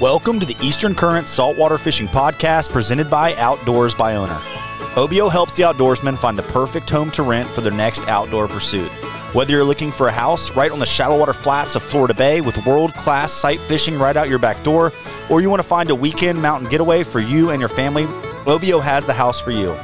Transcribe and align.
Welcome 0.00 0.40
to 0.40 0.46
the 0.46 0.56
Eastern 0.60 0.92
Current 0.92 1.28
Saltwater 1.28 1.78
Fishing 1.78 2.08
Podcast 2.08 2.70
presented 2.70 3.08
by 3.08 3.32
Outdoors 3.36 3.94
by 3.94 4.16
Owner. 4.16 4.40
OBO 4.96 5.28
helps 5.28 5.54
the 5.54 5.62
outdoorsman 5.62 6.18
find 6.18 6.36
the 6.36 6.42
perfect 6.42 6.90
home 6.90 7.12
to 7.12 7.22
rent 7.22 7.48
for 7.48 7.60
their 7.60 7.72
next 7.72 8.00
outdoor 8.08 8.48
pursuit. 8.48 8.90
Whether 9.34 9.52
you're 9.52 9.62
looking 9.62 9.92
for 9.92 10.08
a 10.08 10.12
house 10.12 10.50
right 10.56 10.72
on 10.72 10.80
the 10.80 10.84
shallow 10.84 11.16
water 11.16 11.32
flats 11.32 11.76
of 11.76 11.82
Florida 11.84 12.12
Bay 12.12 12.40
with 12.40 12.66
world 12.66 12.92
class 12.94 13.32
sight 13.32 13.60
fishing 13.60 13.96
right 13.96 14.16
out 14.16 14.28
your 14.28 14.40
back 14.40 14.60
door, 14.64 14.92
or 15.30 15.40
you 15.40 15.48
want 15.48 15.62
to 15.62 15.68
find 15.68 15.88
a 15.90 15.94
weekend 15.94 16.42
mountain 16.42 16.68
getaway 16.68 17.04
for 17.04 17.20
you 17.20 17.50
and 17.50 17.60
your 17.60 17.68
family, 17.68 18.04
OBO 18.48 18.80
has 18.80 19.06
the 19.06 19.12
house 19.12 19.40
for 19.40 19.52
you. 19.52 19.76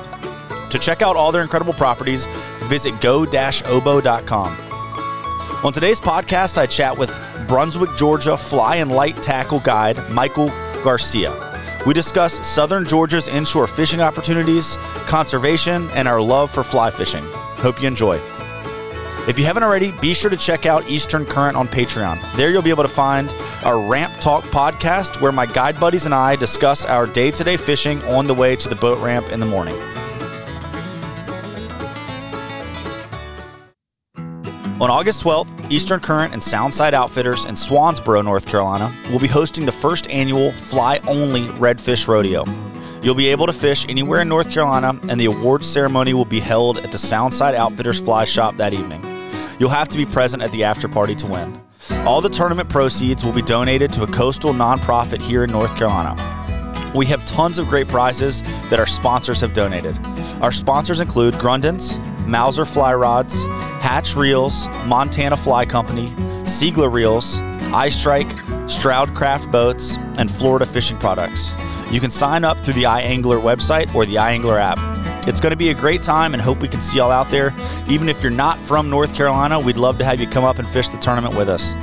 To 0.70 0.78
check 0.80 1.02
out 1.02 1.14
all 1.14 1.30
their 1.30 1.42
incredible 1.42 1.72
properties, 1.74 2.26
visit 2.64 3.00
go-obo.com. 3.00 4.56
On 5.64 5.72
today's 5.72 6.00
podcast, 6.00 6.58
I 6.58 6.66
chat 6.66 6.98
with 6.98 7.10
Brunswick, 7.50 7.90
Georgia 7.96 8.36
fly 8.36 8.76
and 8.76 8.92
light 8.92 9.16
tackle 9.16 9.58
guide 9.58 9.98
Michael 10.08 10.52
Garcia. 10.84 11.34
We 11.84 11.92
discuss 11.92 12.46
southern 12.46 12.86
Georgia's 12.86 13.26
inshore 13.26 13.66
fishing 13.66 14.00
opportunities, 14.00 14.76
conservation, 15.08 15.90
and 15.90 16.06
our 16.06 16.20
love 16.20 16.52
for 16.52 16.62
fly 16.62 16.90
fishing. 16.90 17.24
Hope 17.58 17.82
you 17.82 17.88
enjoy. 17.88 18.20
If 19.26 19.36
you 19.36 19.44
haven't 19.46 19.64
already, 19.64 19.90
be 20.00 20.14
sure 20.14 20.30
to 20.30 20.36
check 20.36 20.64
out 20.64 20.88
Eastern 20.88 21.26
Current 21.26 21.56
on 21.56 21.66
Patreon. 21.66 22.20
There 22.36 22.52
you'll 22.52 22.62
be 22.62 22.70
able 22.70 22.84
to 22.84 22.88
find 22.88 23.34
our 23.64 23.80
Ramp 23.80 24.14
Talk 24.20 24.44
podcast, 24.44 25.20
where 25.20 25.32
my 25.32 25.46
guide 25.46 25.80
buddies 25.80 26.06
and 26.06 26.14
I 26.14 26.36
discuss 26.36 26.84
our 26.84 27.04
day 27.04 27.32
to 27.32 27.42
day 27.42 27.56
fishing 27.56 28.00
on 28.04 28.28
the 28.28 28.34
way 28.34 28.54
to 28.54 28.68
the 28.68 28.76
boat 28.76 29.02
ramp 29.02 29.28
in 29.28 29.40
the 29.40 29.46
morning. 29.46 29.74
On 34.80 34.88
August 34.88 35.22
12th, 35.22 35.70
Eastern 35.70 36.00
Current 36.00 36.32
and 36.32 36.40
Soundside 36.40 36.94
Outfitters 36.94 37.44
in 37.44 37.54
Swansboro, 37.54 38.24
North 38.24 38.46
Carolina, 38.46 38.90
will 39.10 39.18
be 39.18 39.26
hosting 39.26 39.66
the 39.66 39.72
first 39.72 40.08
annual 40.08 40.52
fly 40.52 41.00
only 41.06 41.42
redfish 41.58 42.08
rodeo. 42.08 42.44
You'll 43.02 43.14
be 43.14 43.28
able 43.28 43.44
to 43.44 43.52
fish 43.52 43.86
anywhere 43.90 44.22
in 44.22 44.28
North 44.30 44.50
Carolina, 44.50 44.98
and 45.10 45.20
the 45.20 45.26
awards 45.26 45.68
ceremony 45.68 46.14
will 46.14 46.24
be 46.24 46.40
held 46.40 46.78
at 46.78 46.90
the 46.92 46.96
Soundside 46.96 47.54
Outfitters 47.54 48.00
Fly 48.00 48.24
Shop 48.24 48.56
that 48.56 48.72
evening. 48.72 49.04
You'll 49.58 49.68
have 49.68 49.90
to 49.90 49.98
be 49.98 50.06
present 50.06 50.42
at 50.42 50.50
the 50.50 50.64
after 50.64 50.88
party 50.88 51.14
to 51.16 51.26
win. 51.26 51.60
All 52.06 52.22
the 52.22 52.30
tournament 52.30 52.70
proceeds 52.70 53.22
will 53.22 53.32
be 53.32 53.42
donated 53.42 53.92
to 53.92 54.04
a 54.04 54.06
coastal 54.06 54.54
nonprofit 54.54 55.20
here 55.20 55.44
in 55.44 55.50
North 55.50 55.76
Carolina. 55.76 56.16
We 56.94 57.04
have 57.04 57.26
tons 57.26 57.58
of 57.58 57.68
great 57.68 57.86
prizes 57.86 58.40
that 58.70 58.80
our 58.80 58.86
sponsors 58.86 59.42
have 59.42 59.52
donated. 59.52 59.98
Our 60.40 60.52
sponsors 60.52 61.00
include 61.00 61.34
Grundens, 61.34 61.98
Mauser 62.26 62.64
Fly 62.64 62.94
Rods, 62.94 63.46
Hatch 63.80 64.16
Reels, 64.16 64.68
Montana 64.86 65.36
Fly 65.36 65.64
Company, 65.64 66.10
Seigler 66.44 66.92
Reels, 66.92 67.38
EyeStrike, 67.72 68.70
Stroud 68.70 69.14
Craft 69.14 69.50
Boats, 69.50 69.96
and 70.16 70.30
Florida 70.30 70.66
Fishing 70.66 70.98
Products. 70.98 71.52
You 71.90 72.00
can 72.00 72.10
sign 72.10 72.44
up 72.44 72.58
through 72.58 72.74
the 72.74 72.84
iAngler 72.84 73.40
website 73.40 73.92
or 73.94 74.06
the 74.06 74.14
iAngler 74.14 74.60
app. 74.60 74.78
It's 75.26 75.40
going 75.40 75.50
to 75.50 75.56
be 75.56 75.70
a 75.70 75.74
great 75.74 76.02
time 76.02 76.34
and 76.34 76.42
hope 76.42 76.60
we 76.60 76.68
can 76.68 76.80
see 76.80 76.98
y'all 76.98 77.10
out 77.10 77.30
there. 77.30 77.54
Even 77.88 78.08
if 78.08 78.22
you're 78.22 78.30
not 78.30 78.58
from 78.58 78.88
North 78.88 79.14
Carolina, 79.14 79.58
we'd 79.60 79.76
love 79.76 79.98
to 79.98 80.04
have 80.04 80.20
you 80.20 80.26
come 80.26 80.44
up 80.44 80.58
and 80.58 80.68
fish 80.68 80.88
the 80.88 80.98
tournament 80.98 81.36
with 81.36 81.48
us. 81.48 81.74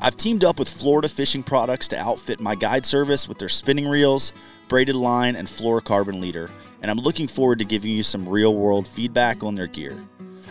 I've 0.00 0.16
teamed 0.16 0.44
up 0.44 0.60
with 0.60 0.68
Florida 0.68 1.08
Fishing 1.08 1.42
Products 1.42 1.88
to 1.88 1.98
outfit 1.98 2.38
my 2.38 2.54
guide 2.54 2.86
service 2.86 3.28
with 3.28 3.38
their 3.38 3.48
spinning 3.48 3.88
reels, 3.88 4.32
braided 4.68 4.94
line, 4.94 5.34
and 5.34 5.48
fluorocarbon 5.48 6.20
leader, 6.20 6.50
and 6.82 6.90
I'm 6.90 6.98
looking 6.98 7.26
forward 7.26 7.58
to 7.58 7.64
giving 7.64 7.90
you 7.90 8.04
some 8.04 8.28
real 8.28 8.54
world 8.54 8.86
feedback 8.86 9.42
on 9.42 9.56
their 9.56 9.66
gear. 9.66 9.96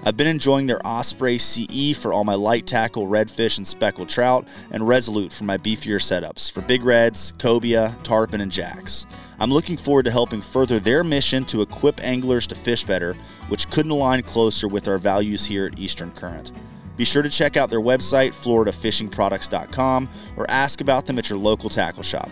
I've 0.03 0.17
been 0.17 0.27
enjoying 0.27 0.67
their 0.67 0.85
Osprey 0.85 1.37
CE 1.37 1.97
for 1.97 2.11
all 2.11 2.25
my 2.25 2.35
light 2.35 2.67
tackle, 2.67 3.07
redfish, 3.07 3.57
and 3.57 3.65
speckled 3.65 4.09
trout, 4.09 4.45
and 4.71 4.85
Resolute 4.85 5.31
for 5.31 5.45
my 5.45 5.57
beefier 5.57 5.95
setups 5.95 6.51
for 6.51 6.61
big 6.61 6.83
reds, 6.83 7.31
cobia, 7.39 7.97
tarpon, 8.03 8.41
and 8.41 8.51
jacks. 8.51 9.05
I'm 9.39 9.49
looking 9.49 9.77
forward 9.77 10.03
to 10.05 10.11
helping 10.11 10.41
further 10.41 10.79
their 10.79 11.05
mission 11.05 11.45
to 11.45 11.61
equip 11.61 12.01
anglers 12.01 12.47
to 12.47 12.55
fish 12.55 12.83
better, 12.83 13.13
which 13.47 13.69
couldn't 13.69 13.91
align 13.91 14.23
closer 14.23 14.67
with 14.67 14.89
our 14.89 14.97
values 14.97 15.45
here 15.45 15.67
at 15.67 15.79
Eastern 15.79 16.11
Current. 16.11 16.51
Be 16.97 17.05
sure 17.05 17.21
to 17.21 17.29
check 17.29 17.55
out 17.55 17.69
their 17.69 17.79
website, 17.79 18.31
floridafishingproducts.com, 18.31 20.09
or 20.35 20.45
ask 20.49 20.81
about 20.81 21.05
them 21.05 21.17
at 21.19 21.29
your 21.29 21.39
local 21.39 21.69
tackle 21.69 22.03
shop. 22.03 22.29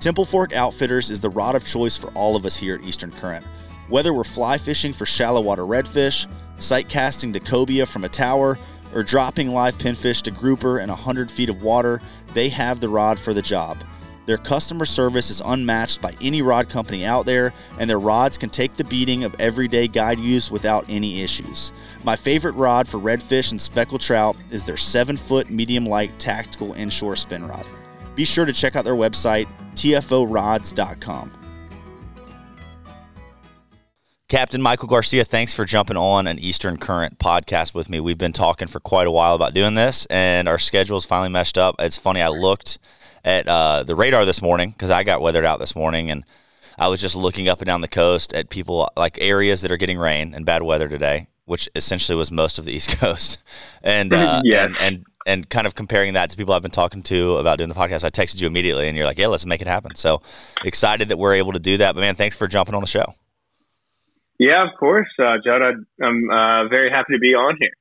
Temple 0.00 0.24
Fork 0.24 0.54
Outfitters 0.54 1.10
is 1.10 1.20
the 1.20 1.28
rod 1.28 1.54
of 1.54 1.66
choice 1.66 1.96
for 1.96 2.08
all 2.12 2.36
of 2.36 2.46
us 2.46 2.56
here 2.56 2.74
at 2.74 2.82
Eastern 2.82 3.10
Current. 3.10 3.44
Whether 3.88 4.12
we're 4.12 4.24
fly 4.24 4.56
fishing 4.58 4.92
for 4.92 5.06
shallow 5.06 5.40
water 5.40 5.62
redfish, 5.62 6.26
sight 6.58 6.88
casting 6.88 7.32
to 7.32 7.40
cobia 7.40 7.86
from 7.86 8.04
a 8.04 8.08
tower, 8.08 8.58
or 8.94 9.02
dropping 9.02 9.48
live 9.48 9.76
pinfish 9.76 10.22
to 10.22 10.30
grouper 10.30 10.78
in 10.78 10.88
100 10.88 11.30
feet 11.30 11.50
of 11.50 11.62
water, 11.62 12.00
they 12.32 12.48
have 12.48 12.80
the 12.80 12.88
rod 12.88 13.18
for 13.18 13.34
the 13.34 13.42
job. 13.42 13.78
Their 14.28 14.36
customer 14.36 14.84
service 14.84 15.30
is 15.30 15.40
unmatched 15.42 16.02
by 16.02 16.12
any 16.20 16.42
rod 16.42 16.68
company 16.68 17.06
out 17.06 17.24
there, 17.24 17.54
and 17.78 17.88
their 17.88 17.98
rods 17.98 18.36
can 18.36 18.50
take 18.50 18.74
the 18.74 18.84
beating 18.84 19.24
of 19.24 19.34
everyday 19.38 19.88
guide 19.88 20.20
use 20.20 20.50
without 20.50 20.84
any 20.86 21.22
issues. 21.22 21.72
My 22.04 22.14
favorite 22.14 22.52
rod 22.52 22.86
for 22.86 22.98
redfish 22.98 23.52
and 23.52 23.58
speckled 23.58 24.02
trout 24.02 24.36
is 24.50 24.66
their 24.66 24.76
7 24.76 25.16
foot 25.16 25.48
medium 25.48 25.86
light 25.86 26.10
tactical 26.18 26.74
inshore 26.74 27.16
spin 27.16 27.48
rod. 27.48 27.64
Be 28.16 28.26
sure 28.26 28.44
to 28.44 28.52
check 28.52 28.76
out 28.76 28.84
their 28.84 28.92
website, 28.92 29.48
tforods.com. 29.76 31.30
Captain 34.28 34.60
Michael 34.60 34.88
Garcia, 34.88 35.24
thanks 35.24 35.54
for 35.54 35.64
jumping 35.64 35.96
on 35.96 36.26
an 36.26 36.38
Eastern 36.38 36.76
Current 36.76 37.18
podcast 37.18 37.72
with 37.72 37.88
me. 37.88 37.98
We've 37.98 38.18
been 38.18 38.34
talking 38.34 38.68
for 38.68 38.78
quite 38.78 39.06
a 39.06 39.10
while 39.10 39.34
about 39.34 39.54
doing 39.54 39.74
this, 39.74 40.04
and 40.10 40.46
our 40.46 40.58
schedules 40.58 41.06
finally 41.06 41.30
meshed 41.30 41.56
up. 41.56 41.76
It's 41.78 41.96
funny, 41.96 42.20
I 42.20 42.28
looked 42.28 42.78
at 43.24 43.48
uh, 43.48 43.82
the 43.82 43.94
radar 43.94 44.24
this 44.24 44.42
morning 44.42 44.70
because 44.70 44.90
I 44.90 45.04
got 45.04 45.20
weathered 45.20 45.44
out 45.44 45.58
this 45.58 45.74
morning, 45.74 46.10
and 46.10 46.24
I 46.78 46.88
was 46.88 47.00
just 47.00 47.16
looking 47.16 47.48
up 47.48 47.60
and 47.60 47.66
down 47.66 47.80
the 47.80 47.88
coast 47.88 48.32
at 48.34 48.50
people 48.50 48.90
like 48.96 49.18
areas 49.20 49.62
that 49.62 49.72
are 49.72 49.76
getting 49.76 49.98
rain 49.98 50.34
and 50.34 50.46
bad 50.46 50.62
weather 50.62 50.88
today, 50.88 51.28
which 51.44 51.68
essentially 51.74 52.16
was 52.16 52.30
most 52.30 52.58
of 52.58 52.64
the 52.64 52.72
East 52.76 52.98
Coast, 52.98 53.42
and 53.82 54.12
uh, 54.12 54.42
and, 54.52 54.76
and 54.80 55.04
and 55.26 55.48
kind 55.50 55.66
of 55.66 55.74
comparing 55.74 56.14
that 56.14 56.30
to 56.30 56.36
people 56.36 56.54
I've 56.54 56.62
been 56.62 56.70
talking 56.70 57.02
to 57.04 57.36
about 57.36 57.58
doing 57.58 57.68
the 57.68 57.74
podcast. 57.74 58.04
I 58.04 58.10
texted 58.10 58.40
you 58.40 58.46
immediately, 58.46 58.88
and 58.88 58.96
you're 58.96 59.06
like, 59.06 59.18
"Yeah, 59.18 59.26
let's 59.26 59.46
make 59.46 59.60
it 59.60 59.66
happen." 59.66 59.94
So 59.94 60.22
excited 60.64 61.08
that 61.08 61.18
we're 61.18 61.34
able 61.34 61.52
to 61.52 61.58
do 61.58 61.76
that. 61.78 61.94
But 61.94 62.00
man, 62.00 62.14
thanks 62.14 62.36
for 62.36 62.48
jumping 62.48 62.74
on 62.74 62.80
the 62.80 62.86
show. 62.86 63.14
Yeah, 64.38 64.62
of 64.62 64.70
course, 64.78 65.08
uh, 65.18 65.36
Jud. 65.44 65.60
I'm 66.02 66.30
uh, 66.30 66.68
very 66.68 66.90
happy 66.90 67.12
to 67.12 67.18
be 67.18 67.34
on 67.34 67.56
here. 67.60 67.72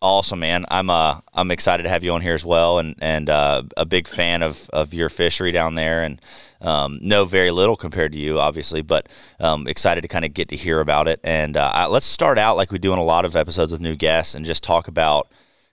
Awesome, 0.00 0.38
man. 0.38 0.64
I'm 0.70 0.90
uh 0.90 1.18
I'm 1.34 1.50
excited 1.50 1.82
to 1.82 1.88
have 1.88 2.04
you 2.04 2.12
on 2.12 2.20
here 2.20 2.34
as 2.34 2.46
well, 2.46 2.78
and 2.78 2.94
and 3.00 3.28
uh, 3.28 3.64
a 3.76 3.84
big 3.84 4.06
fan 4.06 4.42
of 4.42 4.70
of 4.70 4.94
your 4.94 5.08
fishery 5.08 5.50
down 5.50 5.74
there, 5.74 6.02
and 6.02 6.20
um, 6.60 7.00
know 7.02 7.24
very 7.24 7.50
little 7.50 7.74
compared 7.74 8.12
to 8.12 8.18
you, 8.18 8.38
obviously, 8.38 8.80
but 8.80 9.08
um, 9.40 9.66
excited 9.66 10.02
to 10.02 10.08
kind 10.08 10.24
of 10.24 10.32
get 10.34 10.50
to 10.50 10.56
hear 10.56 10.78
about 10.78 11.08
it. 11.08 11.18
And 11.24 11.56
uh, 11.56 11.72
I, 11.74 11.86
let's 11.86 12.06
start 12.06 12.38
out 12.38 12.56
like 12.56 12.70
we 12.70 12.78
do 12.78 12.92
in 12.92 13.00
a 13.00 13.04
lot 13.04 13.24
of 13.24 13.34
episodes 13.34 13.72
with 13.72 13.80
new 13.80 13.96
guests, 13.96 14.34
and 14.36 14.44
just 14.44 14.62
talk 14.62 14.88
about. 14.88 15.28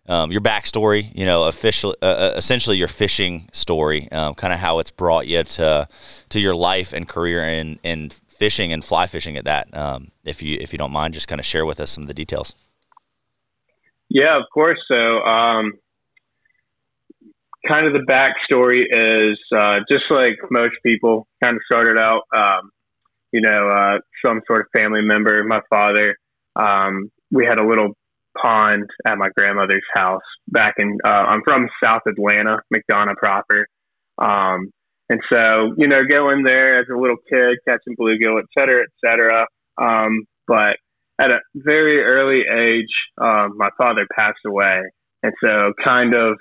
Um, 0.08 0.31
your 0.31 0.42
backstory, 0.42 1.09
you 1.16 1.25
know, 1.25 1.46
official, 1.46 1.96
uh, 2.00 2.06
uh 2.06 2.34
essentially 2.36 2.78
your 2.78 2.88
fishing 2.88 3.50
story, 3.52 4.07
um, 4.12 4.36
kind 4.36 4.53
of 4.53 4.59
how 4.59 4.78
it's 4.78 4.92
brought 4.92 5.25
you 5.25 5.44
to 5.44 5.88
to 6.30 6.40
your 6.40 6.53
life 6.53 6.94
and 6.94 7.09
career 7.09 7.44
in 7.44 7.80
in 7.81 8.12
fishing 8.12 8.72
and 8.72 8.86
fly 8.86 9.07
fishing 9.07 9.36
at 9.36 9.46
that. 9.46 9.75
Um, 9.75 10.12
if 10.24 10.44
you 10.44 10.59
if 10.62 10.72
you 10.74 10.78
don't 10.78 10.92
mind, 10.92 11.16
just 11.16 11.28
kind 11.28 11.40
of 11.40 11.46
share 11.46 11.66
with 11.66 11.80
us 11.80 11.90
some 11.90 12.03
of 12.03 12.07
the 12.07 12.13
details. 12.13 12.53
Yeah, 14.09 14.38
of 14.38 14.43
course. 14.53 14.79
So, 14.91 14.97
um, 14.97 15.73
kind 17.67 17.88
of 17.88 17.93
the 17.93 18.05
backstory 18.07 18.83
is 18.89 19.39
uh, 19.55 19.79
just 19.89 20.05
like 20.09 20.38
most 20.51 20.75
people 20.85 21.27
kind 21.43 21.55
of 21.55 21.61
started 21.66 21.97
out, 21.97 22.21
um, 22.35 22.69
you 23.31 23.41
know, 23.41 23.69
uh, 23.69 23.97
some 24.25 24.41
sort 24.47 24.61
of 24.61 24.67
family 24.79 25.01
member. 25.01 25.44
My 25.44 25.61
father, 25.69 26.15
um, 26.55 27.09
we 27.31 27.45
had 27.45 27.57
a 27.57 27.67
little 27.67 27.94
pond 28.41 28.85
at 29.07 29.18
my 29.18 29.30
grandmother's 29.35 29.83
house 29.94 30.21
back 30.50 30.75
in, 30.77 30.97
uh, 31.06 31.09
I'm 31.09 31.41
from 31.44 31.68
South 31.83 32.01
Atlanta, 32.07 32.59
McDonough 32.74 33.15
proper. 33.15 33.65
Um, 34.18 34.69
and 35.09 35.19
so, 35.31 35.74
you 35.77 35.88
know, 35.88 36.01
going 36.09 36.44
there 36.44 36.80
as 36.80 36.85
a 36.94 36.97
little 36.97 37.18
kid, 37.30 37.57
catching 37.68 37.95
bluegill, 38.00 38.39
et 38.39 38.45
cetera, 38.57 38.83
et 38.83 39.07
cetera. 39.07 39.47
Um, 39.81 40.25
but 40.47 40.77
at 41.19 41.31
a 41.31 41.39
very 41.56 42.03
early 42.03 42.41
age, 42.41 42.91
um, 43.19 43.57
my 43.57 43.69
father 43.77 44.06
passed 44.17 44.39
away. 44.45 44.81
And 45.23 45.33
so, 45.44 45.73
kind 45.83 46.13
of 46.15 46.38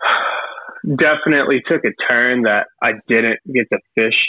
definitely 0.96 1.62
took 1.68 1.82
a 1.84 2.12
turn 2.12 2.42
that 2.42 2.66
I 2.82 2.92
didn't 3.08 3.40
get 3.52 3.66
to 3.72 3.78
fish 3.96 4.26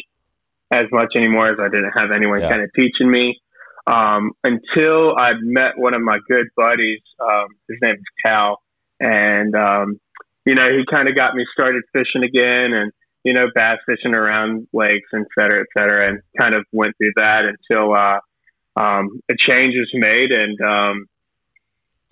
as 0.72 0.86
much 0.92 1.14
anymore 1.16 1.48
as 1.48 1.58
I 1.60 1.70
didn't 1.70 1.94
have 1.96 2.12
anyone 2.16 2.42
yeah. 2.42 2.50
kind 2.50 2.62
of 2.62 2.70
teaching 2.76 3.10
me. 3.10 3.40
Um, 3.88 4.32
until 4.44 5.16
I 5.16 5.34
met 5.42 5.78
one 5.78 5.94
of 5.94 6.02
my 6.02 6.18
good 6.28 6.48
buddies, 6.58 7.02
um, 7.22 7.48
his 7.70 7.78
name 7.84 7.94
is 7.94 8.04
Cal, 8.26 8.58
and 9.00 9.56
um, 9.56 10.00
you 10.46 10.54
know, 10.54 10.70
he 10.70 10.84
kind 10.90 11.10
of 11.10 11.16
got 11.16 11.36
me 11.36 11.46
started 11.52 11.84
fishing 11.92 12.24
again 12.24 12.74
and, 12.74 12.92
you 13.24 13.34
know, 13.34 13.48
bass 13.54 13.80
fishing 13.88 14.16
around 14.16 14.68
lakes, 14.74 15.10
et 15.14 15.26
cetera, 15.38 15.62
et 15.62 15.68
cetera, 15.78 16.08
and 16.08 16.20
kind 16.40 16.54
of 16.54 16.64
went 16.72 16.94
through 16.98 17.14
that 17.18 17.42
until 17.46 17.94
uh, 17.94 18.20
um, 18.76 19.22
a 19.30 19.36
change 19.38 19.76
was 19.76 19.92
made. 19.94 20.32
And 20.32 20.60
um, 20.62 21.06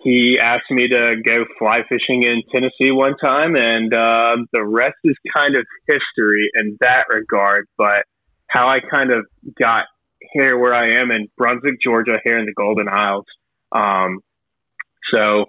he 0.04 0.38
asked 0.40 0.70
me 0.70 0.88
to 0.88 1.16
go 1.26 1.44
fly 1.58 1.78
fishing 1.88 2.22
in 2.22 2.42
Tennessee 2.52 2.92
one 2.92 3.16
time, 3.16 3.56
and 3.56 3.92
uh, 3.92 4.36
the 4.52 4.64
rest 4.64 4.96
is 5.04 5.16
kind 5.34 5.56
of 5.56 5.64
history 5.88 6.50
in 6.54 6.76
that 6.80 7.04
regard. 7.08 7.66
But 7.78 8.04
how 8.46 8.68
I 8.68 8.80
kind 8.80 9.10
of 9.10 9.24
got 9.60 9.84
here 10.32 10.58
where 10.58 10.74
I 10.74 11.00
am 11.00 11.10
in 11.10 11.28
Brunswick, 11.38 11.76
Georgia, 11.82 12.18
here 12.24 12.38
in 12.38 12.46
the 12.46 12.52
Golden 12.52 12.88
Isles. 12.88 13.24
Um, 13.72 14.20
so 15.12 15.46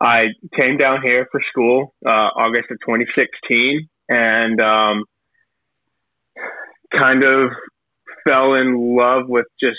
I 0.00 0.28
came 0.58 0.76
down 0.78 1.00
here 1.04 1.26
for 1.30 1.40
school 1.50 1.94
uh, 2.06 2.10
August 2.10 2.70
of 2.70 2.78
2016, 2.86 3.88
and 4.08 4.60
um, 4.60 5.04
kind 6.96 7.24
of 7.24 7.50
fell 8.26 8.54
in 8.54 8.96
love 8.96 9.24
with 9.28 9.46
just 9.60 9.78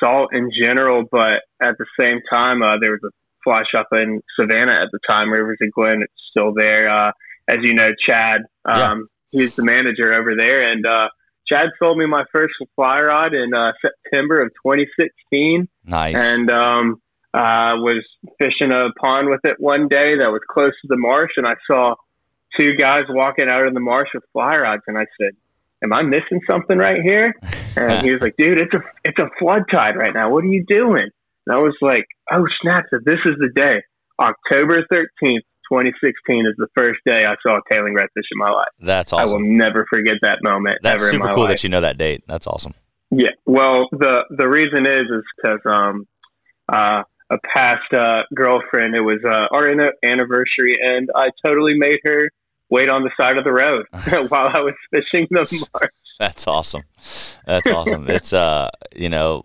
salt 0.00 0.30
in 0.32 0.50
general, 0.58 1.04
but 1.10 1.42
at 1.60 1.76
the 1.78 1.86
same 1.98 2.20
time, 2.30 2.62
uh, 2.62 2.78
there 2.80 2.92
was 2.92 3.00
a 3.04 3.10
fly 3.44 3.62
shop 3.74 3.88
in 3.92 4.20
Savannah 4.38 4.80
at 4.82 4.88
the 4.92 4.98
time, 5.08 5.30
Rivers 5.30 5.58
and 5.60 5.72
Glen. 5.72 6.00
It's 6.02 6.12
still 6.30 6.52
there. 6.54 6.88
Uh, 6.88 7.12
as 7.48 7.58
you 7.62 7.74
know, 7.74 7.90
Chad, 8.08 8.42
um, 8.64 9.08
yeah. 9.30 9.40
he's 9.40 9.56
the 9.56 9.64
manager 9.64 10.12
over 10.12 10.34
there, 10.36 10.70
and 10.70 10.84
uh, 10.86 11.08
Chad 11.48 11.68
sold 11.78 11.98
me 11.98 12.06
my 12.06 12.24
first 12.32 12.52
fly 12.76 13.00
rod 13.00 13.34
in 13.34 13.54
uh, 13.54 13.72
September 13.80 14.42
of 14.42 14.50
2016. 14.64 15.68
Nice. 15.84 16.18
And 16.18 16.50
um, 16.50 17.00
uh, 17.32 17.80
was 17.80 18.04
fishing 18.40 18.72
a 18.72 18.92
pond 19.00 19.28
with 19.28 19.40
it 19.44 19.56
one 19.58 19.88
day 19.88 20.16
that 20.18 20.30
was 20.30 20.40
close 20.48 20.72
to 20.82 20.88
the 20.88 20.96
marsh, 20.98 21.32
and 21.36 21.46
I 21.46 21.54
saw 21.66 21.94
two 22.58 22.74
guys 22.74 23.04
walking 23.08 23.48
out 23.48 23.66
in 23.66 23.74
the 23.74 23.80
marsh 23.80 24.08
with 24.14 24.24
fly 24.32 24.56
rods, 24.56 24.82
and 24.86 24.98
I 24.98 25.06
said, 25.20 25.32
"Am 25.82 25.92
I 25.92 26.02
missing 26.02 26.40
something 26.48 26.78
right 26.78 27.00
here?" 27.02 27.34
And 27.76 28.04
he 28.04 28.12
was 28.12 28.20
like, 28.20 28.34
"Dude, 28.36 28.58
it's 28.58 28.74
a 28.74 28.82
it's 29.04 29.18
a 29.18 29.30
flood 29.38 29.62
tide 29.70 29.96
right 29.96 30.12
now. 30.14 30.30
What 30.30 30.44
are 30.44 30.48
you 30.48 30.64
doing?" 30.66 31.08
And 31.46 31.56
I 31.56 31.58
was 31.58 31.76
like, 31.80 32.06
"Oh 32.32 32.44
snap! 32.62 32.84
So 32.90 32.98
this 33.04 33.18
is 33.24 33.34
the 33.38 33.50
day, 33.54 33.82
October 34.20 34.84
thirteenth, 34.90 35.44
2016 35.70 36.46
is 36.46 36.54
the 36.56 36.68
first 36.76 37.00
day 37.06 37.24
I 37.26 37.34
saw 37.42 37.58
a 37.58 37.60
tailing 37.72 37.94
redfish 37.94 38.28
in 38.32 38.38
my 38.38 38.50
life. 38.50 38.68
That's 38.80 39.12
awesome. 39.12 39.28
I 39.28 39.32
will 39.32 39.44
never 39.44 39.86
forget 39.92 40.14
that 40.22 40.38
moment. 40.42 40.78
That's 40.82 41.10
super 41.10 41.28
cool 41.28 41.44
life. 41.44 41.50
that 41.50 41.64
you 41.64 41.70
know 41.70 41.80
that 41.80 41.98
date. 41.98 42.24
That's 42.26 42.46
awesome. 42.46 42.74
Yeah. 43.10 43.30
Well, 43.46 43.88
the 43.92 44.24
the 44.30 44.48
reason 44.48 44.86
is 44.86 45.06
is 45.10 45.24
because 45.36 45.60
um 45.64 46.06
uh 46.72 47.02
a 47.30 47.36
past 47.54 47.92
uh, 47.92 48.22
girlfriend. 48.34 48.94
It 48.94 49.00
was 49.00 49.20
uh, 49.24 49.54
our 49.54 49.68
anniversary, 50.02 50.78
and 50.82 51.10
I 51.14 51.28
totally 51.44 51.74
made 51.76 51.98
her 52.04 52.30
wait 52.70 52.88
on 52.88 53.02
the 53.02 53.10
side 53.16 53.38
of 53.38 53.44
the 53.44 53.52
road 53.52 53.86
while 54.30 54.48
I 54.48 54.60
was 54.60 54.74
fishing 54.90 55.26
the 55.30 55.66
marsh. 55.74 55.90
That's 56.18 56.46
awesome. 56.46 56.82
That's 57.46 57.68
awesome. 57.68 58.06
it's 58.10 58.32
uh, 58.32 58.70
you 58.94 59.08
know, 59.08 59.44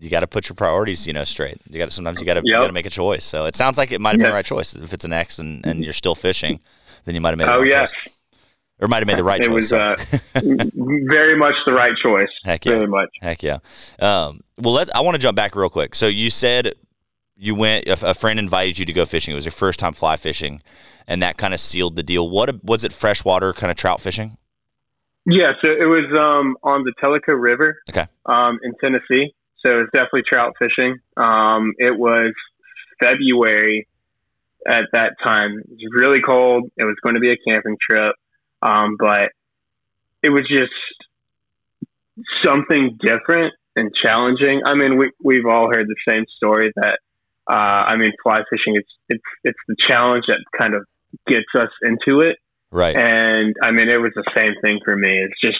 you 0.00 0.10
got 0.10 0.20
to 0.20 0.26
put 0.26 0.48
your 0.48 0.56
priorities, 0.56 1.06
you 1.06 1.12
know, 1.12 1.24
straight. 1.24 1.58
You 1.70 1.78
got 1.78 1.86
to 1.86 1.90
sometimes 1.90 2.20
you 2.20 2.26
got 2.26 2.34
to 2.34 2.42
yep. 2.44 2.60
got 2.60 2.66
to 2.66 2.72
make 2.72 2.86
a 2.86 2.90
choice. 2.90 3.24
So 3.24 3.46
it 3.46 3.56
sounds 3.56 3.78
like 3.78 3.92
it 3.92 4.00
might 4.00 4.10
have 4.10 4.18
been 4.18 4.28
the 4.28 4.34
right 4.34 4.44
choice. 4.44 4.74
If 4.74 4.92
it's 4.92 5.04
an 5.04 5.12
X 5.12 5.38
and, 5.38 5.64
and 5.64 5.84
you're 5.84 5.92
still 5.92 6.14
fishing, 6.14 6.60
then 7.04 7.14
you 7.14 7.20
might 7.20 7.30
have 7.30 7.38
made. 7.38 7.48
Oh 7.48 7.62
yes. 7.62 7.92
Choice. 7.92 8.14
Or 8.80 8.88
might 8.88 8.98
have 8.98 9.06
made 9.06 9.18
the 9.18 9.24
right 9.24 9.40
it 9.44 9.46
choice. 9.46 9.70
It 9.70 9.78
was 9.78 10.00
uh, 10.34 10.64
very 10.74 11.38
much 11.38 11.54
the 11.66 11.72
right 11.72 11.92
choice. 12.02 12.28
Heck 12.44 12.64
yeah. 12.64 12.72
Very 12.72 12.88
much. 12.88 13.10
Heck 13.20 13.42
yeah. 13.42 13.58
Um, 14.00 14.40
well, 14.58 14.74
let, 14.74 14.94
I 14.94 15.00
want 15.00 15.14
to 15.14 15.20
jump 15.20 15.36
back 15.36 15.54
real 15.54 15.70
quick. 15.70 15.94
So 15.94 16.08
you 16.08 16.30
said 16.30 16.74
you 17.36 17.54
went, 17.54 17.86
a, 17.86 18.14
friend 18.14 18.38
invited 18.38 18.78
you 18.78 18.84
to 18.86 18.92
go 18.92 19.04
fishing. 19.04 19.32
It 19.32 19.36
was 19.36 19.44
your 19.44 19.52
first 19.52 19.78
time 19.80 19.92
fly 19.92 20.16
fishing, 20.16 20.62
and 21.06 21.22
that 21.22 21.36
kind 21.36 21.54
of 21.54 21.60
sealed 21.60 21.96
the 21.96 22.02
deal. 22.02 22.28
What 22.28 22.62
was 22.64 22.84
it? 22.84 22.92
Freshwater 22.92 23.52
kind 23.52 23.70
of 23.70 23.76
trout 23.76 24.00
fishing? 24.00 24.36
Yeah, 25.24 25.52
so 25.64 25.70
it 25.70 25.86
was 25.86 26.06
um, 26.18 26.56
on 26.62 26.84
the 26.84 26.92
Tellico 27.02 27.40
River, 27.40 27.78
okay, 27.88 28.06
um, 28.26 28.58
in 28.62 28.72
Tennessee. 28.80 29.34
So 29.64 29.72
it 29.72 29.76
was 29.76 29.88
definitely 29.92 30.22
trout 30.28 30.54
fishing. 30.58 30.98
Um, 31.16 31.74
it 31.78 31.96
was 31.96 32.32
February 33.00 33.86
at 34.66 34.84
that 34.92 35.12
time. 35.22 35.58
It 35.58 35.70
was 35.70 35.92
really 35.94 36.20
cold. 36.24 36.70
It 36.76 36.84
was 36.84 36.96
going 37.02 37.14
to 37.14 37.20
be 37.20 37.30
a 37.30 37.36
camping 37.36 37.76
trip, 37.88 38.16
um, 38.62 38.96
but 38.98 39.30
it 40.22 40.30
was 40.30 40.42
just 40.48 40.72
something 42.44 42.98
different 43.00 43.54
and 43.76 43.90
challenging. 44.04 44.62
I 44.64 44.74
mean, 44.74 44.96
we 44.96 45.12
we've 45.22 45.46
all 45.46 45.68
heard 45.72 45.86
the 45.86 45.96
same 46.08 46.24
story 46.36 46.72
that 46.76 46.98
uh, 47.52 47.84
I 47.92 47.96
mean, 47.96 48.12
fly 48.22 48.38
fishing 48.48 48.76
it's 48.76 48.88
it's 49.10 49.22
it's 49.44 49.58
the 49.68 49.76
challenge 49.86 50.24
that 50.28 50.38
kind 50.58 50.74
of 50.74 50.84
gets 51.26 51.52
us 51.58 51.68
into 51.82 52.20
it. 52.20 52.36
Right. 52.70 52.96
And 52.96 53.54
I 53.62 53.72
mean, 53.72 53.90
it 53.90 53.98
was 53.98 54.12
the 54.14 54.24
same 54.34 54.54
thing 54.64 54.80
for 54.82 54.96
me. 54.96 55.10
It's 55.10 55.38
just 55.44 55.58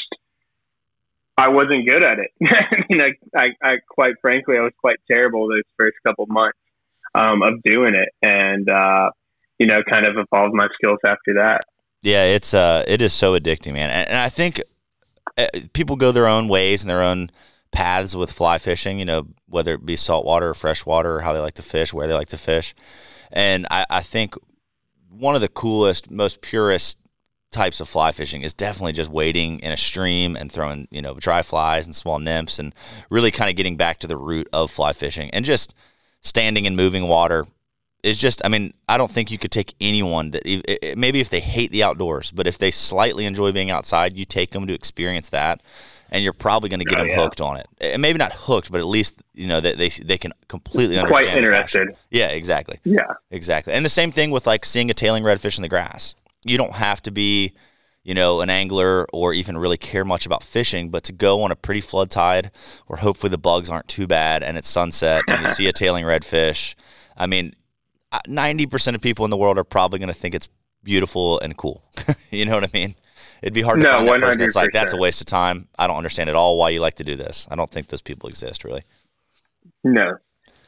I 1.36 1.48
wasn't 1.48 1.86
good 1.86 2.02
at 2.02 2.18
it. 2.18 2.30
I 2.42 2.76
mean, 2.88 3.02
I, 3.02 3.38
I, 3.38 3.46
I, 3.62 3.74
quite 3.90 4.14
frankly, 4.22 4.56
I 4.58 4.62
was 4.62 4.72
quite 4.80 4.96
terrible 5.10 5.48
those 5.48 5.62
first 5.78 5.96
couple 6.06 6.26
months 6.28 6.58
um, 7.14 7.42
of 7.42 7.62
doing 7.62 7.94
it, 7.94 8.08
and 8.22 8.70
uh, 8.70 9.10
you 9.58 9.66
know, 9.66 9.82
kind 9.88 10.06
of 10.06 10.14
evolved 10.16 10.54
my 10.54 10.68
skills 10.74 10.98
after 11.06 11.34
that. 11.34 11.64
Yeah, 12.00 12.24
it's 12.24 12.54
uh, 12.54 12.84
it 12.88 13.02
is 13.02 13.12
so 13.12 13.38
addicting, 13.38 13.74
man, 13.74 13.90
and, 13.90 14.08
and 14.08 14.18
I 14.18 14.30
think 14.30 14.62
uh, 15.36 15.46
people 15.74 15.96
go 15.96 16.10
their 16.10 16.26
own 16.26 16.48
ways 16.48 16.82
and 16.82 16.90
their 16.90 17.02
own 17.02 17.30
paths 17.72 18.14
with 18.14 18.30
fly 18.30 18.58
fishing, 18.58 18.98
you 18.98 19.04
know, 19.04 19.26
whether 19.48 19.74
it 19.74 19.84
be 19.84 19.96
saltwater 19.96 20.50
or 20.50 20.54
freshwater 20.54 21.16
or 21.16 21.20
how 21.20 21.32
they 21.32 21.40
like 21.40 21.54
to 21.54 21.62
fish, 21.62 21.92
where 21.92 22.06
they 22.06 22.14
like 22.14 22.28
to 22.28 22.38
fish. 22.38 22.74
And 23.32 23.66
I, 23.70 23.86
I 23.90 24.00
think 24.00 24.34
one 25.08 25.34
of 25.34 25.40
the 25.40 25.48
coolest, 25.48 26.10
most 26.10 26.42
purest 26.42 26.98
types 27.50 27.80
of 27.80 27.88
fly 27.88 28.12
fishing 28.12 28.42
is 28.42 28.54
definitely 28.54 28.92
just 28.92 29.10
wading 29.10 29.60
in 29.60 29.72
a 29.72 29.76
stream 29.76 30.36
and 30.36 30.50
throwing, 30.50 30.86
you 30.90 31.02
know, 31.02 31.14
dry 31.14 31.42
flies 31.42 31.86
and 31.86 31.94
small 31.94 32.18
nymphs 32.18 32.58
and 32.58 32.74
really 33.10 33.30
kind 33.30 33.50
of 33.50 33.56
getting 33.56 33.76
back 33.76 33.98
to 33.98 34.06
the 34.06 34.16
root 34.16 34.48
of 34.52 34.70
fly 34.70 34.92
fishing 34.92 35.30
and 35.30 35.44
just 35.44 35.74
standing 36.20 36.64
in 36.64 36.76
moving 36.76 37.08
water 37.08 37.46
is 38.02 38.20
just, 38.20 38.42
I 38.44 38.48
mean, 38.48 38.74
I 38.88 38.98
don't 38.98 39.10
think 39.10 39.30
you 39.30 39.38
could 39.38 39.52
take 39.52 39.74
anyone 39.80 40.32
that 40.32 40.94
maybe 40.96 41.20
if 41.20 41.30
they 41.30 41.40
hate 41.40 41.70
the 41.70 41.84
outdoors, 41.84 42.30
but 42.30 42.46
if 42.46 42.58
they 42.58 42.70
slightly 42.70 43.26
enjoy 43.26 43.52
being 43.52 43.70
outside, 43.70 44.16
you 44.16 44.24
take 44.24 44.50
them 44.50 44.66
to 44.66 44.74
experience 44.74 45.28
that 45.28 45.62
and 46.12 46.22
you're 46.22 46.34
probably 46.34 46.68
going 46.68 46.80
to 46.80 46.84
get 46.84 46.98
oh, 46.98 47.02
them 47.02 47.08
yeah. 47.08 47.16
hooked 47.16 47.40
on 47.40 47.56
it. 47.56 47.66
And 47.80 48.00
maybe 48.00 48.18
not 48.18 48.32
hooked, 48.32 48.70
but 48.70 48.80
at 48.80 48.86
least 48.86 49.20
you 49.34 49.48
know 49.48 49.60
that 49.60 49.78
they 49.78 49.88
they 49.88 50.18
can 50.18 50.32
completely 50.46 50.98
understand. 50.98 51.24
Quite 51.24 51.36
interested. 51.36 51.96
Yeah, 52.10 52.28
exactly. 52.28 52.78
Yeah, 52.84 53.00
exactly. 53.30 53.72
And 53.72 53.84
the 53.84 53.88
same 53.90 54.12
thing 54.12 54.30
with 54.30 54.46
like 54.46 54.64
seeing 54.64 54.90
a 54.90 54.94
tailing 54.94 55.24
redfish 55.24 55.58
in 55.58 55.62
the 55.62 55.68
grass. 55.68 56.14
You 56.44 56.58
don't 56.58 56.74
have 56.74 57.02
to 57.04 57.10
be, 57.10 57.52
you 58.02 58.14
know, 58.14 58.40
an 58.42 58.50
angler 58.50 59.06
or 59.12 59.32
even 59.32 59.56
really 59.56 59.78
care 59.78 60.04
much 60.04 60.26
about 60.26 60.42
fishing, 60.42 60.90
but 60.90 61.04
to 61.04 61.12
go 61.12 61.42
on 61.42 61.50
a 61.50 61.56
pretty 61.56 61.80
flood 61.80 62.10
tide 62.10 62.50
where 62.88 62.98
hopefully 62.98 63.30
the 63.30 63.38
bugs 63.38 63.70
aren't 63.70 63.88
too 63.88 64.06
bad 64.06 64.42
and 64.42 64.58
it's 64.58 64.68
sunset 64.68 65.22
and 65.28 65.42
you 65.42 65.48
see 65.48 65.66
a 65.66 65.72
tailing 65.72 66.04
redfish. 66.04 66.74
I 67.16 67.26
mean, 67.26 67.54
uh, 68.12 68.20
ninety 68.28 68.66
percent 68.66 68.94
of 68.96 69.00
people 69.00 69.24
in 69.24 69.30
the 69.30 69.36
world 69.38 69.56
are 69.56 69.64
probably 69.64 69.98
going 69.98 70.08
to 70.08 70.14
think 70.14 70.34
it's 70.34 70.48
beautiful 70.84 71.40
and 71.40 71.56
cool. 71.56 71.82
you 72.30 72.44
know 72.44 72.54
what 72.54 72.64
I 72.64 72.70
mean? 72.74 72.96
It'd 73.42 73.54
be 73.54 73.62
hard 73.62 73.80
to 73.80 73.84
no, 73.84 73.92
find 73.98 74.08
that 74.08 74.20
person 74.20 74.38
that's 74.40 74.56
like, 74.56 74.72
that's 74.72 74.92
a 74.92 74.96
waste 74.96 75.20
of 75.20 75.26
time. 75.26 75.68
I 75.78 75.86
don't 75.88 75.96
understand 75.96 76.30
at 76.30 76.36
all 76.36 76.56
why 76.56 76.70
you 76.70 76.80
like 76.80 76.94
to 76.94 77.04
do 77.04 77.16
this. 77.16 77.46
I 77.50 77.56
don't 77.56 77.70
think 77.70 77.88
those 77.88 78.00
people 78.00 78.28
exist, 78.28 78.64
really. 78.64 78.84
No, 79.82 80.16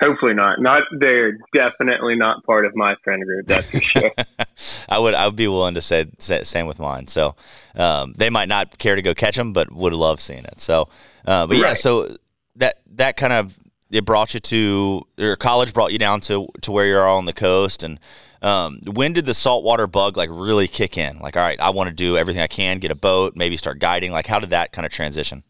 hopefully 0.01 0.35
not. 0.35 0.61
Not 0.61 0.83
they're 0.99 1.39
definitely 1.53 2.17
not 2.17 2.45
part 2.45 2.67
of 2.67 2.75
my 2.75 2.95
friend 3.05 3.23
group. 3.25 3.47
That's 3.47 3.71
for 3.71 3.81
sure. 3.81 4.11
I 4.89 4.99
would 4.99 5.15
I 5.15 5.27
would 5.27 5.37
be 5.37 5.49
willing 5.49 5.75
to 5.75 5.81
say, 5.81 6.07
say 6.19 6.43
same 6.43 6.67
with 6.67 6.79
mine. 6.79 7.07
So 7.07 7.37
um, 7.77 8.13
they 8.17 8.31
might 8.31 8.49
not 8.49 8.77
care 8.79 8.97
to 8.97 9.03
go 9.03 9.15
catch 9.15 9.37
them, 9.37 9.53
but 9.53 9.73
would 9.73 9.93
love 9.93 10.21
seeing 10.21 10.45
it. 10.45 10.61
So, 10.61 10.89
uh, 11.27 11.47
but 11.47 11.55
right. 11.55 11.61
yeah, 11.61 11.75
so 11.75 12.17
that 12.57 12.81
that 12.95 13.17
kind 13.17 13.33
of 13.33 13.59
it 13.91 14.05
brought 14.05 14.35
you 14.35 14.41
to 14.41 15.07
your 15.17 15.37
college 15.37 15.73
brought 15.73 15.93
you 15.93 15.99
down 15.99 16.21
to 16.21 16.49
to 16.63 16.73
where 16.73 16.87
you're 16.87 17.07
on 17.07 17.27
the 17.27 17.33
coast 17.33 17.83
and 17.83 18.01
um, 18.45 18.79
when 18.93 19.15
did 19.15 19.25
the 19.25 19.33
saltwater 19.33 19.87
bug 19.87 20.19
like 20.19 20.29
really 20.31 20.69
kick 20.69 20.99
in? 20.99 21.19
Like, 21.19 21.35
all 21.35 21.43
right, 21.43 21.59
I 21.59 21.71
want 21.71 21.89
to 21.89 21.95
do 21.95 22.19
everything 22.19 22.43
I 22.43 22.47
can, 22.47 22.79
get 22.79 22.91
a 22.91 22.95
boat, 22.95 23.33
maybe 23.35 23.57
start 23.57 23.79
guiding. 23.79 24.13
Like, 24.13 24.27
how 24.27 24.39
did 24.39 24.51
that 24.51 24.71
kind 24.71 24.85
of 24.85 24.93
transition? 24.93 25.43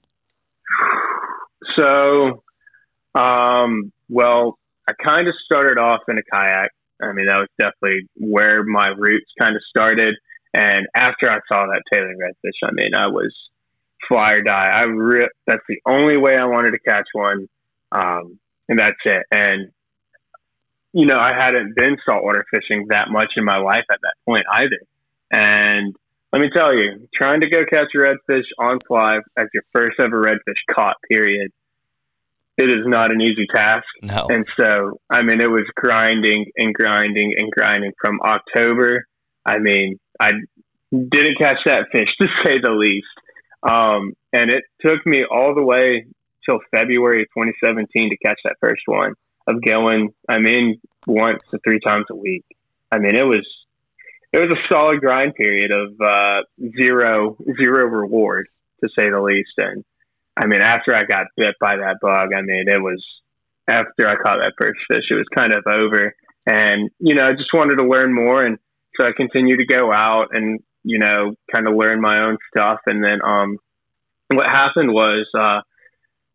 So, 1.76 2.44
um, 3.20 3.92
well, 4.08 4.58
I 4.88 4.92
kind 5.04 5.26
of 5.26 5.34
started 5.44 5.76
off 5.76 6.02
in 6.08 6.18
a 6.18 6.22
kayak. 6.32 6.70
I 7.02 7.12
mean, 7.12 7.26
that 7.26 7.38
was 7.38 7.48
definitely 7.58 8.08
where 8.16 8.62
my 8.62 8.88
roots 8.96 9.26
kind 9.40 9.56
of 9.56 9.62
started. 9.68 10.14
And 10.54 10.86
after 10.94 11.28
I 11.28 11.40
saw 11.48 11.66
that 11.66 11.82
tailing 11.92 12.16
redfish, 12.22 12.62
I 12.62 12.70
mean, 12.72 12.94
I 12.94 13.08
was 13.08 13.34
fly 14.06 14.34
or 14.34 14.42
die. 14.42 14.70
I 14.72 14.82
re- 14.82 15.30
that's 15.48 15.64
the 15.68 15.80
only 15.84 16.16
way 16.16 16.36
I 16.36 16.44
wanted 16.44 16.70
to 16.72 16.78
catch 16.78 17.08
one, 17.12 17.48
um, 17.90 18.38
and 18.68 18.78
that's 18.78 18.96
it. 19.04 19.24
And 19.32 19.72
you 20.94 21.06
know, 21.06 21.18
I 21.18 21.32
hadn't 21.36 21.74
been 21.74 21.96
saltwater 22.06 22.46
fishing 22.54 22.86
that 22.90 23.10
much 23.10 23.32
in 23.36 23.44
my 23.44 23.58
life 23.58 23.84
at 23.90 23.98
that 24.00 24.14
point 24.24 24.44
either. 24.50 24.78
And 25.30 25.94
let 26.32 26.40
me 26.40 26.50
tell 26.54 26.72
you, 26.72 27.08
trying 27.12 27.40
to 27.40 27.50
go 27.50 27.64
catch 27.68 27.88
a 27.94 27.98
redfish 27.98 28.44
on 28.60 28.78
fly 28.86 29.18
as 29.36 29.48
your 29.52 29.64
first 29.72 29.98
ever 29.98 30.22
redfish 30.22 30.74
caught, 30.74 30.96
period, 31.10 31.50
it 32.56 32.70
is 32.70 32.86
not 32.86 33.10
an 33.10 33.20
easy 33.20 33.46
task. 33.52 33.86
No. 34.02 34.28
And 34.30 34.46
so, 34.56 35.00
I 35.10 35.22
mean, 35.22 35.40
it 35.40 35.50
was 35.50 35.64
grinding 35.74 36.46
and 36.56 36.72
grinding 36.72 37.34
and 37.38 37.50
grinding 37.50 37.92
from 38.00 38.20
October. 38.20 39.04
I 39.44 39.58
mean, 39.58 39.98
I 40.20 40.30
didn't 40.92 41.38
catch 41.38 41.58
that 41.66 41.86
fish 41.90 42.08
to 42.20 42.28
say 42.44 42.60
the 42.62 42.70
least. 42.70 43.06
Um, 43.64 44.12
and 44.32 44.52
it 44.52 44.62
took 44.80 45.04
me 45.04 45.24
all 45.28 45.56
the 45.56 45.64
way 45.64 46.06
till 46.48 46.60
February 46.70 47.24
2017 47.36 48.10
to 48.10 48.16
catch 48.24 48.38
that 48.44 48.56
first 48.60 48.82
one. 48.86 49.14
Of 49.46 49.56
going. 49.62 50.10
I 50.28 50.38
mean, 50.38 50.80
once 51.06 51.40
to 51.50 51.58
three 51.64 51.80
times 51.80 52.06
a 52.10 52.14
week. 52.14 52.44
I 52.90 52.98
mean, 52.98 53.16
it 53.16 53.22
was 53.22 53.46
it 54.32 54.38
was 54.38 54.50
a 54.50 54.72
solid 54.72 55.00
grind 55.00 55.34
period 55.34 55.70
of 55.70 56.00
uh, 56.00 56.42
zero 56.80 57.36
zero 57.62 57.86
reward 57.86 58.46
to 58.82 58.88
say 58.98 59.10
the 59.10 59.20
least. 59.20 59.52
And 59.58 59.84
I 60.36 60.46
mean, 60.46 60.60
after 60.60 60.94
I 60.94 61.04
got 61.04 61.26
bit 61.36 61.54
by 61.60 61.76
that 61.76 61.96
bug, 62.00 62.30
I 62.36 62.42
mean, 62.42 62.68
it 62.68 62.80
was 62.80 63.04
after 63.68 64.08
I 64.08 64.16
caught 64.16 64.38
that 64.38 64.54
first 64.58 64.80
fish, 64.88 65.04
it 65.10 65.14
was 65.14 65.26
kind 65.34 65.52
of 65.52 65.64
over. 65.66 66.14
And 66.46 66.90
you 66.98 67.14
know, 67.14 67.26
I 67.26 67.32
just 67.32 67.54
wanted 67.54 67.76
to 67.76 67.84
learn 67.84 68.14
more, 68.14 68.44
and 68.44 68.58
so 68.96 69.06
I 69.06 69.12
continued 69.16 69.58
to 69.58 69.66
go 69.66 69.92
out 69.92 70.28
and 70.32 70.60
you 70.84 70.98
know, 70.98 71.34
kind 71.52 71.66
of 71.66 71.74
learn 71.74 72.00
my 72.00 72.20
own 72.20 72.36
stuff. 72.54 72.78
And 72.86 73.02
then 73.02 73.20
um, 73.24 73.56
what 74.28 74.46
happened 74.46 74.92
was 74.92 75.26
uh, 75.36 75.62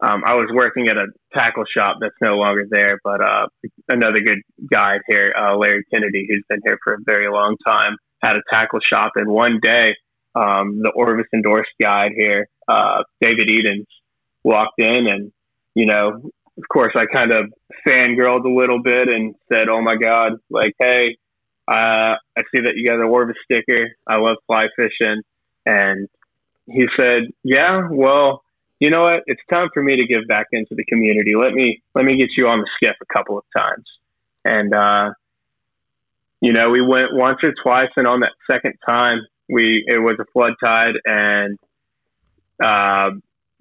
um, 0.01 0.23
I 0.25 0.35
was 0.35 0.49
working 0.53 0.87
at 0.87 0.97
a 0.97 1.07
tackle 1.33 1.65
shop 1.65 1.97
that's 1.99 2.15
no 2.21 2.35
longer 2.35 2.65
there, 2.69 2.99
but 3.03 3.23
uh, 3.23 3.47
another 3.89 4.21
good 4.21 4.39
guide 4.71 5.01
here, 5.09 5.33
uh, 5.37 5.57
Larry 5.57 5.83
Kennedy, 5.93 6.25
who's 6.29 6.43
been 6.47 6.61
here 6.65 6.77
for 6.83 6.93
a 6.93 6.97
very 7.05 7.29
long 7.29 7.57
time, 7.65 7.97
had 8.21 8.35
a 8.35 8.41
tackle 8.49 8.79
shop. 8.79 9.13
And 9.15 9.29
one 9.29 9.59
day, 9.61 9.95
um, 10.35 10.79
the 10.81 10.91
Orvis 10.95 11.27
endorsed 11.33 11.71
guide 11.81 12.11
here, 12.17 12.47
uh, 12.67 13.03
David 13.19 13.49
Edens, 13.49 13.87
walked 14.43 14.79
in 14.79 15.07
and, 15.07 15.31
you 15.75 15.85
know, 15.85 16.31
of 16.59 16.67
course, 16.71 16.93
I 16.95 17.05
kind 17.05 17.31
of 17.31 17.51
fangirled 17.87 18.45
a 18.45 18.53
little 18.53 18.81
bit 18.81 19.07
and 19.07 19.33
said, 19.51 19.69
"Oh 19.69 19.81
my 19.81 19.95
God!" 19.95 20.33
Like, 20.49 20.73
hey, 20.79 21.17
uh, 21.67 22.15
I 22.37 22.41
see 22.53 22.61
that 22.63 22.73
you 22.75 22.85
got 22.85 22.99
a 22.99 23.07
Orvis 23.07 23.37
sticker. 23.45 23.89
I 24.07 24.17
love 24.17 24.37
fly 24.45 24.65
fishing, 24.75 25.21
and 25.65 26.09
he 26.67 26.85
said, 26.99 27.29
"Yeah, 27.43 27.87
well, 27.89 28.43
you 28.79 28.89
know 28.89 29.03
what? 29.03 29.23
It's 29.25 29.41
time 29.51 29.69
for 29.73 29.83
me 29.83 29.97
to 29.97 30.07
give 30.07 30.27
back 30.27 30.47
into 30.51 30.75
the 30.75 30.85
community. 30.85 31.33
Let 31.37 31.53
me 31.53 31.81
let 31.95 32.05
me 32.05 32.17
get 32.17 32.29
you 32.37 32.47
on 32.47 32.59
the 32.59 32.69
skiff 32.75 32.95
a 33.01 33.13
couple 33.13 33.37
of 33.37 33.43
times." 33.55 33.85
And 34.45 34.73
uh, 34.73 35.13
you 36.41 36.53
know, 36.53 36.69
we 36.69 36.81
went 36.81 37.13
once 37.13 37.39
or 37.43 37.53
twice, 37.61 37.89
and 37.95 38.07
on 38.07 38.21
that 38.21 38.31
second 38.49 38.75
time, 38.87 39.19
we 39.49 39.83
it 39.85 39.99
was 39.99 40.15
a 40.19 40.25
flood 40.33 40.53
tide, 40.63 40.95
and 41.05 41.57
uh, 42.63 43.11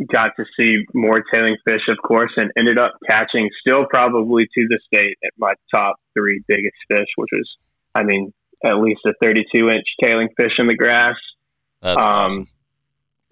got 0.07 0.31
to 0.37 0.45
see 0.57 0.85
more 0.95 1.23
tailing 1.33 1.57
fish, 1.67 1.83
of 1.89 1.99
course, 2.07 2.31
and 2.37 2.51
ended 2.57 2.79
up 2.79 2.93
catching 3.09 3.51
still 3.61 3.87
probably 3.91 4.45
to 4.55 4.67
this 4.71 4.83
date 4.93 5.19
at 5.25 5.33
my 5.37 5.55
top 5.75 5.97
three 6.17 6.43
biggest 6.47 6.77
fish, 6.89 7.09
which 7.17 7.31
was, 7.33 7.49
I 7.95 8.05
mean, 8.05 8.33
at 8.65 8.77
least 8.79 9.01
a 9.07 9.13
32 9.23 9.69
inch 9.69 9.85
tailing 10.03 10.29
fish 10.37 10.53
in 10.59 10.69
the 10.69 10.77
grass. 10.77 11.17
That's 11.83 12.05
um, 12.05 12.13
awesome. 12.13 12.47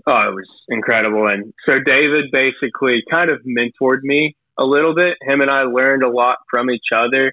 Oh, 0.07 0.29
it 0.29 0.35
was 0.35 0.49
incredible. 0.69 1.27
And 1.27 1.53
so 1.67 1.75
David 1.85 2.27
basically 2.31 3.03
kind 3.11 3.31
of 3.31 3.41
mentored 3.43 4.03
me 4.03 4.37
a 4.59 4.65
little 4.65 4.95
bit. 4.95 5.17
Him 5.21 5.41
and 5.41 5.51
I 5.51 5.63
learned 5.63 6.05
a 6.05 6.11
lot 6.11 6.39
from 6.51 6.71
each 6.71 6.89
other. 6.95 7.33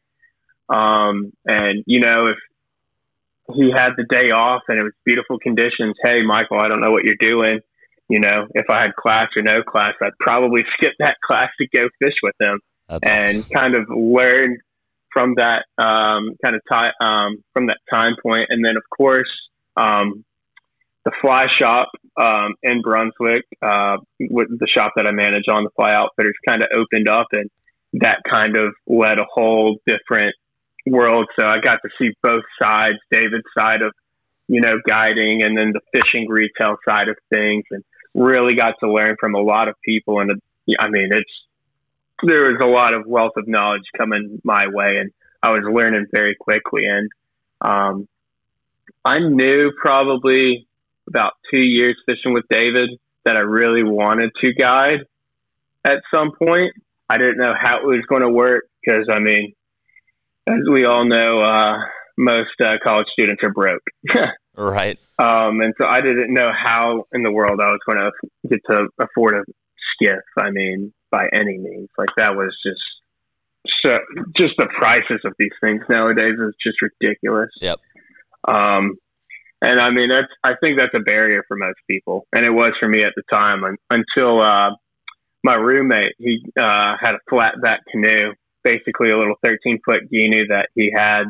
Um, 0.70 1.32
and, 1.46 1.84
you 1.86 2.00
know, 2.00 2.25
if 2.25 2.38
he 3.56 3.72
had 3.75 3.92
the 3.98 4.06
day 4.10 4.32
off 4.32 4.63
and 4.68 4.80
it 4.80 4.84
was 4.84 4.94
beautiful 5.06 5.38
conditions, 5.38 5.96
hey, 6.03 6.24
Michael, 6.25 6.60
I 6.60 6.68
don't 6.68 6.82
know 6.82 6.92
what 6.92 7.03
you're 7.03 7.15
doing. 7.20 7.60
You 8.10 8.20
know, 8.20 8.48
if 8.53 8.65
I 8.70 8.82
had 8.82 8.96
class 8.96 9.30
or 9.36 9.44
no 9.44 9.62
class, 9.63 9.94
I'd 10.01 10.18
probably 10.20 10.63
skip 10.77 10.94
that 11.00 11.18
class 11.25 11.50
to 11.60 11.68
go 11.75 11.88
fish 12.01 12.15
with 12.24 12.36
him 12.39 12.60
That's 12.89 13.08
and 13.08 13.38
awesome. 13.39 13.53
kind 13.53 13.75
of 13.75 13.88
learn 13.89 14.58
from 15.12 15.36
that 15.36 15.65
um, 15.77 16.36
kind 16.44 16.56
of 16.56 16.62
time 16.70 16.92
um, 17.00 17.44
from 17.53 17.68
that 17.68 17.77
time 17.92 18.15
point. 18.22 18.48
And 18.50 18.65
then, 18.65 18.77
of 18.77 18.84
course, 18.96 19.30
um, 19.77 20.25
the 21.05 21.12
fly 21.22 21.48
shop 21.60 21.89
um, 22.22 22.55
in 22.63 22.81
Brunswick, 22.81 23.45
uh, 23.62 23.98
with 24.19 24.48
the 24.50 24.67
shop 24.67 24.93
that 24.95 25.05
I 25.05 25.12
manage 25.12 25.45
on 25.51 25.63
the 25.63 25.69
Fly 25.75 25.93
Outfitters, 25.93 26.36
kind 26.48 26.62
of 26.62 26.69
opened 26.74 27.10
up, 27.10 27.27
and 27.31 27.50
that 27.93 28.22
kind 28.29 28.55
of 28.55 28.74
led 28.88 29.19
a 29.19 29.25
whole 29.31 29.77
different 29.86 30.36
world. 30.88 31.27
So 31.38 31.45
I 31.45 31.60
got 31.60 31.79
to 31.83 31.89
see 32.00 32.12
both 32.22 32.43
sides, 32.62 32.98
David's 33.12 33.43
side 33.57 33.81
of 33.81 33.93
you 34.48 34.62
know 34.62 34.79
guiding, 34.88 35.43
and 35.43 35.57
then 35.57 35.74
the 35.74 35.81
fishing 35.93 36.27
retail 36.29 36.77
side 36.88 37.10
of 37.10 37.17
things, 37.33 37.63
and 37.72 37.83
really 38.13 38.55
got 38.55 38.75
to 38.81 38.91
learn 38.91 39.15
from 39.19 39.36
a 39.36 39.41
lot 39.41 39.67
of 39.67 39.75
people. 39.83 40.19
And 40.19 40.31
I 40.79 40.89
mean, 40.89 41.10
it's 41.12 41.31
there 42.25 42.51
was 42.51 42.60
a 42.62 42.67
lot 42.67 42.93
of 42.93 43.05
wealth 43.05 43.33
of 43.36 43.48
knowledge 43.48 43.83
coming 43.98 44.41
my 44.43 44.67
way, 44.67 44.98
and 45.00 45.12
I 45.41 45.50
was 45.51 45.63
learning 45.69 46.07
very 46.13 46.36
quickly. 46.39 46.86
And 46.86 47.10
um, 47.62 48.07
I 49.03 49.19
knew 49.19 49.72
probably 49.81 50.67
about 51.07 51.33
two 51.51 51.63
years 51.63 51.95
fishing 52.07 52.33
with 52.33 52.45
David 52.50 52.89
that 53.25 53.36
I 53.36 53.41
really 53.41 53.83
wanted 53.83 54.31
to 54.43 54.53
guide 54.53 55.00
at 55.86 56.01
some 56.13 56.31
point. 56.38 56.74
I 57.10 57.17
didn't 57.17 57.38
know 57.38 57.53
how 57.60 57.77
it 57.77 57.86
was 57.86 58.03
going 58.07 58.22
to 58.22 58.29
work 58.29 58.65
because, 58.83 59.07
I 59.12 59.19
mean, 59.19 59.53
as 60.48 60.62
we 60.72 60.86
all 60.86 61.05
know, 61.05 61.41
uh, 61.41 61.77
most 62.17 62.51
uh, 62.62 62.75
college 62.83 63.07
students 63.13 63.43
are 63.43 63.51
broke. 63.51 63.83
right. 64.57 65.00
Um, 65.19 65.62
and 65.62 65.74
so 65.79 65.86
I 65.86 66.01
didn't 66.01 66.33
know 66.33 66.51
how 66.51 67.05
in 67.13 67.24
the 67.24 67.31
world 67.31 67.60
I 67.62 67.72
was 67.72 67.79
going 67.86 67.98
to 67.98 68.50
get 68.50 68.60
to 68.69 68.88
afford 69.00 69.36
a 69.36 69.43
skiff. 69.93 70.24
I 70.38 70.51
mean, 70.51 70.93
by 71.12 71.27
any 71.31 71.57
means, 71.57 71.89
like 71.98 72.10
that 72.17 72.36
was 72.36 72.55
just 72.65 72.81
so 73.86 73.98
just 74.36 74.53
the 74.57 74.67
prices 74.77 75.22
of 75.25 75.33
these 75.39 75.51
things 75.62 75.81
nowadays 75.89 76.36
is 76.39 76.55
just 76.62 76.77
ridiculous. 76.81 77.50
Yep. 77.62 77.79
Um, 78.48 78.95
and 79.63 79.79
I 79.79 79.91
mean, 79.91 80.10
that's, 80.10 80.27
I 80.43 80.55
think 80.62 80.77
that's 80.77 80.93
a 80.93 81.00
barrier 81.00 81.41
for 81.48 81.55
most 81.55 81.77
people. 81.89 82.27
And 82.36 82.46
it 82.46 82.50
was 82.50 82.74
for 82.82 82.89
me 82.89 83.01
at 83.03 83.13
the 83.15 83.24
time 83.32 83.63
until, 83.89 84.41
uh, 84.41 84.72
my 85.41 85.55
roommate, 85.55 86.15
he, 86.20 86.43
uh, 86.60 86.96
had 87.00 87.15
a 87.15 87.20
flat 87.29 87.62
back 87.62 87.79
canoe, 87.89 88.34
basically 88.65 89.10
a 89.10 89.17
little 89.17 89.36
13 89.41 89.79
foot 89.86 90.01
Gheenoe 90.13 90.50
that 90.50 90.67
he 90.75 90.91
had 90.93 91.24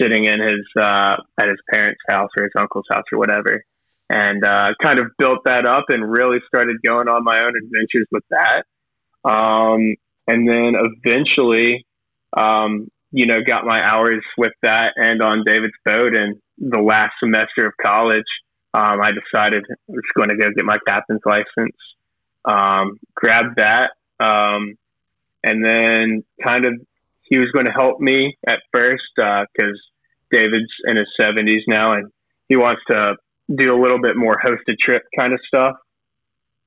sitting 0.00 0.26
in 0.26 0.40
his, 0.40 0.64
uh, 0.80 1.16
at 1.40 1.48
his 1.48 1.58
parents' 1.72 2.00
house 2.08 2.30
or 2.38 2.44
his 2.44 2.52
uncle's 2.56 2.86
house 2.88 3.04
or 3.12 3.18
whatever. 3.18 3.64
And, 4.08 4.44
uh, 4.44 4.74
kind 4.80 5.00
of 5.00 5.06
built 5.18 5.40
that 5.46 5.66
up 5.66 5.86
and 5.88 6.08
really 6.08 6.38
started 6.46 6.76
going 6.86 7.08
on 7.08 7.24
my 7.24 7.40
own 7.40 7.54
adventures 7.56 8.06
with 8.12 8.24
that. 8.30 8.62
Um, 9.28 9.96
and 10.28 10.48
then 10.48 10.74
eventually, 10.76 11.84
um, 12.36 12.86
you 13.10 13.26
know, 13.26 13.40
got 13.44 13.66
my 13.66 13.82
hours 13.84 14.22
with 14.38 14.52
that 14.62 14.92
and 14.96 15.20
on 15.20 15.42
David's 15.44 15.74
boat. 15.84 16.16
And 16.16 16.40
the 16.62 16.80
last 16.80 17.14
semester 17.20 17.66
of 17.66 17.72
college, 17.84 18.24
um, 18.72 19.00
I 19.02 19.10
decided 19.10 19.64
I 19.68 19.74
was 19.88 20.04
going 20.16 20.30
to 20.30 20.36
go 20.36 20.46
get 20.54 20.64
my 20.64 20.78
captain's 20.86 21.20
license. 21.26 21.76
Um, 22.44 22.98
grabbed 23.14 23.58
that, 23.58 23.90
um, 24.18 24.74
and 25.44 25.64
then 25.64 26.24
kind 26.42 26.66
of 26.66 26.74
he 27.22 27.38
was 27.38 27.50
going 27.52 27.66
to 27.66 27.72
help 27.72 28.00
me 28.00 28.36
at 28.46 28.60
first 28.72 29.02
because 29.16 29.46
uh, 29.56 30.32
David's 30.32 30.72
in 30.86 30.96
his 30.96 31.06
seventies 31.20 31.62
now, 31.68 31.92
and 31.92 32.10
he 32.48 32.56
wants 32.56 32.82
to 32.88 33.16
do 33.54 33.74
a 33.74 33.78
little 33.80 34.00
bit 34.00 34.16
more 34.16 34.34
hosted 34.42 34.78
trip 34.80 35.02
kind 35.16 35.32
of 35.32 35.40
stuff 35.46 35.76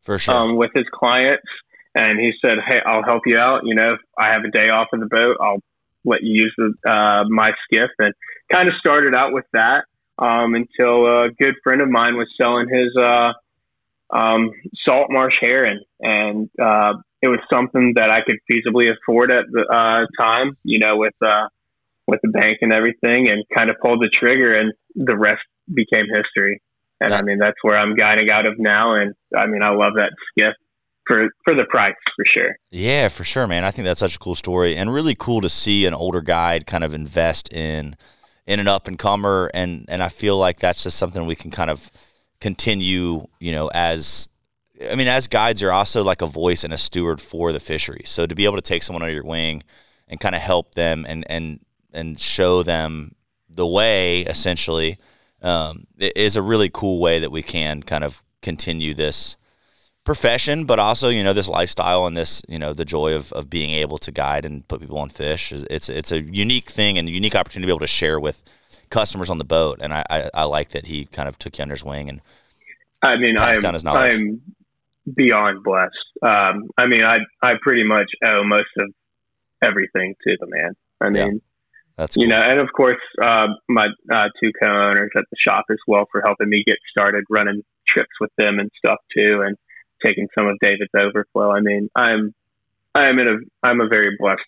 for 0.01 0.19
sure 0.19 0.35
um, 0.35 0.57
with 0.57 0.71
his 0.75 0.85
clients. 0.93 1.47
And 1.93 2.19
he 2.19 2.31
said, 2.43 2.57
"Hey, 2.65 2.79
I'll 2.85 3.03
help 3.03 3.23
you 3.25 3.37
out. 3.37 3.61
You 3.63 3.75
know, 3.75 3.93
if 3.93 3.99
I 4.17 4.31
have 4.31 4.43
a 4.43 4.51
day 4.51 4.69
off 4.69 4.87
of 4.93 4.99
the 4.99 5.07
boat, 5.07 5.37
I'll 5.41 5.61
let 6.03 6.23
you 6.23 6.43
use 6.43 6.53
the, 6.57 6.89
uh, 6.89 7.23
my 7.29 7.51
skiff." 7.65 7.89
And 7.99 8.13
kind 8.51 8.67
of 8.67 8.75
started 8.79 9.15
out 9.15 9.33
with 9.33 9.45
that 9.53 9.85
um, 10.17 10.55
until 10.55 11.05
a 11.05 11.29
good 11.39 11.55
friend 11.63 11.81
of 11.81 11.89
mine 11.89 12.15
was 12.15 12.27
selling 12.39 12.67
his 12.69 12.95
uh, 12.97 13.33
um, 14.15 14.51
salt 14.85 15.07
marsh 15.09 15.35
Heron, 15.41 15.81
and 15.99 16.49
uh, 16.61 16.93
it 17.21 17.27
was 17.27 17.39
something 17.51 17.93
that 17.95 18.09
I 18.09 18.21
could 18.21 18.37
feasibly 18.49 18.91
afford 18.91 19.31
at 19.31 19.45
the 19.51 19.61
uh, 19.61 20.05
time. 20.21 20.55
You 20.63 20.79
know, 20.79 20.97
with 20.97 21.15
uh, 21.21 21.47
with 22.07 22.19
the 22.23 22.29
bank 22.29 22.59
and 22.61 22.71
everything, 22.71 23.29
and 23.29 23.43
kind 23.55 23.69
of 23.69 23.77
pulled 23.81 24.01
the 24.01 24.09
trigger, 24.13 24.57
and 24.57 24.73
the 24.95 25.17
rest 25.17 25.43
became 25.73 26.05
history. 26.13 26.61
And 27.01 27.13
I 27.13 27.21
mean, 27.23 27.39
that's 27.39 27.57
where 27.61 27.77
I'm 27.77 27.95
guiding 27.95 28.29
out 28.29 28.45
of 28.45 28.53
now. 28.57 28.95
And 28.95 29.13
I 29.35 29.47
mean, 29.47 29.61
I 29.61 29.71
love 29.71 29.93
that 29.97 30.11
skiff 30.29 30.53
for 31.05 31.27
for 31.43 31.53
the 31.53 31.65
price 31.65 31.93
for 32.15 32.25
sure. 32.37 32.55
Yeah, 32.71 33.09
for 33.09 33.23
sure, 33.23 33.47
man. 33.47 33.63
I 33.63 33.71
think 33.71 33.85
that's 33.85 33.99
such 33.99 34.15
a 34.15 34.19
cool 34.19 34.35
story 34.35 34.75
and 34.75 34.93
really 34.93 35.15
cool 35.15 35.41
to 35.41 35.49
see 35.49 35.85
an 35.85 35.93
older 35.93 36.21
guide 36.21 36.65
kind 36.65 36.83
of 36.83 36.93
invest 36.93 37.51
in 37.53 37.95
in 38.47 38.59
an 38.59 38.67
up 38.67 38.87
and 38.87 38.99
comer 38.99 39.49
and 39.53 39.85
and 39.89 40.03
I 40.03 40.09
feel 40.09 40.37
like 40.37 40.59
that's 40.59 40.83
just 40.83 40.97
something 40.97 41.25
we 41.25 41.35
can 41.35 41.51
kind 41.51 41.69
of 41.69 41.91
continue, 42.39 43.27
you 43.39 43.51
know, 43.51 43.69
as 43.73 44.29
I 44.89 44.95
mean, 44.95 45.07
as 45.07 45.27
guides 45.27 45.61
you're 45.61 45.71
also 45.71 46.03
like 46.03 46.21
a 46.21 46.27
voice 46.27 46.63
and 46.63 46.73
a 46.73 46.77
steward 46.77 47.21
for 47.21 47.51
the 47.51 47.59
fishery. 47.59 48.03
So 48.05 48.27
to 48.27 48.35
be 48.35 48.45
able 48.45 48.57
to 48.57 48.61
take 48.61 48.83
someone 48.83 49.01
under 49.03 49.13
your 49.13 49.23
wing 49.23 49.63
and 50.07 50.19
kind 50.19 50.35
of 50.35 50.41
help 50.41 50.75
them 50.75 51.05
and 51.07 51.25
and 51.29 51.59
and 51.93 52.19
show 52.19 52.61
them 52.61 53.15
the 53.49 53.65
way 53.65 54.21
essentially 54.21 54.97
um, 55.41 55.85
is 55.97 56.35
a 56.35 56.41
really 56.41 56.69
cool 56.69 56.99
way 56.99 57.19
that 57.19 57.31
we 57.31 57.41
can 57.41 57.81
kind 57.83 58.03
of 58.03 58.21
continue 58.41 58.93
this 58.93 59.37
profession, 60.05 60.65
but 60.65 60.79
also 60.79 61.09
you 61.09 61.23
know 61.23 61.33
this 61.33 61.49
lifestyle 61.49 62.05
and 62.05 62.15
this 62.15 62.41
you 62.47 62.57
know 62.57 62.73
the 62.73 62.85
joy 62.85 63.13
of, 63.13 63.33
of 63.33 63.49
being 63.49 63.71
able 63.71 63.97
to 63.97 64.11
guide 64.11 64.45
and 64.45 64.65
put 64.67 64.79
people 64.79 64.97
on 64.97 65.09
fish. 65.09 65.51
It's 65.51 65.89
it's 65.89 66.11
a 66.11 66.21
unique 66.21 66.69
thing 66.69 66.97
and 66.97 67.09
a 67.09 67.11
unique 67.11 67.35
opportunity 67.35 67.65
to 67.65 67.67
be 67.67 67.75
able 67.75 67.79
to 67.81 67.87
share 67.87 68.19
with 68.19 68.43
customers 68.89 69.29
on 69.29 69.39
the 69.39 69.43
boat. 69.43 69.79
And 69.81 69.93
I, 69.93 70.03
I, 70.09 70.29
I 70.33 70.43
like 70.43 70.69
that 70.69 70.85
he 70.85 71.05
kind 71.05 71.27
of 71.27 71.37
took 71.37 71.57
you 71.57 71.63
under 71.63 71.73
his 71.73 71.83
wing 71.83 72.07
and 72.07 72.21
I 73.01 73.17
mean 73.17 73.37
I'm 73.37 73.59
I'm 73.85 74.41
beyond 75.13 75.63
blessed. 75.63 75.95
Um, 76.21 76.69
I 76.77 76.85
mean 76.85 77.03
I 77.03 77.17
I 77.41 77.53
pretty 77.61 77.83
much 77.83 78.09
owe 78.23 78.43
most 78.45 78.69
of 78.77 78.93
everything 79.61 80.15
to 80.23 80.37
the 80.39 80.47
man. 80.47 80.75
I 81.01 81.09
mean, 81.09 81.33
yeah. 81.33 81.39
That's 81.97 82.15
cool. 82.15 82.23
you 82.23 82.29
know, 82.29 82.41
and 82.41 82.59
of 82.59 82.67
course, 82.75 82.99
uh, 83.23 83.47
my 83.69 83.87
uh, 84.11 84.27
two 84.41 84.51
co-owners 84.61 85.11
at 85.15 85.23
the 85.31 85.37
shop 85.37 85.65
as 85.71 85.77
well 85.87 86.05
for 86.11 86.21
helping 86.25 86.49
me 86.49 86.61
get 86.67 86.75
started 86.89 87.23
running 87.29 87.63
trips 87.87 88.11
with 88.19 88.31
them 88.37 88.59
and 88.59 88.69
stuff 88.77 88.97
too, 89.15 89.43
and 89.45 89.55
taking 90.05 90.27
some 90.37 90.47
of 90.47 90.57
David's 90.61 90.91
overflow. 90.95 91.51
I 91.51 91.61
mean, 91.61 91.89
I'm 91.95 92.33
I'm 92.93 93.19
in 93.19 93.27
a 93.27 93.37
I'm 93.67 93.81
a 93.81 93.87
very 93.87 94.15
blessed 94.19 94.41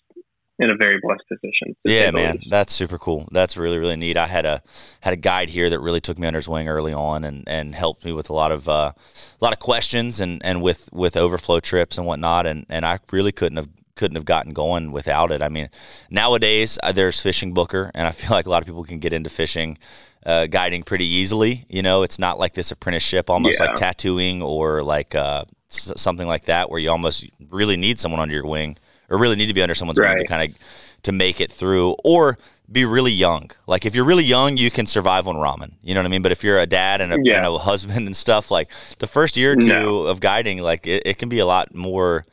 in 0.60 0.70
a 0.70 0.76
very 0.76 0.98
blessed 1.00 1.22
position. 1.28 1.76
Yeah, 1.84 2.10
man, 2.10 2.40
that's 2.50 2.72
super 2.72 2.98
cool. 2.98 3.28
That's 3.30 3.56
really 3.56 3.78
really 3.78 3.96
neat. 3.96 4.16
I 4.16 4.26
had 4.26 4.44
a 4.44 4.62
had 5.00 5.12
a 5.12 5.16
guide 5.16 5.50
here 5.50 5.70
that 5.70 5.80
really 5.80 6.00
took 6.00 6.18
me 6.18 6.26
under 6.26 6.38
his 6.38 6.48
wing 6.48 6.68
early 6.68 6.92
on 6.92 7.24
and, 7.24 7.44
and 7.46 7.74
helped 7.74 8.04
me 8.04 8.12
with 8.12 8.28
a 8.30 8.32
lot 8.34 8.50
of 8.50 8.68
uh, 8.68 8.92
a 8.92 9.44
lot 9.44 9.52
of 9.52 9.58
questions 9.60 10.20
and, 10.20 10.44
and 10.44 10.62
with 10.62 10.88
with 10.92 11.16
overflow 11.16 11.60
trips 11.60 11.98
and 11.98 12.06
whatnot. 12.06 12.46
And 12.46 12.66
and 12.68 12.84
I 12.84 12.98
really 13.12 13.32
couldn't 13.32 13.56
have 13.56 13.70
couldn't 13.98 14.16
have 14.16 14.24
gotten 14.24 14.52
going 14.54 14.92
without 14.92 15.30
it. 15.30 15.42
I 15.42 15.50
mean, 15.50 15.68
nowadays 16.08 16.78
uh, 16.82 16.92
there's 16.92 17.22
FishingBooker, 17.22 17.90
and 17.94 18.06
I 18.06 18.10
feel 18.18 18.30
like 18.30 18.46
a 18.46 18.50
lot 18.50 18.62
of 18.62 18.66
people 18.66 18.84
can 18.84 18.98
get 18.98 19.12
into 19.12 19.28
fishing 19.28 19.76
uh, 20.24 20.46
guiding 20.46 20.82
pretty 20.82 21.06
easily. 21.06 21.64
You 21.68 21.82
know, 21.82 22.02
it's 22.02 22.18
not 22.18 22.38
like 22.38 22.54
this 22.54 22.70
apprenticeship, 22.70 23.28
almost 23.28 23.60
yeah. 23.60 23.66
like 23.66 23.76
tattooing 23.76 24.42
or 24.42 24.82
like 24.82 25.14
uh, 25.14 25.44
something 25.68 26.26
like 26.26 26.44
that, 26.44 26.70
where 26.70 26.80
you 26.80 26.90
almost 26.90 27.26
really 27.50 27.76
need 27.76 28.00
someone 28.00 28.20
under 28.20 28.34
your 28.34 28.46
wing 28.46 28.78
or 29.10 29.18
really 29.18 29.36
need 29.36 29.46
to 29.46 29.54
be 29.54 29.62
under 29.62 29.74
someone's 29.74 29.98
right. 29.98 30.16
wing 30.16 30.24
to 30.24 30.28
kind 30.28 30.50
of 30.50 30.58
to 31.02 31.12
make 31.12 31.40
it 31.40 31.52
through 31.52 31.94
or 32.04 32.38
be 32.70 32.84
really 32.84 33.12
young. 33.12 33.50
Like 33.66 33.86
if 33.86 33.94
you're 33.94 34.04
really 34.04 34.24
young, 34.24 34.56
you 34.56 34.70
can 34.70 34.86
survive 34.86 35.26
on 35.26 35.36
ramen. 35.36 35.72
You 35.82 35.94
know 35.94 36.00
what 36.00 36.06
I 36.06 36.10
mean? 36.10 36.22
But 36.22 36.32
if 36.32 36.44
you're 36.44 36.58
a 36.58 36.66
dad 36.66 37.00
and 37.00 37.12
a, 37.12 37.18
yeah. 37.22 37.38
and 37.38 37.46
a 37.46 37.58
husband 37.58 38.06
and 38.06 38.16
stuff, 38.16 38.50
like 38.50 38.70
the 38.98 39.06
first 39.06 39.36
year 39.36 39.52
or 39.52 39.56
two 39.56 39.68
no. 39.68 40.02
of 40.02 40.20
guiding, 40.20 40.58
like 40.58 40.86
it, 40.86 41.02
it, 41.06 41.18
can 41.18 41.28
be 41.28 41.38
a 41.38 41.46
lot 41.46 41.74
more 41.74 42.26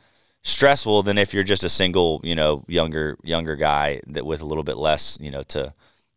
stressful 0.46 1.02
than 1.02 1.18
if 1.18 1.34
you're 1.34 1.44
just 1.44 1.64
a 1.64 1.68
single, 1.68 2.20
you 2.22 2.34
know, 2.34 2.64
younger 2.68 3.18
younger 3.22 3.56
guy 3.56 4.00
that 4.06 4.24
with 4.24 4.40
a 4.40 4.46
little 4.46 4.64
bit 4.64 4.76
less, 4.76 5.18
you 5.20 5.30
know, 5.30 5.42
to 5.42 5.74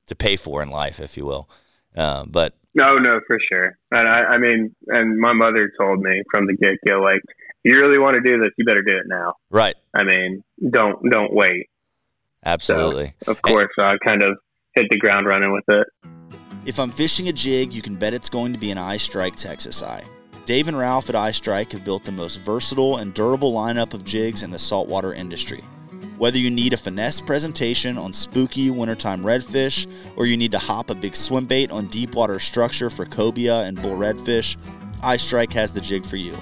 to 0.08 0.16
pay 0.16 0.36
for 0.36 0.62
in 0.62 0.70
life, 0.70 1.00
if 1.00 1.18
you 1.18 1.26
will. 1.26 1.50
Uh, 1.96 2.26
but 2.28 2.54
no, 2.76 2.98
no, 2.98 3.20
for 3.26 3.38
sure. 3.52 3.78
And 3.92 4.08
I, 4.08 4.36
I 4.36 4.38
mean, 4.38 4.76
and 4.88 5.18
my 5.20 5.34
mother 5.34 5.72
told 5.80 6.00
me 6.00 6.22
from 6.32 6.46
the 6.46 6.56
get 6.56 6.78
go, 6.88 7.02
like 7.02 7.22
if 7.64 7.74
you 7.74 7.80
really 7.80 7.98
want 7.98 8.16
to 8.16 8.22
do 8.22 8.40
this, 8.40 8.52
you 8.58 8.66
better 8.66 8.84
do 8.84 8.96
it 8.98 9.06
now. 9.08 9.34
Right. 9.50 9.76
I 9.94 10.04
mean, 10.04 10.44
don't 10.70 10.98
don't 11.10 11.34
wait. 11.34 11.68
Absolutely. 12.46 13.16
So, 13.24 13.32
of 13.32 13.42
course, 13.42 13.72
I 13.78 13.98
kind 14.06 14.24
of 14.24 14.38
hit 14.76 14.86
the 14.90 14.98
ground 14.98 15.28
running 15.28 15.52
with 15.52 15.66
it. 15.68 15.88
If 16.66 16.80
I'm 16.80 16.92
fishing 16.92 17.28
a 17.30 17.34
jig, 17.34 17.74
you 17.74 17.82
can 17.82 17.96
bet 17.96 18.14
it's 18.14 18.30
going 18.30 18.54
to 18.54 18.60
be 18.60 18.72
an 18.72 18.78
EyeStrike 18.78 19.36
Texas 19.36 19.82
Eye. 19.82 20.04
Dave 20.50 20.68
and 20.68 20.80
Ralph 20.80 21.10
at 21.10 21.16
EyeStrike 21.16 21.74
have 21.74 21.86
built 21.86 22.06
the 22.06 22.12
most 22.12 22.42
versatile 22.42 22.98
and 22.98 23.14
durable 23.14 23.54
lineup 23.54 23.94
of 23.94 24.04
jigs 24.04 24.42
in 24.42 24.50
the 24.50 24.58
saltwater 24.58 25.14
industry. 25.14 25.62
Whether 26.18 26.40
you 26.40 26.50
need 26.50 26.74
a 26.74 26.78
finesse 26.78 27.22
presentation 27.22 28.00
on 28.00 28.14
spooky 28.14 28.72
wintertime 28.72 29.22
redfish, 29.22 29.86
or 30.16 30.26
you 30.26 30.36
need 30.38 30.50
to 30.54 30.58
hop 30.58 30.90
a 30.90 30.96
big 30.96 31.16
swim 31.16 31.46
bait 31.46 31.72
on 31.72 31.86
deep 31.86 32.16
water 32.16 32.40
structure 32.40 32.90
for 32.90 33.06
cobia 33.06 33.68
and 33.68 33.80
bull 33.80 33.96
redfish, 33.96 34.58
EyeStrike 35.04 35.54
has 35.54 35.72
the 35.72 35.82
jig 35.82 36.04
for 36.04 36.16
you. 36.16 36.36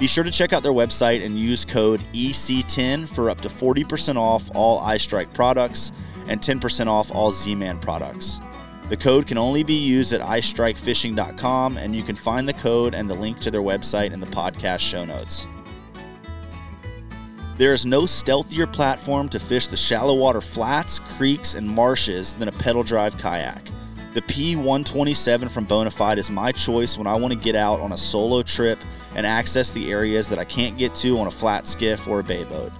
Be 0.00 0.08
sure 0.08 0.24
to 0.24 0.32
check 0.32 0.52
out 0.52 0.64
their 0.64 0.72
website 0.72 1.24
and 1.24 1.36
use 1.36 1.64
code 1.64 2.00
EC10 2.12 3.08
for 3.08 3.30
up 3.30 3.40
to 3.42 3.48
40% 3.48 4.16
off 4.16 4.50
all 4.56 4.80
EyeStrike 4.80 5.32
products 5.32 5.92
and 6.26 6.40
10% 6.40 6.88
off 6.88 7.14
all 7.14 7.30
Z 7.30 7.54
Man 7.54 7.78
products. 7.78 8.40
The 8.92 8.98
code 8.98 9.26
can 9.26 9.38
only 9.38 9.62
be 9.62 9.72
used 9.72 10.12
at 10.12 10.20
EyeStrikeFishing.com, 10.20 11.78
and 11.78 11.96
you 11.96 12.02
can 12.02 12.14
find 12.14 12.46
the 12.46 12.52
code 12.52 12.94
and 12.94 13.08
the 13.08 13.14
link 13.14 13.40
to 13.40 13.50
their 13.50 13.62
website 13.62 14.12
in 14.12 14.20
the 14.20 14.26
podcast 14.26 14.80
show 14.80 15.06
notes. 15.06 15.46
There 17.56 17.72
is 17.72 17.86
no 17.86 18.02
stealthier 18.02 18.70
platform 18.70 19.30
to 19.30 19.40
fish 19.40 19.68
the 19.68 19.78
shallow 19.78 20.14
water 20.14 20.42
flats, 20.42 20.98
creeks, 20.98 21.54
and 21.54 21.66
marshes 21.66 22.34
than 22.34 22.48
a 22.48 22.52
pedal 22.52 22.82
drive 22.82 23.16
kayak. 23.16 23.64
The 24.12 24.20
P127 24.20 25.50
from 25.50 25.64
Bonafide 25.64 26.18
is 26.18 26.28
my 26.28 26.52
choice 26.52 26.98
when 26.98 27.06
I 27.06 27.14
want 27.14 27.32
to 27.32 27.38
get 27.38 27.56
out 27.56 27.80
on 27.80 27.92
a 27.92 27.96
solo 27.96 28.42
trip 28.42 28.78
and 29.16 29.24
access 29.24 29.70
the 29.70 29.90
areas 29.90 30.28
that 30.28 30.38
I 30.38 30.44
can't 30.44 30.76
get 30.76 30.94
to 30.96 31.18
on 31.18 31.28
a 31.28 31.30
flat 31.30 31.66
skiff 31.66 32.06
or 32.08 32.20
a 32.20 32.22
bay 32.22 32.44
boat. 32.44 32.72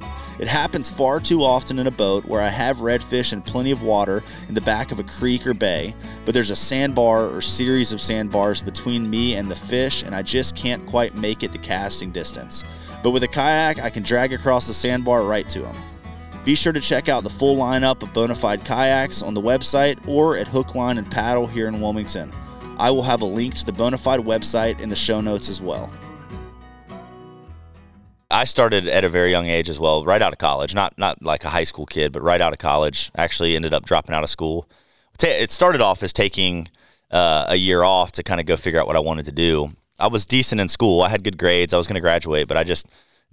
It 0.42 0.48
happens 0.48 0.90
far 0.90 1.20
too 1.20 1.44
often 1.44 1.78
in 1.78 1.86
a 1.86 1.92
boat 1.92 2.24
where 2.24 2.40
I 2.40 2.48
have 2.48 2.78
redfish 2.78 3.32
and 3.32 3.46
plenty 3.46 3.70
of 3.70 3.84
water 3.84 4.24
in 4.48 4.56
the 4.56 4.60
back 4.60 4.90
of 4.90 4.98
a 4.98 5.04
creek 5.04 5.46
or 5.46 5.54
bay, 5.54 5.94
but 6.24 6.34
there's 6.34 6.50
a 6.50 6.56
sandbar 6.56 7.28
or 7.28 7.40
series 7.40 7.92
of 7.92 8.00
sandbars 8.00 8.60
between 8.60 9.08
me 9.08 9.36
and 9.36 9.48
the 9.48 9.54
fish, 9.54 10.02
and 10.02 10.16
I 10.16 10.22
just 10.22 10.56
can't 10.56 10.84
quite 10.84 11.14
make 11.14 11.44
it 11.44 11.52
to 11.52 11.58
casting 11.58 12.10
distance. 12.10 12.64
But 13.04 13.12
with 13.12 13.22
a 13.22 13.28
kayak, 13.28 13.78
I 13.78 13.88
can 13.88 14.02
drag 14.02 14.32
across 14.32 14.66
the 14.66 14.74
sandbar 14.74 15.22
right 15.22 15.48
to 15.50 15.60
them. 15.60 15.76
Be 16.44 16.56
sure 16.56 16.72
to 16.72 16.80
check 16.80 17.08
out 17.08 17.22
the 17.22 17.30
full 17.30 17.54
lineup 17.54 18.02
of 18.02 18.12
Bonafide 18.12 18.64
kayaks 18.64 19.22
on 19.22 19.34
the 19.34 19.40
website 19.40 19.96
or 20.08 20.36
at 20.36 20.48
Hook, 20.48 20.74
Line, 20.74 20.98
and 20.98 21.08
Paddle 21.08 21.46
here 21.46 21.68
in 21.68 21.80
Wilmington. 21.80 22.32
I 22.80 22.90
will 22.90 23.04
have 23.04 23.22
a 23.22 23.26
link 23.26 23.54
to 23.54 23.64
the 23.64 23.70
Bonafide 23.70 24.24
website 24.24 24.80
in 24.80 24.88
the 24.88 24.96
show 24.96 25.20
notes 25.20 25.48
as 25.48 25.62
well. 25.62 25.92
I 28.32 28.44
started 28.44 28.88
at 28.88 29.04
a 29.04 29.08
very 29.10 29.30
young 29.30 29.46
age 29.46 29.68
as 29.68 29.78
well, 29.78 30.04
right 30.04 30.22
out 30.22 30.32
of 30.32 30.38
college. 30.38 30.74
Not 30.74 30.96
not 30.98 31.22
like 31.22 31.44
a 31.44 31.50
high 31.50 31.64
school 31.64 31.86
kid, 31.86 32.12
but 32.12 32.22
right 32.22 32.40
out 32.40 32.52
of 32.52 32.58
college. 32.58 33.10
Actually, 33.14 33.54
ended 33.54 33.74
up 33.74 33.84
dropping 33.84 34.14
out 34.14 34.24
of 34.24 34.30
school. 34.30 34.68
It 35.22 35.52
started 35.52 35.80
off 35.80 36.02
as 36.02 36.12
taking 36.12 36.68
uh, 37.10 37.44
a 37.48 37.56
year 37.56 37.82
off 37.82 38.12
to 38.12 38.22
kind 38.22 38.40
of 38.40 38.46
go 38.46 38.56
figure 38.56 38.80
out 38.80 38.86
what 38.86 38.96
I 38.96 39.00
wanted 39.00 39.26
to 39.26 39.32
do. 39.32 39.70
I 39.98 40.08
was 40.08 40.26
decent 40.26 40.60
in 40.60 40.68
school. 40.68 41.02
I 41.02 41.10
had 41.10 41.22
good 41.22 41.38
grades. 41.38 41.74
I 41.74 41.76
was 41.76 41.86
going 41.86 41.94
to 41.94 42.00
graduate, 42.00 42.48
but 42.48 42.56
I 42.56 42.64
just 42.64 42.88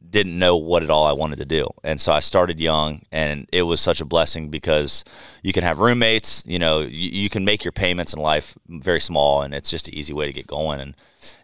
didn't 0.08 0.38
know 0.38 0.56
what 0.56 0.84
at 0.84 0.90
all 0.90 1.06
I 1.06 1.14
wanted 1.14 1.38
to 1.38 1.46
do. 1.46 1.68
And 1.84 2.00
so 2.00 2.12
I 2.12 2.20
started 2.20 2.60
young 2.60 3.02
and 3.12 3.48
it 3.52 3.64
was 3.64 3.82
such 3.82 4.02
a 4.02 4.06
blessing 4.06 4.50
because 4.50 5.04
you 5.44 5.52
can 5.52 5.64
have 5.64 5.80
roommates, 5.80 6.44
you 6.46 6.60
know, 6.60 6.82
you, 6.82 7.10
you, 7.10 7.30
can 7.30 7.44
make 7.44 7.66
your 7.66 7.72
payments 7.72 8.14
in 8.14 8.20
life 8.20 8.58
very 8.68 9.02
small 9.02 9.42
and 9.42 9.54
it's 9.54 9.70
just 9.70 9.88
an 9.88 9.94
easy 9.94 10.14
way 10.14 10.26
to 10.26 10.34
get 10.34 10.48
going 10.48 10.80
and, 10.80 10.96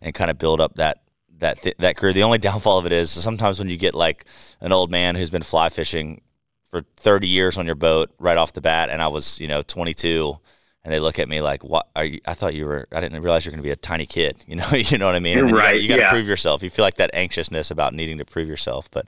and 0.02 0.16
kind 0.16 0.32
of 0.32 0.38
build 0.38 0.62
up 0.62 0.76
that, 0.76 1.02
that, 1.40 1.62
th- 1.62 1.78
that 1.80 1.98
career. 1.98 2.14
The 2.14 2.24
only 2.24 2.38
downfall 2.50 2.80
of 2.80 2.86
it 2.86 2.92
is 2.92 3.12
sometimes 3.12 3.60
when 3.60 3.70
you 3.70 3.78
get 3.78 3.96
like 3.96 4.26
an 4.62 4.72
old 4.72 4.92
man 4.92 5.16
who's 5.16 5.30
been 5.30 5.44
fly 5.44 5.70
fishing 5.70 6.22
for 6.70 6.82
30 6.98 7.28
years 7.28 7.58
on 7.58 7.66
your 7.66 7.76
boat 7.76 8.12
right 8.20 8.38
off 8.38 8.54
the 8.54 8.62
bat 8.62 8.90
and 8.90 9.02
I 9.02 9.08
was, 9.08 9.40
you 9.40 9.48
know, 9.48 9.62
22 9.62 10.38
and 10.86 10.94
they 10.94 11.00
look 11.00 11.18
at 11.18 11.28
me 11.28 11.42
like, 11.42 11.64
"What 11.64 11.88
are 11.96 12.06
you?" 12.06 12.22
I 12.28 12.36
thought 12.36 12.54
you 12.54 12.68
were. 12.68 12.88
I 12.92 13.02
didn't 13.02 13.20
realize 13.24 13.44
you're 13.44 13.52
going 13.52 13.64
to 13.64 13.68
be 13.68 13.72
a 13.72 13.76
tiny 13.76 14.06
kid. 14.06 14.38
You 14.48 14.56
know, 14.56 14.70
you 14.72 15.00
know 15.00 15.08
what 15.08 15.16
I 15.16 15.20
mean? 15.20 15.40
And 15.40 15.52
right. 15.52 15.82
You 15.82 15.90
got 15.90 15.96
to 15.96 16.02
yeah. 16.04 16.12
prove 16.12 16.28
yourself. 16.28 16.62
You 16.62 16.70
feel 16.70 16.86
like 16.86 16.96
that 16.96 17.10
anxiousness 17.16 17.72
about 17.72 17.96
needing 17.96 18.20
to 18.20 18.26
prove 18.26 18.48
yourself. 18.48 18.90
But 18.92 19.08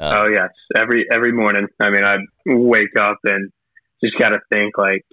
um, 0.00 0.16
oh 0.16 0.26
yes, 0.26 0.48
every 0.76 1.06
every 1.12 1.32
morning. 1.32 1.68
I 1.78 1.90
mean, 1.90 2.02
I 2.02 2.16
wake 2.46 2.96
up 2.98 3.18
and 3.24 3.52
just 4.02 4.18
got 4.18 4.30
to 4.30 4.38
think 4.50 4.78
like 4.78 5.04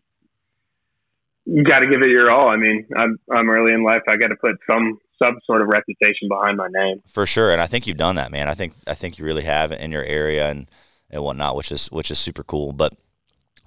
you 1.51 1.63
got 1.63 1.79
to 1.79 1.87
give 1.87 2.01
it 2.01 2.09
your 2.09 2.31
all. 2.31 2.49
I 2.49 2.57
mean, 2.57 2.85
I'm 2.95 3.17
I'm 3.31 3.49
early 3.49 3.73
in 3.73 3.83
life. 3.83 4.03
I 4.07 4.17
got 4.17 4.27
to 4.27 4.35
put 4.35 4.55
some 4.69 4.99
some 5.21 5.39
sort 5.45 5.61
of 5.61 5.67
reputation 5.67 6.27
behind 6.29 6.57
my 6.57 6.67
name 6.69 7.01
for 7.07 7.25
sure. 7.25 7.51
And 7.51 7.59
I 7.59 7.65
think 7.65 7.87
you've 7.87 7.97
done 7.97 8.15
that, 8.15 8.31
man. 8.31 8.47
I 8.47 8.53
think 8.53 8.73
I 8.87 8.93
think 8.93 9.17
you 9.17 9.25
really 9.25 9.43
have 9.43 9.71
in 9.71 9.91
your 9.91 10.03
area 10.03 10.49
and 10.49 10.69
and 11.09 11.23
whatnot, 11.23 11.55
which 11.55 11.71
is 11.71 11.87
which 11.87 12.11
is 12.11 12.19
super 12.19 12.43
cool. 12.43 12.71
But 12.71 12.93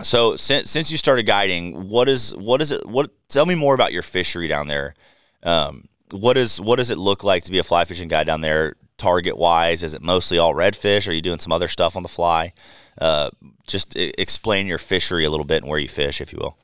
so 0.00 0.36
since 0.36 0.70
since 0.70 0.92
you 0.92 0.96
started 0.96 1.24
guiding, 1.24 1.88
what 1.88 2.08
is 2.08 2.34
what 2.36 2.60
is 2.62 2.70
it? 2.70 2.86
What 2.86 3.10
tell 3.28 3.46
me 3.46 3.54
more 3.54 3.74
about 3.74 3.92
your 3.92 4.02
fishery 4.02 4.46
down 4.48 4.68
there. 4.68 4.94
Um, 5.42 5.88
what 6.12 6.36
is 6.36 6.60
what 6.60 6.76
does 6.76 6.90
it 6.90 6.98
look 6.98 7.24
like 7.24 7.44
to 7.44 7.50
be 7.50 7.58
a 7.58 7.64
fly 7.64 7.84
fishing 7.84 8.08
guy 8.08 8.24
down 8.24 8.42
there? 8.42 8.76
Target 8.96 9.36
wise, 9.36 9.82
is 9.82 9.94
it 9.94 10.02
mostly 10.02 10.38
all 10.38 10.54
redfish? 10.54 11.08
Are 11.08 11.12
you 11.12 11.22
doing 11.22 11.40
some 11.40 11.50
other 11.50 11.66
stuff 11.66 11.96
on 11.96 12.04
the 12.04 12.08
fly? 12.08 12.52
Uh, 13.00 13.30
just 13.66 13.96
explain 13.96 14.68
your 14.68 14.78
fishery 14.78 15.24
a 15.24 15.30
little 15.30 15.46
bit 15.46 15.62
and 15.62 15.68
where 15.68 15.80
you 15.80 15.88
fish, 15.88 16.20
if 16.20 16.32
you 16.32 16.38
will. 16.40 16.56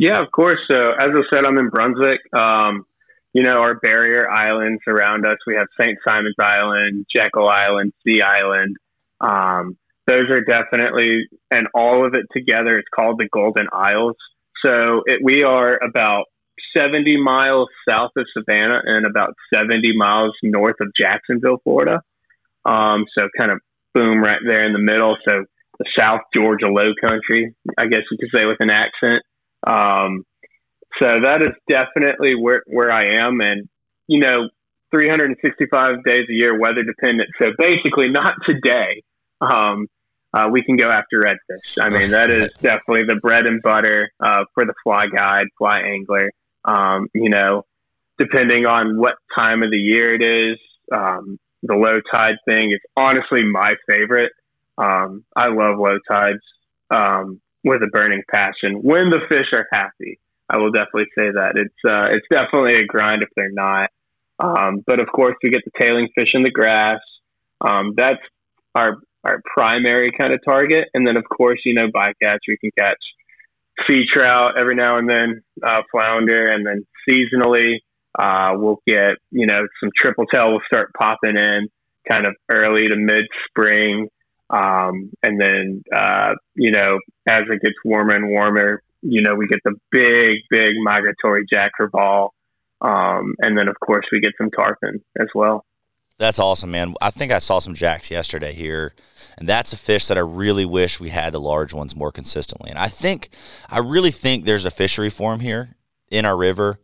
Yeah, 0.00 0.22
of 0.22 0.32
course. 0.32 0.58
So 0.70 0.92
as 0.92 1.10
I 1.12 1.20
said, 1.30 1.44
I'm 1.44 1.58
in 1.58 1.68
Brunswick. 1.68 2.20
Um, 2.32 2.86
you 3.34 3.42
know, 3.42 3.60
our 3.60 3.74
barrier 3.74 4.28
islands 4.30 4.80
around 4.88 5.26
us. 5.26 5.36
We 5.46 5.56
have 5.56 5.66
St. 5.78 5.98
Simon's 6.08 6.36
Island, 6.40 7.04
Jekyll 7.14 7.46
Island, 7.46 7.92
Sea 8.02 8.22
Island. 8.22 8.76
Um, 9.20 9.76
those 10.06 10.30
are 10.30 10.40
definitely, 10.40 11.28
and 11.50 11.68
all 11.74 12.06
of 12.06 12.14
it 12.14 12.24
together 12.32 12.78
is 12.78 12.84
called 12.94 13.18
the 13.18 13.28
Golden 13.30 13.66
Isles. 13.74 14.16
So 14.64 15.02
it, 15.04 15.20
we 15.22 15.42
are 15.42 15.78
about 15.86 16.24
70 16.74 17.22
miles 17.22 17.68
south 17.86 18.12
of 18.16 18.24
Savannah 18.32 18.80
and 18.82 19.04
about 19.04 19.34
70 19.54 19.94
miles 19.98 20.32
north 20.42 20.76
of 20.80 20.88
Jacksonville, 20.98 21.60
Florida. 21.62 22.00
Um, 22.64 23.04
so 23.18 23.28
kind 23.38 23.52
of 23.52 23.60
boom 23.92 24.22
right 24.22 24.40
there 24.48 24.64
in 24.64 24.72
the 24.72 24.78
middle. 24.78 25.18
So 25.28 25.44
the 25.78 25.84
South 25.98 26.22
Georgia 26.34 26.68
Low 26.68 26.94
Country, 27.02 27.54
I 27.76 27.86
guess 27.86 28.00
you 28.10 28.16
could 28.18 28.30
say 28.34 28.46
with 28.46 28.60
an 28.60 28.70
accent. 28.70 29.22
Um, 29.66 30.24
so 30.98 31.20
that 31.22 31.42
is 31.42 31.52
definitely 31.68 32.34
where, 32.34 32.62
where 32.66 32.90
I 32.90 33.26
am. 33.26 33.40
And, 33.40 33.68
you 34.06 34.20
know, 34.20 34.48
365 34.90 36.04
days 36.04 36.26
a 36.28 36.32
year, 36.32 36.58
weather 36.58 36.82
dependent. 36.82 37.30
So 37.40 37.52
basically 37.58 38.08
not 38.08 38.34
today. 38.46 39.02
Um, 39.40 39.86
uh, 40.32 40.48
we 40.50 40.62
can 40.62 40.76
go 40.76 40.90
after 40.90 41.20
redfish. 41.20 41.78
I 41.80 41.88
mean, 41.88 42.10
that 42.10 42.30
is 42.30 42.50
definitely 42.60 43.04
the 43.08 43.18
bread 43.20 43.46
and 43.46 43.60
butter 43.62 44.10
uh, 44.20 44.44
for 44.54 44.64
the 44.64 44.74
fly 44.84 45.06
guide, 45.06 45.46
fly 45.58 45.80
angler. 45.80 46.30
Um, 46.64 47.08
you 47.14 47.30
know, 47.30 47.64
depending 48.18 48.66
on 48.66 48.98
what 48.98 49.14
time 49.36 49.62
of 49.62 49.70
the 49.70 49.78
year 49.78 50.14
it 50.14 50.22
is, 50.22 50.58
um, 50.92 51.38
the 51.62 51.74
low 51.74 52.00
tide 52.12 52.36
thing 52.46 52.70
is 52.70 52.80
honestly 52.96 53.42
my 53.44 53.74
favorite. 53.88 54.32
Um, 54.78 55.24
I 55.36 55.48
love 55.48 55.78
low 55.78 55.98
tides 56.08 56.40
um, 56.90 57.40
with 57.64 57.82
a 57.82 57.88
burning 57.92 58.22
passion 58.30 58.80
when 58.82 59.10
the 59.10 59.20
fish 59.28 59.46
are 59.52 59.66
happy. 59.72 60.18
I 60.48 60.58
will 60.58 60.72
definitely 60.72 61.06
say 61.16 61.30
that 61.30 61.52
it's 61.54 61.80
uh, 61.86 62.08
it's 62.10 62.26
definitely 62.30 62.82
a 62.82 62.86
grind 62.86 63.22
if 63.22 63.28
they're 63.36 63.52
not. 63.52 63.90
Um, 64.40 64.82
but 64.86 65.00
of 65.00 65.06
course, 65.14 65.36
we 65.42 65.50
get 65.50 65.62
the 65.64 65.70
tailing 65.80 66.08
fish 66.16 66.30
in 66.34 66.42
the 66.42 66.50
grass. 66.50 67.00
Um, 67.60 67.92
that's 67.96 68.20
our 68.74 68.96
our 69.22 69.40
primary 69.44 70.12
kind 70.18 70.32
of 70.32 70.40
target, 70.44 70.88
and 70.94 71.06
then 71.06 71.16
of 71.16 71.24
course, 71.24 71.60
you 71.64 71.74
know, 71.74 71.88
bycatch 71.88 72.38
we 72.48 72.56
can 72.56 72.70
catch 72.78 72.98
sea 73.88 74.04
trout 74.12 74.58
every 74.58 74.74
now 74.74 74.98
and 74.98 75.08
then, 75.08 75.42
uh, 75.64 75.82
flounder, 75.92 76.50
and 76.50 76.66
then 76.66 76.84
seasonally 77.08 77.76
uh, 78.18 78.52
we'll 78.54 78.80
get 78.86 79.16
you 79.30 79.46
know 79.46 79.66
some 79.80 79.90
triple 79.96 80.26
tail 80.26 80.52
will 80.52 80.62
start 80.66 80.90
popping 80.98 81.36
in 81.36 81.68
kind 82.08 82.26
of 82.26 82.34
early 82.50 82.88
to 82.88 82.96
mid 82.96 83.26
spring. 83.48 84.08
Um, 84.50 85.12
and 85.22 85.40
then, 85.40 85.82
uh, 85.94 86.34
you 86.54 86.72
know, 86.72 86.98
as 87.28 87.44
it 87.48 87.62
gets 87.62 87.76
warmer 87.84 88.16
and 88.16 88.28
warmer, 88.30 88.82
you 89.02 89.22
know, 89.22 89.34
we 89.34 89.46
get 89.46 89.60
the 89.64 89.74
big, 89.90 90.38
big 90.50 90.74
migratory 90.82 91.44
jack 91.50 91.72
ball. 91.92 92.34
Um, 92.80 93.34
and 93.40 93.56
then, 93.56 93.68
of 93.68 93.76
course, 93.78 94.06
we 94.10 94.20
get 94.20 94.32
some 94.38 94.50
tarpon 94.50 95.00
as 95.20 95.28
well. 95.34 95.64
That's 96.18 96.38
awesome, 96.38 96.70
man. 96.70 96.94
I 97.00 97.10
think 97.10 97.32
I 97.32 97.38
saw 97.38 97.60
some 97.60 97.74
jacks 97.74 98.10
yesterday 98.10 98.52
here, 98.52 98.92
and 99.38 99.48
that's 99.48 99.72
a 99.72 99.76
fish 99.76 100.06
that 100.08 100.18
I 100.18 100.20
really 100.20 100.66
wish 100.66 101.00
we 101.00 101.08
had 101.08 101.32
the 101.32 101.40
large 101.40 101.72
ones 101.72 101.96
more 101.96 102.12
consistently. 102.12 102.68
And 102.68 102.78
I 102.78 102.88
think, 102.88 103.30
I 103.70 103.78
really 103.78 104.10
think 104.10 104.44
there's 104.44 104.66
a 104.66 104.70
fishery 104.70 105.08
for 105.08 105.30
them 105.30 105.40
here 105.40 105.76
in 106.10 106.26
our 106.26 106.36
river, 106.36 106.78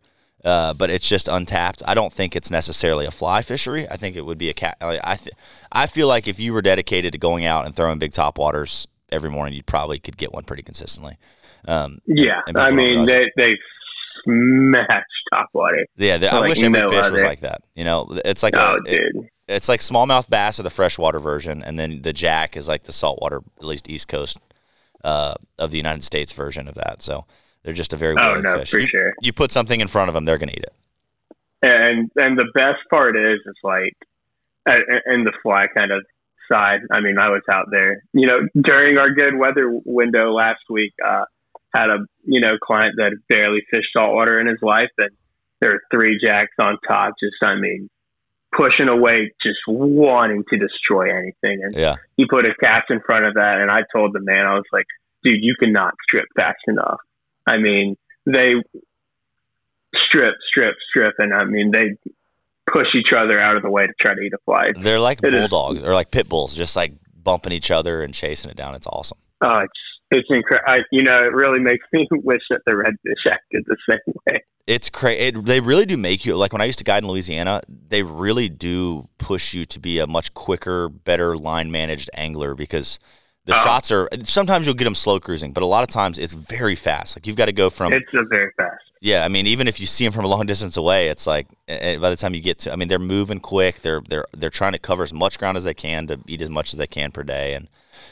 uh, 0.46 0.72
but 0.74 0.90
it's 0.90 1.08
just 1.08 1.26
untapped. 1.26 1.82
I 1.86 1.94
don't 1.94 2.12
think 2.12 2.36
it's 2.36 2.52
necessarily 2.52 3.04
a 3.04 3.10
fly 3.10 3.42
fishery. 3.42 3.88
I 3.88 3.96
think 3.96 4.14
it 4.14 4.24
would 4.24 4.38
be 4.38 4.48
a 4.48 4.54
cat. 4.54 4.76
I 4.80 5.16
th- 5.16 5.34
I 5.72 5.86
feel 5.86 6.06
like 6.06 6.28
if 6.28 6.38
you 6.38 6.52
were 6.52 6.62
dedicated 6.62 7.12
to 7.12 7.18
going 7.18 7.44
out 7.44 7.66
and 7.66 7.74
throwing 7.74 7.98
big 7.98 8.12
top 8.12 8.38
waters 8.38 8.86
every 9.10 9.28
morning, 9.28 9.54
you 9.54 9.64
probably 9.64 9.98
could 9.98 10.16
get 10.16 10.32
one 10.32 10.44
pretty 10.44 10.62
consistently. 10.62 11.18
Um, 11.66 11.98
yeah, 12.06 12.42
I 12.54 12.70
mean 12.70 13.06
they 13.06 13.24
they 13.36 13.56
smash 14.22 15.02
top 15.34 15.48
water. 15.52 15.84
Yeah, 15.96 16.14
I 16.14 16.38
like, 16.38 16.50
wish 16.50 16.62
every 16.62 16.80
fish 16.80 17.10
was 17.10 17.24
like 17.24 17.40
that. 17.40 17.62
You 17.74 17.82
know, 17.82 18.16
it's 18.24 18.44
like 18.44 18.54
oh, 18.54 18.78
a, 18.86 18.88
it, 18.88 19.12
it's 19.48 19.68
like 19.68 19.80
smallmouth 19.80 20.30
bass 20.30 20.60
are 20.60 20.62
the 20.62 20.70
freshwater 20.70 21.18
version, 21.18 21.60
and 21.64 21.76
then 21.76 22.02
the 22.02 22.12
jack 22.12 22.56
is 22.56 22.68
like 22.68 22.84
the 22.84 22.92
saltwater, 22.92 23.42
at 23.58 23.64
least 23.64 23.90
East 23.90 24.06
Coast 24.06 24.38
uh, 25.02 25.34
of 25.58 25.72
the 25.72 25.76
United 25.76 26.04
States 26.04 26.30
version 26.30 26.68
of 26.68 26.76
that. 26.76 27.02
So 27.02 27.26
they're 27.66 27.74
just 27.74 27.92
a 27.92 27.96
very 27.96 28.14
oh 28.18 28.34
no 28.34 28.60
fish. 28.60 28.70
for 28.70 28.78
you, 28.78 28.86
sure. 28.86 29.12
You 29.20 29.32
put 29.32 29.50
something 29.50 29.80
in 29.80 29.88
front 29.88 30.08
of 30.08 30.14
them, 30.14 30.24
they're 30.24 30.38
gonna 30.38 30.52
eat 30.52 30.64
it. 30.64 30.74
And 31.62 32.10
and 32.14 32.38
the 32.38 32.46
best 32.54 32.78
part 32.88 33.16
is, 33.16 33.40
it's 33.44 33.58
like, 33.64 33.92
in 34.66 35.24
the 35.24 35.32
fly 35.42 35.66
kind 35.74 35.90
of 35.90 36.04
side. 36.50 36.80
I 36.92 37.00
mean, 37.00 37.18
I 37.18 37.28
was 37.28 37.42
out 37.50 37.66
there, 37.72 38.04
you 38.12 38.28
know, 38.28 38.38
during 38.62 38.98
our 38.98 39.10
good 39.10 39.36
weather 39.36 39.68
window 39.84 40.32
last 40.32 40.60
week. 40.70 40.94
Uh, 41.04 41.24
had 41.74 41.90
a 41.90 41.98
you 42.24 42.40
know 42.40 42.56
client 42.62 42.94
that 42.96 43.16
barely 43.28 43.60
fished 43.70 43.88
saltwater 43.92 44.38
in 44.38 44.46
his 44.46 44.58
life, 44.62 44.90
and 44.96 45.10
there 45.60 45.72
are 45.72 45.80
three 45.90 46.18
jacks 46.24 46.54
on 46.60 46.78
top. 46.86 47.14
Just 47.20 47.36
I 47.42 47.56
mean, 47.56 47.90
pushing 48.56 48.88
away, 48.88 49.32
just 49.42 49.58
wanting 49.66 50.44
to 50.50 50.56
destroy 50.56 51.10
anything. 51.10 51.62
And 51.64 51.74
yeah. 51.74 51.96
he 52.16 52.26
put 52.26 52.46
a 52.46 52.54
cast 52.62 52.90
in 52.90 53.00
front 53.00 53.26
of 53.26 53.34
that, 53.34 53.58
and 53.60 53.70
I 53.70 53.80
told 53.92 54.12
the 54.14 54.20
man, 54.20 54.46
I 54.46 54.54
was 54.54 54.64
like, 54.72 54.86
dude, 55.22 55.42
you 55.42 55.54
cannot 55.58 55.94
strip 56.08 56.26
fast 56.36 56.60
enough. 56.68 57.00
I 57.46 57.58
mean, 57.58 57.96
they 58.26 58.54
strip, 59.94 60.34
strip, 60.48 60.74
strip, 60.90 61.14
and 61.18 61.32
I 61.32 61.44
mean 61.44 61.70
they 61.70 61.96
push 62.70 62.88
each 62.94 63.12
other 63.16 63.40
out 63.40 63.56
of 63.56 63.62
the 63.62 63.70
way 63.70 63.86
to 63.86 63.92
try 64.00 64.14
to 64.14 64.20
eat 64.20 64.32
a 64.32 64.38
fly. 64.44 64.72
They're 64.74 65.00
like 65.00 65.20
it 65.22 65.30
bulldogs 65.30 65.80
or 65.82 65.94
like 65.94 66.10
pit 66.10 66.28
bulls, 66.28 66.56
just 66.56 66.76
like 66.76 66.92
bumping 67.22 67.52
each 67.52 67.70
other 67.70 68.02
and 68.02 68.12
chasing 68.12 68.50
it 68.50 68.56
down. 68.56 68.74
It's 68.74 68.86
awesome. 68.86 69.18
Oh, 69.42 69.58
it's 69.58 69.72
it's 70.10 70.28
incredible. 70.30 70.84
You 70.92 71.02
know, 71.02 71.24
it 71.24 71.32
really 71.32 71.60
makes 71.60 71.84
me 71.92 72.06
wish 72.12 72.42
that 72.50 72.60
the 72.66 72.72
redfish 72.72 73.30
acted 73.30 73.64
the 73.66 73.76
same 73.88 74.14
way. 74.26 74.44
It's 74.66 74.90
crazy. 74.90 75.20
It, 75.20 75.44
they 75.44 75.60
really 75.60 75.86
do 75.86 75.96
make 75.96 76.24
you 76.24 76.36
like 76.36 76.52
when 76.52 76.60
I 76.60 76.64
used 76.64 76.78
to 76.78 76.84
guide 76.84 77.04
in 77.04 77.08
Louisiana. 77.08 77.60
They 77.68 78.02
really 78.02 78.48
do 78.48 79.08
push 79.18 79.54
you 79.54 79.64
to 79.66 79.78
be 79.78 80.00
a 80.00 80.06
much 80.06 80.34
quicker, 80.34 80.88
better 80.88 81.36
line 81.36 81.70
managed 81.70 82.10
angler 82.14 82.54
because 82.54 82.98
the 83.46 83.54
oh. 83.54 83.64
shots 83.64 83.90
are 83.90 84.08
sometimes 84.24 84.66
you'll 84.66 84.74
get 84.74 84.84
them 84.84 84.94
slow 84.94 85.18
cruising, 85.18 85.52
but 85.52 85.62
a 85.62 85.66
lot 85.66 85.82
of 85.82 85.88
times 85.88 86.18
it's 86.18 86.34
very 86.34 86.74
fast. 86.74 87.16
Like 87.16 87.26
you've 87.26 87.36
got 87.36 87.46
to 87.46 87.52
go 87.52 87.70
from 87.70 87.92
it's 87.92 88.12
a 88.12 88.24
very 88.24 88.50
fast. 88.56 88.82
Yeah, 89.00 89.24
I 89.24 89.28
mean, 89.28 89.46
even 89.46 89.68
if 89.68 89.78
you 89.78 89.86
see 89.86 90.04
them 90.04 90.12
from 90.12 90.24
a 90.24 90.28
long 90.28 90.46
distance 90.46 90.76
away, 90.76 91.08
it's 91.08 91.26
like 91.26 91.46
by 91.68 92.10
the 92.10 92.16
time 92.16 92.34
you 92.34 92.40
get 92.40 92.58
to, 92.60 92.72
I 92.72 92.76
mean, 92.76 92.88
they're 92.88 92.98
moving 92.98 93.40
quick. 93.40 93.80
They're 93.80 94.02
they're 94.08 94.26
they're 94.32 94.50
trying 94.50 94.72
to 94.72 94.78
cover 94.78 95.04
as 95.04 95.12
much 95.12 95.38
ground 95.38 95.56
as 95.56 95.64
they 95.64 95.74
can 95.74 96.08
to 96.08 96.18
eat 96.26 96.42
as 96.42 96.50
much 96.50 96.72
as 96.72 96.78
they 96.78 96.86
can 96.86 97.12
per 97.12 97.22
day, 97.22 97.54
and 97.54 97.68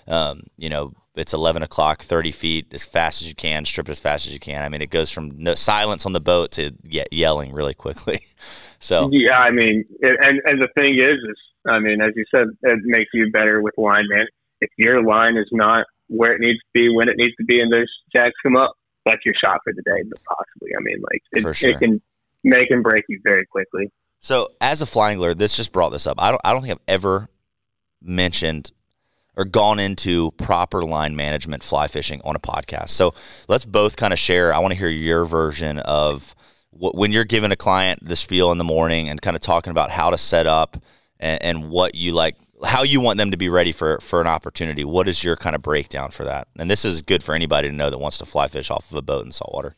um, 0.06 0.44
you 0.56 0.68
know, 0.68 0.92
it's 1.16 1.32
11 1.32 1.62
o'clock, 1.62 2.02
30 2.02 2.32
feet, 2.32 2.74
as 2.74 2.84
fast 2.84 3.22
as 3.22 3.28
you 3.28 3.34
can, 3.34 3.64
strip 3.64 3.88
as 3.88 4.00
fast 4.00 4.26
as 4.26 4.32
you 4.32 4.40
can. 4.40 4.62
I 4.62 4.68
mean, 4.68 4.82
it 4.82 4.90
goes 4.90 5.10
from 5.10 5.32
no, 5.38 5.54
silence 5.54 6.06
on 6.06 6.12
the 6.12 6.20
boat 6.20 6.52
to 6.52 6.72
ye- 6.82 7.04
yelling 7.10 7.52
really 7.52 7.74
quickly. 7.74 8.20
so 8.78 9.08
yeah, 9.12 9.38
I 9.38 9.50
mean, 9.50 9.84
it, 10.00 10.16
and 10.20 10.40
and 10.44 10.60
the 10.60 10.68
thing 10.78 10.94
is, 10.94 11.18
is 11.18 11.38
I 11.66 11.78
mean, 11.78 12.00
as 12.00 12.12
you 12.14 12.24
said, 12.34 12.48
it 12.62 12.78
makes 12.84 13.10
you 13.14 13.30
better 13.30 13.60
with 13.60 13.74
line 13.78 14.06
man. 14.08 14.26
If 14.64 14.70
your 14.79 15.05
line 15.05 15.37
is 15.37 15.48
not 15.53 15.87
where 16.09 16.33
it 16.33 16.40
needs 16.40 16.59
to 16.59 16.70
be 16.72 16.88
when 16.94 17.09
it 17.09 17.16
needs 17.16 17.35
to 17.37 17.44
be, 17.44 17.61
and 17.61 17.72
those 17.72 17.90
jacks 18.14 18.35
come 18.42 18.57
up, 18.57 18.72
that's 19.05 19.24
your 19.24 19.35
shot 19.42 19.61
for 19.64 19.72
the 19.72 19.83
day. 19.83 20.03
But 20.09 20.20
possibly, 20.24 20.70
I 20.77 20.83
mean, 20.83 21.03
like 21.03 21.22
it, 21.33 21.57
sure. 21.57 21.70
it 21.70 21.79
can 21.79 22.00
make 22.42 22.70
and 22.70 22.83
break 22.83 23.05
you 23.09 23.20
very 23.22 23.46
quickly. 23.46 23.90
So, 24.20 24.48
as 24.61 24.81
a 24.81 24.87
fly 24.87 25.12
angler, 25.12 25.35
this 25.35 25.57
just 25.57 25.72
brought 25.72 25.90
this 25.90 26.07
up. 26.07 26.20
I 26.20 26.31
don't, 26.31 26.40
I 26.44 26.53
don't 26.53 26.62
think 26.62 26.72
I've 26.72 26.88
ever 26.88 27.29
mentioned 28.03 28.70
or 29.37 29.44
gone 29.44 29.81
into 29.81 30.31
proper 30.33 30.85
line 30.85 31.16
management 31.16 31.62
fly 31.62 31.88
fishing 31.88 32.20
on 32.24 32.37
a 32.37 32.38
podcast. 32.38 32.90
So 32.90 33.14
let's 33.48 33.66
both 33.66 33.96
kind 33.96 34.12
of 34.12 34.18
share. 34.18 34.55
I 34.55 34.59
want 34.59 34.72
to 34.72 34.79
hear 34.79 34.88
your 34.88 35.24
version 35.24 35.79
of 35.81 36.35
what, 36.70 36.94
when 36.94 37.12
you're 37.12 37.24
giving 37.24 37.50
a 37.50 37.57
client 37.57 37.98
the 38.03 38.16
spiel 38.16 38.53
in 38.53 38.59
the 38.59 38.64
morning 38.64 39.09
and 39.09 39.20
kind 39.20 39.35
of 39.35 39.42
talking 39.42 39.70
about 39.70 39.90
how 39.90 40.11
to 40.11 40.18
set 40.18 40.46
up 40.46 40.77
and, 41.18 41.42
and 41.42 41.70
what 41.70 41.94
you 41.94 42.12
like, 42.12 42.37
how 42.64 42.83
you 42.83 43.00
want 43.00 43.18
them 43.18 43.31
to 43.31 43.37
be 43.37 43.48
ready 43.48 43.72
for, 43.72 43.98
for 44.00 44.20
an 44.20 44.27
opportunity. 44.27 44.85
What 44.85 45.09
is 45.09 45.22
your 45.22 45.37
kind 45.37 45.55
of 45.55 45.62
breakdown 45.62 46.11
for 46.11 46.24
that? 46.24 46.48
And 46.59 46.70
this 46.70 46.85
is 46.85 47.03
good 47.03 47.22
for 47.22 47.35
anybody 47.35 47.68
to 47.68 47.74
know 47.74 47.90
that 47.90 47.98
wants 47.98 48.18
to 48.18 48.24
fly 48.24 48.48
fish 48.48 48.70
off 48.70 48.90
of 48.90 48.96
a 48.96 49.03
boat 49.03 49.24
in 49.24 49.33
saltwater. 49.33 49.74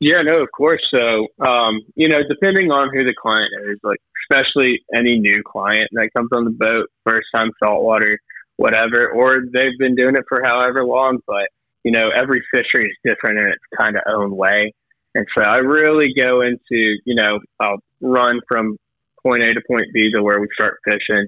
Yeah, 0.00 0.22
no, 0.22 0.42
of 0.42 0.50
course. 0.52 0.82
So, 0.94 1.28
um, 1.40 1.80
you 1.94 2.08
know, 2.08 2.18
depending 2.28 2.70
on 2.70 2.90
who 2.92 3.04
the 3.04 3.14
client 3.14 3.50
is, 3.70 3.78
like 3.82 4.00
especially 4.30 4.82
any 4.94 5.18
new 5.18 5.42
client 5.46 5.88
that 5.92 6.10
comes 6.16 6.30
on 6.32 6.44
the 6.44 6.50
boat, 6.50 6.90
first 7.06 7.28
time 7.34 7.50
saltwater, 7.62 8.18
whatever, 8.56 9.08
or 9.08 9.40
they've 9.52 9.78
been 9.78 9.94
doing 9.94 10.16
it 10.16 10.24
for 10.28 10.42
however 10.44 10.84
long. 10.84 11.20
But 11.26 11.48
you 11.84 11.92
know, 11.92 12.10
every 12.14 12.42
fishery 12.52 12.86
is 12.86 12.96
different 13.04 13.38
in 13.38 13.48
its 13.48 13.62
kind 13.78 13.96
of 13.96 14.02
own 14.06 14.36
way, 14.36 14.72
and 15.14 15.26
so 15.36 15.42
I 15.42 15.56
really 15.56 16.12
go 16.16 16.40
into 16.40 16.96
you 17.04 17.14
know 17.14 17.38
I'll 17.60 17.78
run 18.00 18.40
from 18.48 18.76
point 19.22 19.42
A 19.42 19.54
to 19.54 19.62
point 19.66 19.86
B 19.94 20.10
to 20.12 20.22
where 20.22 20.40
we 20.40 20.48
start 20.54 20.78
fishing, 20.84 21.26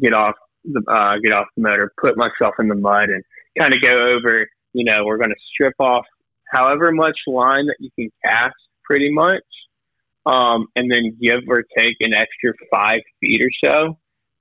get 0.00 0.12
off 0.12 0.34
the 0.64 0.82
uh, 0.88 1.18
get 1.22 1.32
off 1.32 1.46
the 1.56 1.62
motor, 1.62 1.92
put 2.00 2.16
myself 2.16 2.54
in 2.58 2.68
the 2.68 2.74
mud, 2.74 3.10
and 3.10 3.22
kind 3.58 3.74
of 3.74 3.80
go 3.82 4.16
over. 4.16 4.46
You 4.72 4.84
know, 4.84 5.04
we're 5.04 5.18
going 5.18 5.30
to 5.30 5.36
strip 5.52 5.74
off 5.78 6.04
however 6.50 6.92
much 6.92 7.18
line 7.26 7.66
that 7.66 7.76
you 7.78 7.90
can 7.98 8.10
cast, 8.24 8.56
pretty 8.84 9.12
much, 9.12 9.44
um, 10.26 10.66
and 10.74 10.90
then 10.90 11.16
give 11.20 11.42
or 11.48 11.64
take 11.76 11.96
an 12.00 12.12
extra 12.14 12.52
five 12.72 13.00
feet 13.20 13.42
or 13.42 13.50
so 13.64 13.98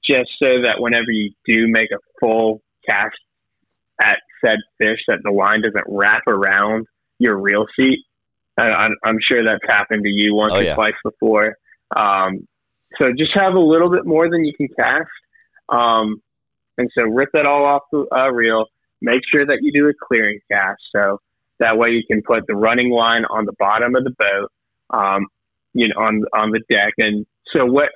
just 0.10 0.30
so 0.42 0.62
that 0.64 0.76
whenever 0.80 1.12
you 1.12 1.32
do 1.46 1.68
make 1.68 1.90
a 1.92 2.00
full 2.20 2.62
cast 2.88 3.16
at 4.02 4.18
said 4.44 4.58
fish, 4.78 5.00
that 5.08 5.20
the 5.24 5.32
line 5.32 5.62
doesn't 5.62 5.86
wrap 5.88 6.24
around 6.28 6.86
your 7.20 7.38
reel 7.38 7.66
seat. 7.78 8.00
I'm, 8.58 8.96
I'm 9.04 9.18
sure 9.32 9.44
that's 9.44 9.64
happened 9.68 10.04
to 10.04 10.10
you 10.10 10.36
once 10.36 10.54
oh, 10.54 10.60
or 10.60 10.64
yeah. 10.64 10.76
twice 10.76 10.94
before. 11.04 11.56
Um, 11.96 12.48
so 13.00 13.08
just 13.18 13.32
have 13.36 13.54
a 13.54 13.60
little 13.60 13.90
bit 13.90 14.06
more 14.06 14.30
than 14.30 14.46
you 14.46 14.54
can 14.56 14.68
cast. 14.78 15.10
Um, 15.76 16.22
and 16.78 16.90
so 16.98 17.06
rip 17.06 17.30
that 17.34 17.46
all 17.46 17.66
off 17.66 17.84
the 17.92 18.06
uh, 18.12 18.30
reel. 18.30 18.66
Make 19.02 19.22
sure 19.34 19.46
that 19.46 19.60
you 19.62 19.72
do 19.72 19.90
a 19.90 19.94
clearing 20.08 20.40
cast. 20.52 20.82
So 20.96 21.20
that 21.60 21.78
way 21.78 21.90
you 21.90 22.04
can 22.10 22.22
put 22.22 22.48
the 22.48 22.56
running 22.56 22.90
line 22.90 23.26
on 23.26 23.46
the 23.46 23.54
bottom 23.60 23.96
of 23.96 24.04
the 24.04 24.14
boat, 24.18 24.52
um, 24.90 25.28
you 25.74 25.88
know, 25.88 25.96
on, 25.96 26.24
on 26.34 26.52
the 26.52 26.62
deck. 26.70 26.94
And 26.98 27.26
so 27.54 27.66
what 27.66 27.90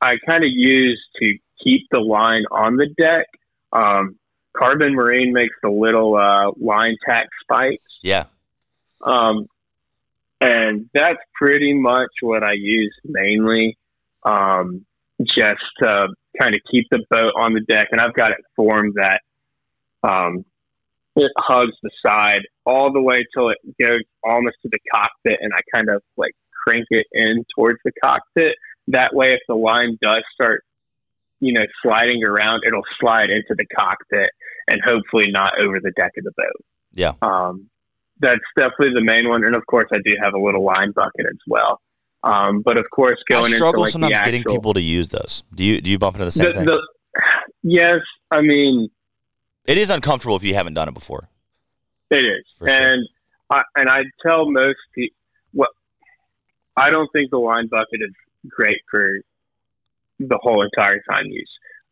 I 0.00 0.14
kind 0.26 0.44
of 0.44 0.50
use 0.50 1.00
to 1.20 1.34
keep 1.62 1.86
the 1.90 2.00
line 2.00 2.44
on 2.50 2.76
the 2.76 2.88
deck. 2.98 3.26
Um, 3.72 4.16
Carbon 4.56 4.94
Marine 4.94 5.32
makes 5.32 5.54
the 5.62 5.70
little 5.70 6.16
uh, 6.16 6.52
line 6.58 6.96
tack 7.08 7.28
spikes. 7.42 7.84
Yeah. 8.02 8.24
Um, 9.04 9.46
and 10.40 10.88
that's 10.94 11.18
pretty 11.34 11.74
much 11.74 12.08
what 12.22 12.42
I 12.42 12.54
use 12.54 12.94
mainly, 13.04 13.78
um, 14.24 14.86
just 15.22 15.62
to 15.82 16.08
kind 16.38 16.54
of 16.54 16.60
keep 16.70 16.86
the 16.90 17.04
boat 17.10 17.32
on 17.36 17.54
the 17.54 17.60
deck. 17.60 17.88
And 17.92 18.00
I've 18.00 18.14
got 18.14 18.30
it 18.30 18.38
formed 18.56 18.94
that 18.96 19.20
um, 20.02 20.44
it 21.16 21.32
hugs 21.38 21.72
the 21.82 21.90
side 22.04 22.42
all 22.66 22.92
the 22.92 23.02
way 23.02 23.24
till 23.34 23.50
it 23.50 23.58
goes 23.80 24.02
almost 24.24 24.56
to 24.62 24.68
the 24.70 24.78
cockpit, 24.92 25.38
and 25.40 25.52
I 25.54 25.60
kind 25.74 25.88
of 25.88 26.02
like 26.16 26.32
crank 26.66 26.86
it 26.90 27.06
in 27.12 27.44
towards 27.54 27.78
the 27.84 27.92
cockpit 28.02 28.54
that 28.88 29.14
way, 29.14 29.34
if 29.34 29.40
the 29.48 29.54
line 29.54 29.98
does 30.02 30.22
start 30.34 30.64
you 31.40 31.54
know, 31.54 31.64
sliding 31.82 32.22
around, 32.22 32.62
it'll 32.66 32.84
slide 33.00 33.30
into 33.30 33.54
the 33.56 33.64
cockpit 33.74 34.30
and 34.68 34.80
hopefully 34.84 35.30
not 35.30 35.52
over 35.58 35.80
the 35.80 35.90
deck 35.92 36.12
of 36.18 36.24
the 36.24 36.32
boat. 36.36 36.64
Yeah. 36.92 37.14
Um, 37.22 37.70
that's 38.20 38.40
definitely 38.56 38.92
the 38.94 39.02
main 39.02 39.28
one. 39.28 39.44
And 39.44 39.56
of 39.56 39.64
course, 39.66 39.86
I 39.92 39.98
do 40.04 40.12
have 40.22 40.34
a 40.34 40.38
little 40.38 40.62
line 40.62 40.92
bucket 40.92 41.26
as 41.26 41.38
well. 41.46 41.80
Um, 42.22 42.60
but 42.62 42.76
of 42.76 42.84
course, 42.90 43.18
going 43.28 43.52
I 43.52 43.56
struggle 43.56 43.84
into 43.84 43.84
like 43.84 43.92
sometimes 43.92 44.18
the 44.18 44.24
getting 44.24 44.40
actual, 44.42 44.56
people 44.56 44.74
to 44.74 44.80
use 44.82 45.08
those. 45.08 45.42
Do 45.54 45.64
you 45.64 45.80
do 45.80 45.90
you 45.90 45.98
bump 45.98 46.16
into 46.16 46.26
the 46.26 46.30
same 46.30 46.46
the, 46.46 46.52
thing? 46.52 46.66
the, 46.66 46.80
yes, 47.62 48.00
I 48.30 48.42
mean 48.42 48.90
it 49.64 49.78
is 49.78 49.88
uncomfortable 49.90 50.36
if 50.36 50.42
you 50.44 50.54
haven't 50.54 50.74
done 50.74 50.88
it 50.88 50.94
before. 50.94 51.28
it 52.10 52.16
is, 52.16 52.44
sure. 52.58 52.68
and 52.68 53.08
I, 53.50 53.62
and 53.76 53.88
I 53.88 54.02
tell 54.26 54.50
most 54.50 54.78
people, 54.94 55.16
well, 55.54 55.68
I 56.76 56.90
don't 56.90 57.08
think 57.12 57.30
the 57.30 57.38
line 57.38 57.68
bucket 57.68 58.00
is 58.00 58.12
great 58.48 58.80
for 58.90 59.20
the 60.18 60.38
whole 60.42 60.62
entire 60.62 61.00
time 61.10 61.26
use. 61.26 61.50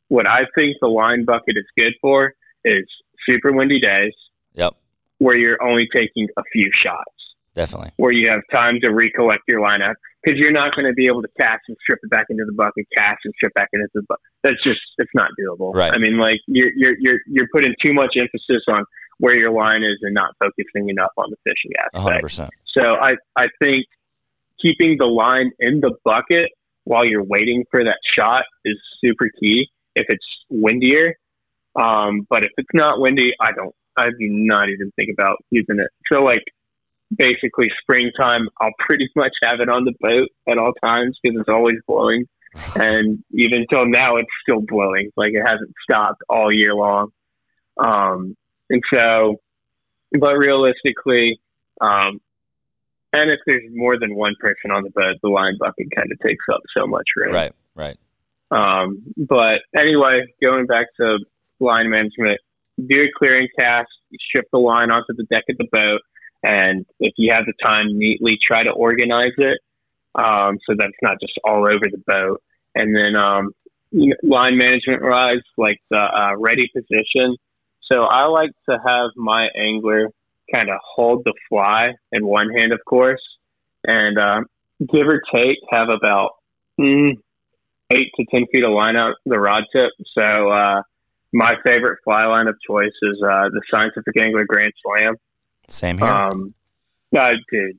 What 0.08 0.26
I 0.26 0.40
think 0.54 0.76
the 0.80 0.88
line 0.88 1.24
bucket 1.24 1.56
is 1.56 1.64
good 1.76 1.94
for 2.00 2.34
is 2.64 2.84
super 3.28 3.52
windy 3.52 3.80
days 3.80 4.12
Yep, 4.54 4.74
where 5.18 5.36
you're 5.36 5.62
only 5.62 5.88
taking 5.94 6.28
a 6.36 6.42
few 6.52 6.70
shots. 6.84 7.14
definitely. 7.54 7.90
where 7.96 8.12
you 8.12 8.28
have 8.30 8.40
time 8.52 8.78
to 8.82 8.90
recollect 8.92 9.42
your 9.48 9.60
lineup 9.60 9.94
because 10.22 10.38
you're 10.38 10.52
not 10.52 10.74
going 10.74 10.86
to 10.86 10.92
be 10.92 11.06
able 11.06 11.22
to 11.22 11.28
cast 11.40 11.62
and 11.68 11.76
strip 11.82 12.00
it 12.02 12.10
back 12.10 12.26
into 12.28 12.44
the 12.44 12.52
bucket, 12.52 12.86
cast 12.96 13.20
and 13.24 13.32
strip 13.36 13.54
back 13.54 13.68
into 13.72 13.88
the 13.94 14.02
bucket. 14.08 14.22
That's 14.42 14.62
just 14.62 14.80
it's 14.98 15.10
not 15.14 15.30
doable. 15.40 15.74
Right. 15.74 15.92
I 15.92 15.98
mean, 15.98 16.18
like 16.18 16.40
you're 16.46 16.70
you're 16.76 16.96
you're 16.98 17.18
you're 17.26 17.48
putting 17.52 17.74
too 17.84 17.92
much 17.92 18.14
emphasis 18.16 18.62
on 18.68 18.84
where 19.18 19.36
your 19.36 19.50
line 19.50 19.82
is 19.82 19.98
and 20.02 20.14
not 20.14 20.34
focusing 20.42 20.88
enough 20.88 21.12
on 21.16 21.30
the 21.30 21.36
fishing 21.44 21.72
aspect. 21.84 22.22
percent. 22.22 22.50
So 22.76 22.94
I 22.94 23.14
I 23.36 23.46
think 23.62 23.86
keeping 24.60 24.96
the 24.98 25.06
line 25.06 25.52
in 25.60 25.80
the 25.80 25.94
bucket 26.04 26.50
while 26.84 27.04
you're 27.04 27.24
waiting 27.24 27.64
for 27.70 27.84
that 27.84 27.98
shot 28.18 28.42
is 28.64 28.76
super 29.04 29.30
key. 29.40 29.68
If 29.94 30.06
it's 30.08 30.24
windier, 30.48 31.14
um, 31.80 32.26
but 32.28 32.44
if 32.44 32.50
it's 32.56 32.68
not 32.74 33.00
windy, 33.00 33.32
I 33.40 33.52
don't. 33.52 33.74
I 33.96 34.10
do 34.10 34.28
not 34.28 34.68
even 34.68 34.92
think 34.94 35.10
about 35.12 35.38
using 35.50 35.80
it. 35.80 35.88
So 36.12 36.22
like 36.22 36.44
basically 37.16 37.68
springtime, 37.80 38.48
I'll 38.60 38.74
pretty 38.78 39.08
much 39.16 39.32
have 39.44 39.60
it 39.60 39.68
on 39.68 39.84
the 39.84 39.94
boat 40.00 40.28
at 40.48 40.58
all 40.58 40.72
times 40.82 41.18
because 41.22 41.40
it's 41.40 41.48
always 41.48 41.76
blowing. 41.86 42.26
And 42.76 43.22
even 43.32 43.66
till 43.70 43.86
now, 43.86 44.16
it's 44.16 44.28
still 44.42 44.62
blowing. 44.62 45.10
Like 45.16 45.32
it 45.32 45.46
hasn't 45.46 45.72
stopped 45.82 46.22
all 46.28 46.52
year 46.52 46.74
long. 46.74 47.10
Um, 47.76 48.36
and 48.70 48.82
so, 48.92 49.36
but 50.18 50.34
realistically, 50.34 51.40
um, 51.80 52.20
and 53.12 53.30
if 53.30 53.40
there's 53.46 53.62
more 53.72 53.98
than 53.98 54.14
one 54.14 54.34
person 54.40 54.70
on 54.70 54.82
the 54.82 54.90
boat, 54.90 55.16
the 55.22 55.28
line 55.28 55.56
bucket 55.58 55.86
kind 55.94 56.10
of 56.10 56.18
takes 56.20 56.44
up 56.52 56.60
so 56.76 56.86
much 56.86 57.04
room. 57.16 57.34
Right, 57.34 57.52
right. 57.74 57.96
Um, 58.50 59.02
but 59.16 59.60
anyway, 59.78 60.24
going 60.42 60.66
back 60.66 60.86
to 61.00 61.18
line 61.60 61.90
management, 61.90 62.40
do 62.78 63.02
a 63.02 63.06
clearing 63.16 63.48
cast, 63.58 63.88
strip 64.28 64.46
the 64.52 64.58
line 64.58 64.90
onto 64.90 65.14
the 65.16 65.24
deck 65.24 65.44
of 65.48 65.58
the 65.58 65.66
boat, 65.70 66.00
and 66.42 66.86
if 67.00 67.12
you 67.16 67.32
have 67.34 67.44
the 67.46 67.54
time, 67.64 67.86
neatly 67.98 68.38
try 68.46 68.62
to 68.62 68.70
organize 68.70 69.34
it 69.38 69.58
um, 70.14 70.58
so 70.66 70.74
it's 70.78 70.98
not 71.02 71.20
just 71.20 71.34
all 71.44 71.66
over 71.66 71.86
the 71.90 72.02
boat. 72.06 72.42
And 72.74 72.94
then 72.94 73.14
um, 73.16 73.52
line 74.22 74.58
management 74.58 75.02
wise, 75.02 75.42
like 75.56 75.78
the 75.90 75.98
uh, 75.98 76.36
ready 76.36 76.70
position. 76.74 77.36
So 77.90 78.02
I 78.02 78.24
like 78.26 78.50
to 78.68 78.78
have 78.84 79.10
my 79.16 79.48
angler 79.56 80.08
kind 80.52 80.70
of 80.70 80.78
hold 80.82 81.22
the 81.24 81.34
fly 81.48 81.92
in 82.12 82.26
one 82.26 82.50
hand, 82.50 82.72
of 82.72 82.80
course, 82.86 83.22
and 83.86 84.18
um, 84.18 84.46
give 84.80 85.06
or 85.06 85.22
take 85.34 85.58
have 85.70 85.88
about 85.88 86.32
mm, 86.80 87.12
eight 87.90 88.10
to 88.16 88.24
ten 88.30 88.46
feet 88.52 88.64
of 88.64 88.72
line 88.72 88.96
out 88.96 89.14
the 89.24 89.38
rod 89.38 89.64
tip. 89.74 89.90
So 90.16 90.50
uh, 90.50 90.82
my 91.32 91.54
favorite 91.64 91.98
fly 92.04 92.26
line 92.26 92.48
of 92.48 92.56
choice 92.66 92.94
is 93.02 93.22
uh, 93.22 93.48
the 93.50 93.62
Scientific 93.70 94.16
Angler 94.20 94.44
Grand 94.46 94.72
Slam. 94.82 95.16
Same 95.68 95.98
here. 95.98 96.06
Um, 96.08 96.54
uh, 97.16 97.30
dude, 97.50 97.78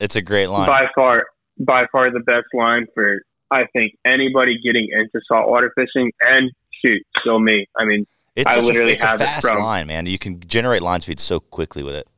it's 0.00 0.16
a 0.16 0.22
great 0.22 0.48
line. 0.48 0.66
by 0.68 0.86
far, 0.94 1.24
by 1.58 1.86
far 1.92 2.10
the 2.10 2.20
best 2.20 2.46
line 2.54 2.86
for 2.94 3.22
I 3.50 3.64
think 3.72 3.92
anybody 4.04 4.58
getting 4.62 4.88
into 4.92 5.20
saltwater 5.30 5.72
fishing 5.76 6.10
and 6.22 6.50
shoot, 6.84 7.02
still 7.20 7.38
me. 7.38 7.66
I 7.76 7.84
mean, 7.84 8.06
It's, 8.34 8.50
I 8.50 8.60
literally 8.60 8.92
a, 8.92 8.94
it's 8.94 9.02
a 9.02 9.06
have 9.06 9.20
it 9.20 9.24
fast 9.24 9.46
from- 9.46 9.62
line, 9.62 9.86
man. 9.86 10.06
You 10.06 10.18
can 10.18 10.40
generate 10.40 10.82
line 10.82 11.00
speed 11.00 11.20
so 11.20 11.40
quickly 11.40 11.82
with 11.82 11.94
it. 11.94 12.08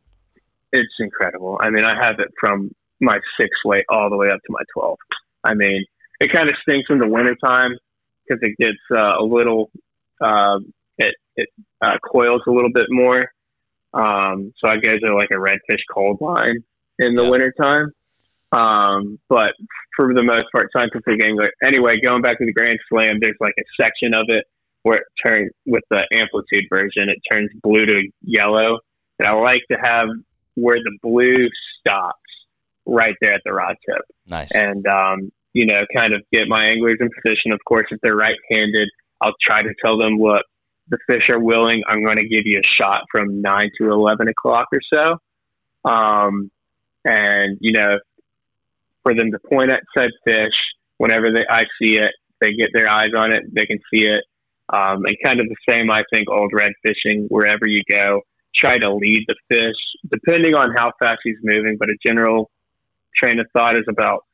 it's 0.73 0.89
incredible. 0.99 1.59
I 1.61 1.71
mean, 1.71 1.85
I 1.85 1.95
have 2.05 2.19
it 2.19 2.29
from 2.41 2.71
my 3.01 3.19
six 3.41 3.51
weight 3.65 3.85
all 3.89 4.11
the 4.11 4.17
way 4.17 4.29
up 4.29 4.41
to 4.41 4.49
my 4.51 4.63
12. 4.75 4.97
I 5.45 5.55
mean, 5.55 5.85
it 6.21 6.33
kind 6.33 6.49
of 6.51 6.57
stinks 6.69 6.89
in 6.91 6.99
the 6.99 7.07
wintertime 7.09 7.77
because 8.27 8.41
it 8.43 8.57
gets 8.59 8.79
uh, 8.91 9.19
a 9.21 9.23
little, 9.25 9.71
um, 10.21 10.73
it, 10.99 11.15
it 11.37 11.49
uh, 11.81 11.97
coils 12.11 12.43
a 12.47 12.51
little 12.51 12.73
bit 12.73 12.87
more. 12.91 13.23
Um, 13.95 14.53
so 14.59 14.69
I 14.69 14.77
go 14.77 14.99
to 14.99 15.15
like 15.15 15.31
a 15.33 15.37
redfish 15.37 15.81
cold 15.93 16.19
line 16.21 16.59
in 16.99 17.15
the 17.15 17.25
Yeah. 17.25 17.31
wintertime. 17.31 17.93
Um, 18.51 19.19
but 19.29 19.53
for 19.97 20.15
the 20.15 20.23
most 20.23 20.47
part, 20.53 20.71
scientific 20.77 21.23
angler. 21.25 21.51
Anyway, 21.63 22.01
going 22.01 22.23
back 22.23 22.39
to 22.39 22.47
the 22.47 22.53
Grand 22.53 22.79
Slam, 22.89 23.19
there's 23.21 23.37
like 23.41 23.55
a 23.59 23.63
section 23.81 24.15
of 24.15 24.27
it 24.29 24.45
where 24.83 24.99
it 24.99 25.05
turns 25.25 25.51
with 25.67 25.83
the 25.91 26.07
amplitude 26.13 26.65
version, 26.71 27.09
it 27.11 27.19
turns 27.31 27.51
blue 27.63 27.85
to 27.85 28.09
yellow. 28.23 28.79
And 29.19 29.29
I 29.29 29.33
like 29.33 29.63
to 29.71 29.77
have 29.83 30.09
where 30.55 30.77
the 30.77 30.97
blue 31.03 31.49
stops 31.81 32.19
right 32.87 33.15
there 33.21 33.35
at 33.35 33.43
the 33.45 33.53
rod 33.53 33.77
tip 33.87 34.03
Nice. 34.27 34.51
and 34.55 34.87
um, 34.87 35.31
you 35.53 35.67
know, 35.67 35.85
kind 35.95 36.15
of 36.15 36.23
get 36.33 36.49
my 36.49 36.65
anglers 36.65 36.99
in 37.01 37.09
position. 37.23 37.53
Of 37.53 37.61
course, 37.67 37.87
if 37.91 38.01
they're 38.03 38.15
right-handed, 38.17 38.89
I'll 39.21 39.35
try 39.43 39.63
to 39.63 39.75
tell 39.85 39.99
them, 39.99 40.17
look, 40.19 40.43
the 40.91 40.99
fish 41.07 41.29
are 41.31 41.39
willing. 41.41 41.83
I'm 41.89 42.05
going 42.05 42.19
to 42.19 42.29
give 42.29 42.43
you 42.45 42.61
a 42.61 42.83
shot 42.83 43.03
from 43.11 43.41
nine 43.41 43.71
to 43.81 43.91
eleven 43.91 44.29
o'clock 44.29 44.69
or 44.73 44.81
so, 44.93 45.91
um, 45.91 46.51
and 47.05 47.59
you 47.61 47.73
know, 47.73 47.99
for 49.03 49.15
them 49.15 49.31
to 49.33 49.39
point 49.51 49.71
at 49.71 49.83
said 49.97 50.11
fish 50.25 50.55
whenever 50.99 51.33
they 51.33 51.45
I 51.49 51.63
see 51.81 51.97
it, 51.97 52.13
they 52.41 52.53
get 52.53 52.69
their 52.73 52.89
eyes 52.89 53.11
on 53.17 53.35
it, 53.35 53.45
they 53.53 53.67
can 53.67 53.79
see 53.93 54.05
it, 54.05 54.25
um, 54.69 55.05
and 55.05 55.17
kind 55.25 55.41
of 55.41 55.47
the 55.49 55.57
same. 55.69 55.91
I 55.91 56.03
think 56.13 56.29
old 56.29 56.53
red 56.55 56.73
fishing 56.85 57.27
wherever 57.29 57.67
you 57.67 57.83
go, 57.91 58.23
try 58.55 58.79
to 58.79 58.93
lead 58.93 59.25
the 59.27 59.37
fish 59.49 59.77
depending 60.11 60.55
on 60.55 60.75
how 60.77 60.93
fast 61.01 61.21
he's 61.25 61.37
moving, 61.43 61.77
but 61.79 61.89
a 61.89 61.97
general 62.07 62.51
train 63.17 63.39
of 63.41 63.47
thought 63.53 63.77
is 63.77 63.85
about 63.89 64.25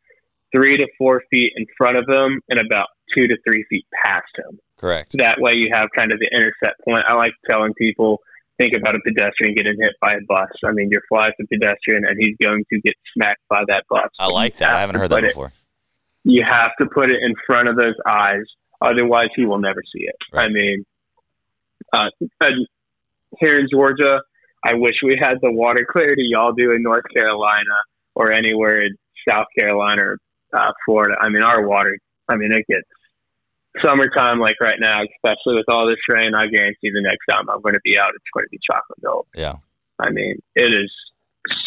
three 0.55 0.77
to 0.77 0.87
four 0.99 1.23
feet 1.31 1.53
in 1.57 1.67
front 1.77 1.97
of 1.97 2.05
him 2.09 2.41
and 2.49 2.61
about 2.61 2.87
two 3.15 3.27
to 3.27 3.37
three 3.47 3.65
feet 3.69 3.87
past 4.05 4.31
him. 4.37 4.59
Correct. 4.79 5.13
That 5.19 5.37
way 5.39 5.53
you 5.55 5.71
have 5.73 5.89
kind 5.95 6.13
of 6.13 6.19
the 6.19 6.29
intercept 6.33 6.81
point. 6.85 7.05
I 7.09 7.15
like 7.15 7.33
telling 7.49 7.75
people 7.75 8.21
think 8.59 8.75
about 8.77 8.95
a 8.95 9.01
pedestrian 9.05 9.55
getting 9.55 9.77
hit 9.81 9.93
by 10.01 10.13
a 10.13 10.21
bus. 10.29 10.49
I 10.65 10.73
mean, 10.73 10.91
your 10.91 11.03
fly's 11.09 11.33
a 11.41 11.47
pedestrian 11.47 12.05
and 12.07 12.17
he's 12.19 12.37
going 12.43 12.65
to 12.73 12.81
get 12.81 12.95
smacked 13.15 13.43
by 13.49 13.63
that 13.69 13.85
bus. 13.89 14.09
I 14.19 14.29
like 14.29 14.57
that. 14.57 14.71
I 14.75 14.79
have 14.79 14.89
haven't 14.89 15.01
heard 15.01 15.11
that 15.11 15.17
put 15.17 15.25
it- 15.25 15.29
before. 15.29 15.53
You 16.27 16.43
have 16.49 16.71
to 16.81 16.87
put 16.87 17.11
it 17.11 17.19
in 17.23 17.35
front 17.47 17.69
of 17.69 17.77
those 17.77 17.97
eyes. 18.07 18.45
Otherwise, 18.81 19.29
he 19.37 19.45
will 19.45 19.59
never 19.59 19.83
see 19.95 20.05
it. 20.05 20.17
I 20.33 20.49
mean, 20.49 20.85
uh, 21.93 22.09
here 23.39 23.59
in 23.59 23.69
Georgia, 23.71 24.21
I 24.65 24.75
wish 24.75 24.95
we 25.03 25.19
had 25.21 25.35
the 25.43 25.53
water 25.53 25.87
clarity 25.91 26.27
y'all 26.31 26.53
do 26.53 26.73
in 26.73 26.83
North 26.83 27.05
Carolina 27.15 27.77
or 28.15 28.33
anywhere 28.33 28.83
in 28.83 28.97
South 29.29 29.47
Carolina 29.59 30.03
or 30.03 30.19
uh, 30.55 30.73
Florida. 30.87 31.15
I 31.21 31.29
mean, 31.29 31.43
our 31.43 31.67
water, 31.67 31.99
I 32.29 32.37
mean, 32.37 32.53
it 32.53 32.65
gets 32.69 32.89
summertime 33.85 34.39
like 34.41 34.57
right 34.61 34.79
now, 34.81 35.03
especially 35.03 35.57
with 35.57 35.67
all 35.69 35.87
this 35.87 35.99
rain. 36.09 36.35
I 36.35 36.47
guarantee 36.47 36.91
the 36.91 37.03
next 37.03 37.27
time 37.31 37.49
I'm 37.51 37.61
going 37.61 37.75
to 37.75 37.81
be 37.85 37.99
out, 37.99 38.11
it's 38.15 38.25
going 38.33 38.47
to 38.47 38.51
be 38.51 38.61
chocolate 38.71 38.99
milk. 39.03 39.27
Yeah. 39.35 39.57
I 39.99 40.11
mean, 40.11 40.39
it 40.55 40.73
is 40.75 40.91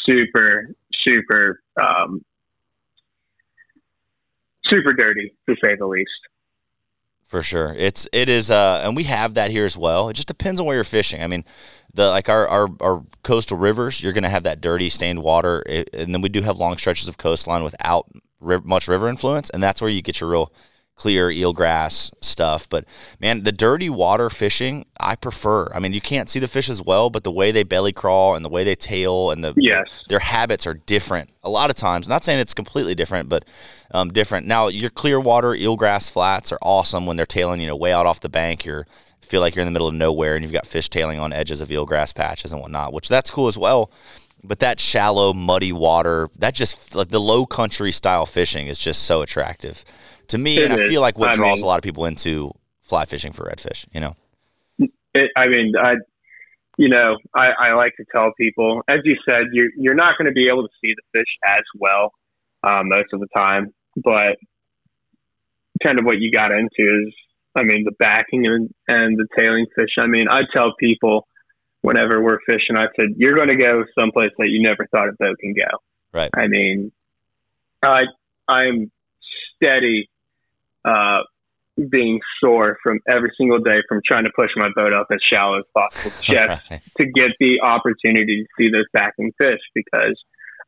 super, 0.06 0.70
super, 1.06 1.62
um, 1.82 2.24
super 4.66 4.94
dirty 4.94 5.34
to 5.50 5.56
say 5.64 5.76
the 5.78 5.86
least. 5.86 6.10
For 7.24 7.42
sure. 7.42 7.76
It's 7.78 8.08
it 8.14 8.30
is 8.30 8.50
uh 8.50 8.82
and 8.86 8.96
we 8.96 9.04
have 9.04 9.34
that 9.34 9.52
here 9.52 9.66
as 9.66 9.76
well. 9.78 10.08
It 10.08 10.14
just 10.14 10.30
depends 10.30 10.62
on 10.62 10.66
where 10.66 10.76
you're 10.76 10.86
fishing. 10.86 11.22
I 11.22 11.28
mean, 11.28 11.44
the 11.94 12.08
like 12.08 12.30
our 12.30 12.48
our, 12.48 12.70
our 12.80 13.04
coastal 13.24 13.58
rivers, 13.58 14.02
you're 14.02 14.14
going 14.14 14.24
to 14.24 14.30
have 14.30 14.44
that 14.44 14.62
dirty 14.62 14.88
stained 14.88 15.22
water 15.22 15.62
It- 15.66 15.90
and 15.94 16.14
then 16.14 16.22
we 16.22 16.30
do 16.30 16.42
have 16.42 16.58
long 16.58 16.78
stretches 16.78 17.10
of 17.10 17.18
coastline 17.18 17.66
without 17.66 18.10
much 18.40 18.88
river 18.88 19.08
influence 19.08 19.50
and 19.50 19.62
that's 19.64 19.82
where 19.82 19.90
you 19.90 20.02
get 20.02 20.22
your 20.22 20.30
real 20.30 20.54
clear 20.98 21.30
eelgrass 21.30 22.12
stuff. 22.22 22.68
But 22.68 22.86
man, 23.20 23.44
the 23.44 23.52
dirty 23.52 23.90
water 23.90 24.30
fishing, 24.30 24.86
I 25.00 25.16
prefer. 25.16 25.72
I 25.74 25.80
mean, 25.80 25.94
you 25.94 26.02
can't 26.02 26.28
see 26.28 26.40
the 26.40 26.48
fish 26.48 26.70
as 26.70 26.82
well, 26.82 27.10
but 27.10 27.24
the 27.24 27.32
way 27.32 27.52
they 27.52 27.64
belly 27.64 27.94
crawl 27.94 28.36
and 28.36 28.44
the 28.44 28.50
way 28.50 28.64
they 28.64 28.76
tail 28.76 29.30
and 29.32 29.44
the 29.44 29.54
Yes. 29.56 30.04
their 30.10 30.20
habits 30.20 30.66
are 30.66 30.74
different 30.74 31.30
a 31.44 31.50
lot 31.50 31.70
of 31.70 31.76
times. 31.76 32.10
Not 32.10 32.24
saying 32.24 32.40
it's 32.40 32.56
completely 32.56 32.96
different, 32.96 33.30
but 33.30 33.46
um, 33.92 34.12
different. 34.12 34.48
Now, 34.48 34.68
your 34.68 34.90
clear 34.90 35.20
water 35.20 35.50
eelgrass 35.50 36.12
flats 36.12 36.52
are 36.52 36.60
awesome 36.62 37.06
when 37.06 37.16
they're 37.16 37.26
tailing, 37.28 37.62
you 37.62 37.68
know, 37.68 37.76
way 37.76 37.94
out 37.94 38.08
off 38.08 38.20
the 38.20 38.30
bank. 38.30 38.66
You're 38.66 38.88
feel 39.22 39.42
like 39.42 39.56
you're 39.56 39.62
in 39.62 39.68
the 39.68 39.72
middle 39.72 39.90
of 39.90 39.94
nowhere 39.94 40.36
and 40.36 40.44
you've 40.44 40.54
got 40.54 40.66
fish 40.66 40.90
tailing 40.90 41.20
on 41.20 41.34
edges 41.34 41.60
of 41.62 41.68
eelgrass 41.70 42.16
patches 42.16 42.54
and 42.54 42.62
whatnot, 42.62 42.94
which 42.94 43.10
that's 43.10 43.30
cool 43.30 43.48
as 43.48 43.58
well. 43.58 43.92
But 44.48 44.60
that 44.60 44.80
shallow, 44.80 45.34
muddy 45.34 45.74
water, 45.74 46.30
that 46.40 46.54
just 46.54 46.96
like 46.96 47.10
the 47.10 47.20
low 47.20 47.46
country 47.46 47.92
style 47.92 48.26
fishing 48.26 48.68
is 48.68 48.80
just 48.80 49.04
so 49.04 49.22
attractive 49.22 49.84
to 50.28 50.38
me. 50.38 50.58
It 50.58 50.72
and 50.72 50.74
I 50.74 50.88
feel 50.88 51.02
like 51.02 51.18
what 51.18 51.34
I 51.34 51.36
draws 51.36 51.58
mean- 51.58 51.66
a 51.66 51.68
lot 51.68 51.78
of 51.78 51.84
people 51.84 52.06
into 52.06 52.54
fly 52.82 53.06
fishing 53.06 53.34
for 53.34 53.46
redfish. 53.46 53.86
You 53.92 54.00
know. 54.00 54.16
It, 55.14 55.32
I 55.36 55.48
mean, 55.48 55.74
I 55.82 55.96
you 56.78 56.90
know, 56.90 57.18
I, 57.36 57.48
I 57.58 57.74
like 57.74 57.96
to 57.98 58.06
tell 58.16 58.32
people, 58.40 58.84
as 58.88 58.98
you 59.04 59.18
said, 59.28 59.46
you're 59.52 59.70
you're 59.78 59.96
not 59.96 60.18
going 60.18 60.28
to 60.28 60.34
be 60.34 60.48
able 60.48 60.64
to 60.64 60.74
see 60.82 60.94
the 60.96 61.20
fish 61.20 61.38
as 61.46 61.64
well 61.76 62.14
uh, 62.64 62.82
most 62.84 63.08
of 63.14 63.20
the 63.20 63.28
time, 63.36 63.74
but 63.96 64.38
kind 65.84 66.00
of 66.00 66.06
what 66.06 66.20
you 66.20 66.32
got 66.32 66.52
into 66.52 66.70
is, 66.80 67.14
I 67.56 67.64
mean, 67.64 67.84
the 67.84 67.94
backing 67.98 68.46
and, 68.46 68.70
and 68.88 69.18
the 69.18 69.28
tailing 69.38 69.66
fish. 69.76 69.90
I 70.00 70.08
mean, 70.08 70.28
I 70.30 70.42
tell 70.56 70.74
people 70.80 71.28
whenever 71.82 72.22
we're 72.22 72.40
fishing, 72.48 72.78
I 72.78 72.88
said, 73.00 73.10
you're 73.18 73.36
going 73.36 73.50
to 73.50 73.56
go 73.56 73.84
someplace 73.98 74.32
that 74.38 74.48
you 74.50 74.62
never 74.62 74.88
thought 74.92 75.10
a 75.10 75.14
boat 75.20 75.38
can 75.40 75.54
go. 75.54 75.78
Right. 76.14 76.30
I 76.34 76.48
mean, 76.48 76.92
I 77.84 78.04
I'm 78.48 78.92
steady 79.56 80.10
uh, 80.86 81.20
being 81.90 82.20
sore 82.44 82.78
from 82.84 83.00
every 83.08 83.32
single 83.38 83.60
day 83.60 83.78
from 83.88 84.02
trying 84.06 84.24
to 84.24 84.32
push 84.36 84.50
my 84.56 84.70
boat 84.76 84.94
up 84.94 85.08
as 85.12 85.20
shallow 85.22 85.60
as 85.60 85.66
possible 85.74 86.16
just 86.22 86.62
right. 86.72 86.82
to 86.98 87.06
get 87.06 87.32
the 87.40 87.62
opportunity 87.62 88.44
to 88.44 88.48
see 88.58 88.72
those 88.72 88.86
backing 88.94 89.32
fish 89.40 89.60
because 89.76 90.20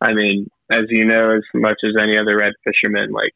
I 0.02 0.14
mean, 0.14 0.48
as 0.72 0.86
you 0.90 1.06
know 1.06 1.36
as 1.36 1.44
much 1.54 1.78
as 1.84 2.02
any 2.02 2.18
other 2.18 2.38
red 2.38 2.54
fisherman, 2.64 3.12
like 3.12 3.34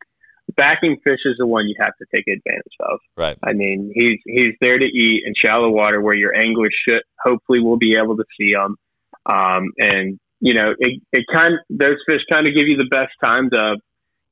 backing 0.56 0.98
fish 1.04 1.20
is 1.26 1.36
the 1.38 1.48
one 1.48 1.68
you 1.68 1.76
have 1.80 1.94
to 1.98 2.06
take 2.16 2.28
advantage 2.28 2.74
of. 2.80 3.00
Right. 3.18 3.38
I 3.44 3.54
mean, 3.54 3.92
he's 3.94 4.20
he's 4.26 4.54
there 4.62 4.78
to 4.78 4.86
eat 4.86 5.24
in 5.26 5.34
shallow 5.44 5.70
water 5.70 6.02
where 6.02 6.16
your 6.16 6.36
anglers 6.36 6.76
should 6.88 7.02
hopefully 7.24 7.60
will 7.60 7.78
be 7.78 7.96
able 7.98 8.18
to 8.18 8.26
see 8.40 8.54
them. 8.54 8.76
Um, 9.26 9.72
and 9.78 10.20
you 10.40 10.54
know, 10.54 10.74
it, 10.78 11.02
it 11.12 11.26
kind 11.34 11.56
those 11.70 11.98
fish 12.08 12.22
kind 12.32 12.48
of 12.48 12.54
give 12.54 12.68
you 12.68 12.78
the 12.78 12.90
best 12.90 13.14
time 13.24 13.50
to 13.52 13.78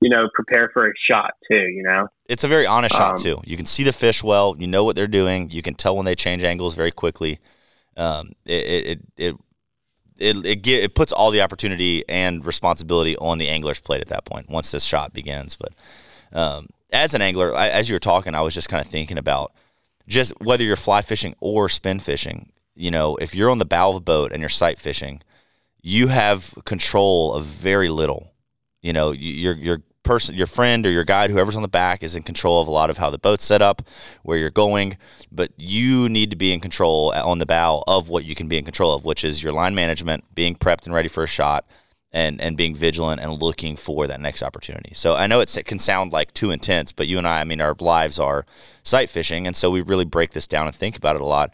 you 0.02 0.10
know, 0.10 0.28
prepare 0.34 0.70
for 0.74 0.88
a 0.88 0.92
shot 1.10 1.36
too, 1.50 1.62
you 1.62 1.84
know? 1.84 2.08
It's 2.28 2.44
a 2.44 2.48
very 2.48 2.66
honest 2.66 2.96
um, 2.96 3.00
shot 3.00 3.18
too. 3.20 3.40
You 3.46 3.56
can 3.56 3.68
see 3.68 3.84
the 3.84 3.94
fish 3.94 4.24
well, 4.24 4.56
you 4.58 4.68
know 4.68 4.84
what 4.84 4.96
they're 4.96 5.08
doing, 5.08 5.52
you 5.52 5.62
can 5.62 5.76
tell 5.76 5.96
when 5.96 6.06
they 6.06 6.16
change 6.16 6.44
angles 6.44 6.76
very 6.76 6.92
quickly. 6.92 7.40
Um, 7.96 8.32
it, 8.46 8.52
it, 8.52 9.00
it, 9.18 9.36
it, 10.18 10.46
it, 10.46 10.62
get, 10.64 10.84
it 10.84 10.96
puts 10.96 11.12
all 11.12 11.30
the 11.30 11.42
opportunity 11.42 12.04
and 12.10 12.44
responsibility 12.46 13.16
on 13.18 13.38
the 13.38 13.48
angler's 13.48 13.80
plate 13.80 14.02
at 14.02 14.08
that 14.08 14.26
point 14.26 14.50
once 14.50 14.72
this 14.72 14.84
shot 14.84 15.14
begins. 15.14 15.56
But 15.56 15.74
um, 16.34 16.68
as 16.92 17.14
an 17.14 17.22
angler, 17.22 17.56
I, 17.56 17.70
as 17.70 17.90
you 17.90 17.96
were 17.96 18.00
talking, 18.00 18.36
I 18.36 18.42
was 18.42 18.54
just 18.54 18.70
kind 18.70 18.84
of 18.84 18.90
thinking 18.90 19.18
about 19.18 19.54
just 20.08 20.34
whether 20.42 20.64
you're 20.64 20.76
fly 20.76 21.02
fishing 21.02 21.36
or 21.40 21.70
spin 21.70 22.00
fishing. 22.00 22.52
You 22.76 22.92
know, 22.92 23.16
if 23.18 23.36
you're 23.36 23.50
on 23.50 23.60
the 23.60 23.66
bow 23.66 23.92
of 23.92 23.96
a 23.98 24.02
boat 24.02 24.32
and 24.32 24.40
you're 24.40 24.50
sight 24.50 24.80
fishing, 24.80 25.22
you 25.82 26.08
have 26.08 26.54
control 26.66 27.34
of 27.34 27.46
very 27.46 27.90
little. 27.90 28.34
You 28.82 28.94
know, 28.94 29.12
you're 29.12 29.56
you're 29.56 29.84
person, 30.04 30.36
your 30.36 30.48
friend 30.48 30.86
or 30.86 30.90
your 30.90 31.04
guide, 31.04 31.30
whoever's 31.30 31.56
on 31.56 31.62
the 31.62 31.68
back, 31.68 32.04
is 32.04 32.16
in 32.16 32.24
control 32.24 32.62
of 32.62 32.68
a 32.68 32.72
lot 32.72 32.90
of 32.90 32.98
how 32.98 33.10
the 33.10 33.18
boat's 33.18 33.44
set 33.44 33.62
up, 33.62 33.82
where 34.24 34.38
you're 34.38 34.50
going. 34.50 34.98
But 35.32 35.52
you 35.58 36.10
need 36.10 36.32
to 36.32 36.36
be 36.36 36.52
in 36.54 36.60
control 36.60 37.12
on 37.14 37.40
the 37.40 37.46
bow 37.46 37.84
of 37.88 38.10
what 38.10 38.26
you 38.26 38.36
can 38.36 38.48
be 38.48 38.58
in 38.58 38.64
control 38.64 38.94
of, 38.94 39.06
which 39.06 39.24
is 39.24 39.44
your 39.44 39.54
line 39.54 39.76
management, 39.76 40.24
being 40.34 40.56
prepped 40.56 40.86
and 40.86 40.94
ready 40.94 41.10
for 41.10 41.24
a 41.24 41.28
shot, 41.28 41.66
and 42.14 42.42
and 42.42 42.58
being 42.58 42.76
vigilant 42.76 43.22
and 43.22 43.42
looking 43.42 43.76
for 43.76 44.08
that 44.08 44.20
next 44.20 44.44
opportunity. 44.44 44.94
So 44.94 45.16
I 45.16 45.28
know 45.28 45.40
it 45.40 45.56
can 45.66 45.80
sound 45.80 46.12
like 46.12 46.34
too 46.34 46.52
intense, 46.52 46.92
but 46.92 47.08
you 47.08 47.18
and 47.18 47.28
I, 47.28 47.42
I 47.42 47.44
mean, 47.44 47.62
our 47.62 47.76
lives 47.80 48.20
are 48.20 48.46
sight 48.84 49.10
fishing, 49.10 49.48
and 49.48 49.56
so 49.56 49.72
we 49.72 49.82
really 49.82 50.06
break 50.06 50.32
this 50.32 50.48
down 50.48 50.68
and 50.68 50.76
think 50.76 50.98
about 50.98 51.16
it 51.16 51.22
a 51.22 51.26
lot. 51.26 51.54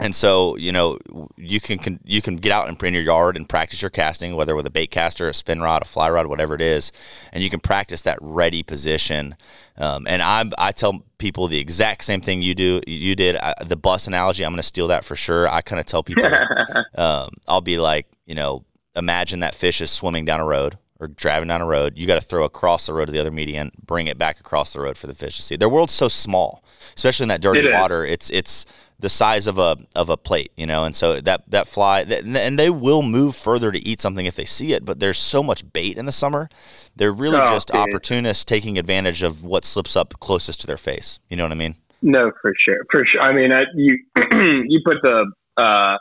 And 0.00 0.12
so, 0.12 0.56
you 0.56 0.72
know, 0.72 0.98
you 1.36 1.60
can, 1.60 2.00
you 2.04 2.20
can 2.20 2.34
get 2.34 2.50
out 2.50 2.68
and 2.68 2.82
in 2.82 2.94
your 2.94 3.02
yard 3.04 3.36
and 3.36 3.48
practice 3.48 3.80
your 3.80 3.92
casting, 3.92 4.34
whether 4.34 4.56
with 4.56 4.66
a 4.66 4.70
bait 4.70 4.90
caster, 4.90 5.28
a 5.28 5.34
spin 5.34 5.60
rod, 5.60 5.82
a 5.82 5.84
fly 5.84 6.10
rod, 6.10 6.26
whatever 6.26 6.56
it 6.56 6.60
is, 6.60 6.90
and 7.32 7.44
you 7.44 7.50
can 7.50 7.60
practice 7.60 8.02
that 8.02 8.18
ready 8.20 8.64
position. 8.64 9.36
Um, 9.78 10.06
and 10.08 10.20
I 10.20 10.50
I 10.58 10.72
tell 10.72 11.04
people 11.18 11.46
the 11.46 11.60
exact 11.60 12.02
same 12.04 12.20
thing 12.20 12.42
you 12.42 12.56
do. 12.56 12.80
You 12.88 13.14
did 13.14 13.36
I, 13.36 13.54
the 13.64 13.76
bus 13.76 14.08
analogy. 14.08 14.44
I'm 14.44 14.50
going 14.50 14.56
to 14.56 14.64
steal 14.64 14.88
that 14.88 15.04
for 15.04 15.14
sure. 15.14 15.48
I 15.48 15.60
kind 15.60 15.78
of 15.78 15.86
tell 15.86 16.02
people, 16.02 16.24
um, 16.96 17.30
I'll 17.46 17.60
be 17.60 17.78
like, 17.78 18.08
you 18.26 18.34
know, 18.34 18.64
imagine 18.96 19.40
that 19.40 19.54
fish 19.54 19.80
is 19.80 19.90
swimming 19.90 20.24
down 20.24 20.40
a 20.40 20.44
road 20.44 20.78
or 21.00 21.08
driving 21.08 21.48
down 21.48 21.60
a 21.60 21.66
road. 21.66 21.94
You 21.96 22.06
got 22.06 22.20
to 22.20 22.26
throw 22.26 22.44
across 22.44 22.86
the 22.86 22.92
road 22.92 23.06
to 23.06 23.12
the 23.12 23.18
other 23.18 23.30
median, 23.30 23.72
bring 23.84 24.06
it 24.06 24.18
back 24.18 24.40
across 24.40 24.72
the 24.72 24.80
road 24.80 24.96
for 24.96 25.06
the 25.06 25.14
fish 25.14 25.36
to 25.36 25.42
see. 25.42 25.56
Their 25.56 25.68
world's 25.68 25.92
so 25.92 26.08
small, 26.08 26.64
especially 26.96 27.24
in 27.24 27.28
that 27.28 27.40
dirty 27.40 27.60
it 27.60 27.72
water. 27.72 28.04
It's 28.04 28.30
it's 28.30 28.64
the 29.00 29.08
size 29.08 29.46
of 29.46 29.58
a 29.58 29.76
of 29.94 30.08
a 30.08 30.16
plate, 30.16 30.52
you 30.56 30.66
know, 30.66 30.84
and 30.84 30.94
so 30.94 31.20
that 31.20 31.50
that 31.50 31.66
fly 31.66 32.02
and 32.02 32.58
they 32.58 32.70
will 32.70 33.02
move 33.02 33.34
further 33.34 33.72
to 33.72 33.78
eat 33.86 34.00
something 34.00 34.26
if 34.26 34.36
they 34.36 34.44
see 34.44 34.72
it. 34.72 34.84
But 34.84 35.00
there's 35.00 35.18
so 35.18 35.42
much 35.42 35.70
bait 35.72 35.98
in 35.98 36.06
the 36.06 36.12
summer, 36.12 36.48
they're 36.96 37.12
really 37.12 37.38
oh, 37.38 37.44
just 37.44 37.68
dude. 37.68 37.76
opportunists 37.76 38.44
taking 38.44 38.78
advantage 38.78 39.22
of 39.22 39.44
what 39.44 39.64
slips 39.64 39.96
up 39.96 40.14
closest 40.20 40.60
to 40.62 40.66
their 40.66 40.76
face. 40.76 41.18
You 41.28 41.36
know 41.36 41.44
what 41.44 41.52
I 41.52 41.56
mean? 41.56 41.74
No, 42.02 42.30
for 42.40 42.54
sure, 42.64 42.84
for 42.90 43.04
sure. 43.06 43.20
I 43.20 43.32
mean, 43.32 43.52
I, 43.52 43.64
you 43.74 43.98
you 44.68 44.80
put 44.84 44.98
the. 45.02 45.30
Uh, 45.56 45.96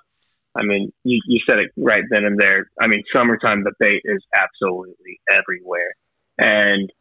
I 0.56 0.64
mean, 0.64 0.92
you, 1.04 1.20
you 1.28 1.40
said 1.50 1.60
it 1.60 1.72
right 1.78 2.04
then 2.10 2.26
and 2.26 2.38
there. 2.40 2.70
I 2.80 2.88
mean, 2.88 3.04
summertime, 3.16 3.64
the 3.64 3.74
bait 3.80 4.02
is 4.04 4.24
absolutely 4.36 5.20
everywhere. 5.32 5.96
And 6.38 6.92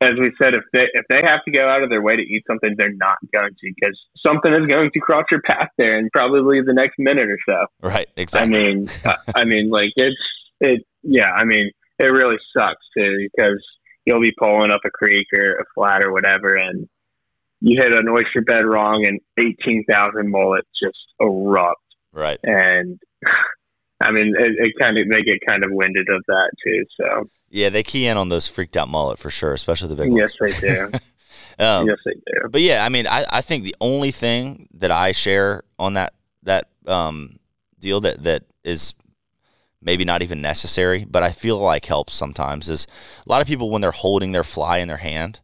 as 0.00 0.14
we 0.18 0.32
said, 0.40 0.54
if 0.54 0.64
they 0.72 0.86
if 0.92 1.04
they 1.08 1.20
have 1.24 1.40
to 1.44 1.50
go 1.50 1.68
out 1.68 1.82
of 1.82 1.88
their 1.88 2.02
way 2.02 2.16
to 2.16 2.22
eat 2.22 2.44
something, 2.46 2.74
they're 2.76 2.92
not 2.92 3.16
going 3.32 3.50
to 3.50 3.72
because 3.76 3.98
something 4.24 4.52
is 4.52 4.66
going 4.66 4.90
to 4.92 5.00
cross 5.00 5.24
your 5.30 5.40
path 5.42 5.68
there 5.78 5.98
in 5.98 6.10
probably 6.12 6.60
the 6.60 6.74
next 6.74 6.94
minute 6.98 7.28
or 7.28 7.38
so. 7.46 7.66
Right. 7.80 8.08
Exactly. 8.16 8.58
I 8.58 8.62
mean, 8.62 8.88
I 9.34 9.44
mean, 9.44 9.70
like 9.70 9.92
it's 9.96 10.16
it. 10.60 10.82
Yeah. 11.02 11.30
I 11.30 11.44
mean, 11.44 11.70
it 11.98 12.06
really 12.06 12.36
sucks 12.56 12.84
too 12.96 13.28
because 13.34 13.64
you'll 14.04 14.20
be 14.20 14.34
pulling 14.38 14.72
up 14.72 14.80
a 14.84 14.90
creek 14.90 15.26
or 15.36 15.58
a 15.58 15.64
flat 15.74 16.04
or 16.04 16.12
whatever, 16.12 16.54
and 16.54 16.88
you 17.64 17.80
hit 17.80 17.92
an 17.94 18.08
oyster 18.08 18.42
bed 18.42 18.66
wrong, 18.66 19.06
and 19.06 19.20
eighteen 19.38 19.84
thousand 19.88 20.30
mullets 20.30 20.68
just 20.82 20.98
erupt. 21.18 21.80
Right. 22.12 22.38
And 22.42 23.00
I 24.00 24.10
mean, 24.10 24.34
it, 24.38 24.52
it 24.58 24.72
kind 24.78 24.98
of 24.98 25.08
they 25.08 25.22
get 25.22 25.38
kind 25.48 25.64
of 25.64 25.70
winded 25.72 26.06
of 26.10 26.22
that 26.28 26.50
too. 26.62 26.84
So 27.00 27.30
yeah, 27.48 27.70
they 27.70 27.82
key 27.82 28.06
in 28.06 28.18
on 28.18 28.28
those 28.28 28.46
freaked 28.48 28.76
out 28.76 28.88
mullet 28.88 29.18
for 29.18 29.30
sure, 29.30 29.54
especially 29.54 29.88
the 29.88 29.96
big 29.96 30.12
yes, 30.12 30.38
ones. 30.38 30.60
Yes, 30.60 30.60
they 30.60 30.68
do. 30.68 31.64
um, 31.64 31.86
yes, 31.88 31.96
they 32.04 32.12
do. 32.12 32.48
But 32.50 32.60
yeah, 32.60 32.84
I 32.84 32.90
mean, 32.90 33.06
I, 33.06 33.24
I 33.32 33.40
think 33.40 33.64
the 33.64 33.76
only 33.80 34.10
thing 34.10 34.68
that 34.74 34.90
I 34.90 35.12
share 35.12 35.64
on 35.78 35.94
that 35.94 36.12
that 36.42 36.68
um, 36.86 37.36
deal 37.80 38.00
that 38.02 38.22
that 38.24 38.42
is 38.62 38.92
maybe 39.80 40.04
not 40.04 40.20
even 40.20 40.42
necessary, 40.42 41.06
but 41.06 41.22
I 41.22 41.30
feel 41.30 41.58
like 41.58 41.86
helps 41.86 42.12
sometimes 42.12 42.68
is 42.68 42.86
a 43.26 43.30
lot 43.30 43.40
of 43.40 43.48
people 43.48 43.70
when 43.70 43.80
they're 43.80 43.90
holding 43.90 44.32
their 44.32 44.44
fly 44.44 44.78
in 44.78 44.88
their 44.88 44.98
hand, 44.98 45.40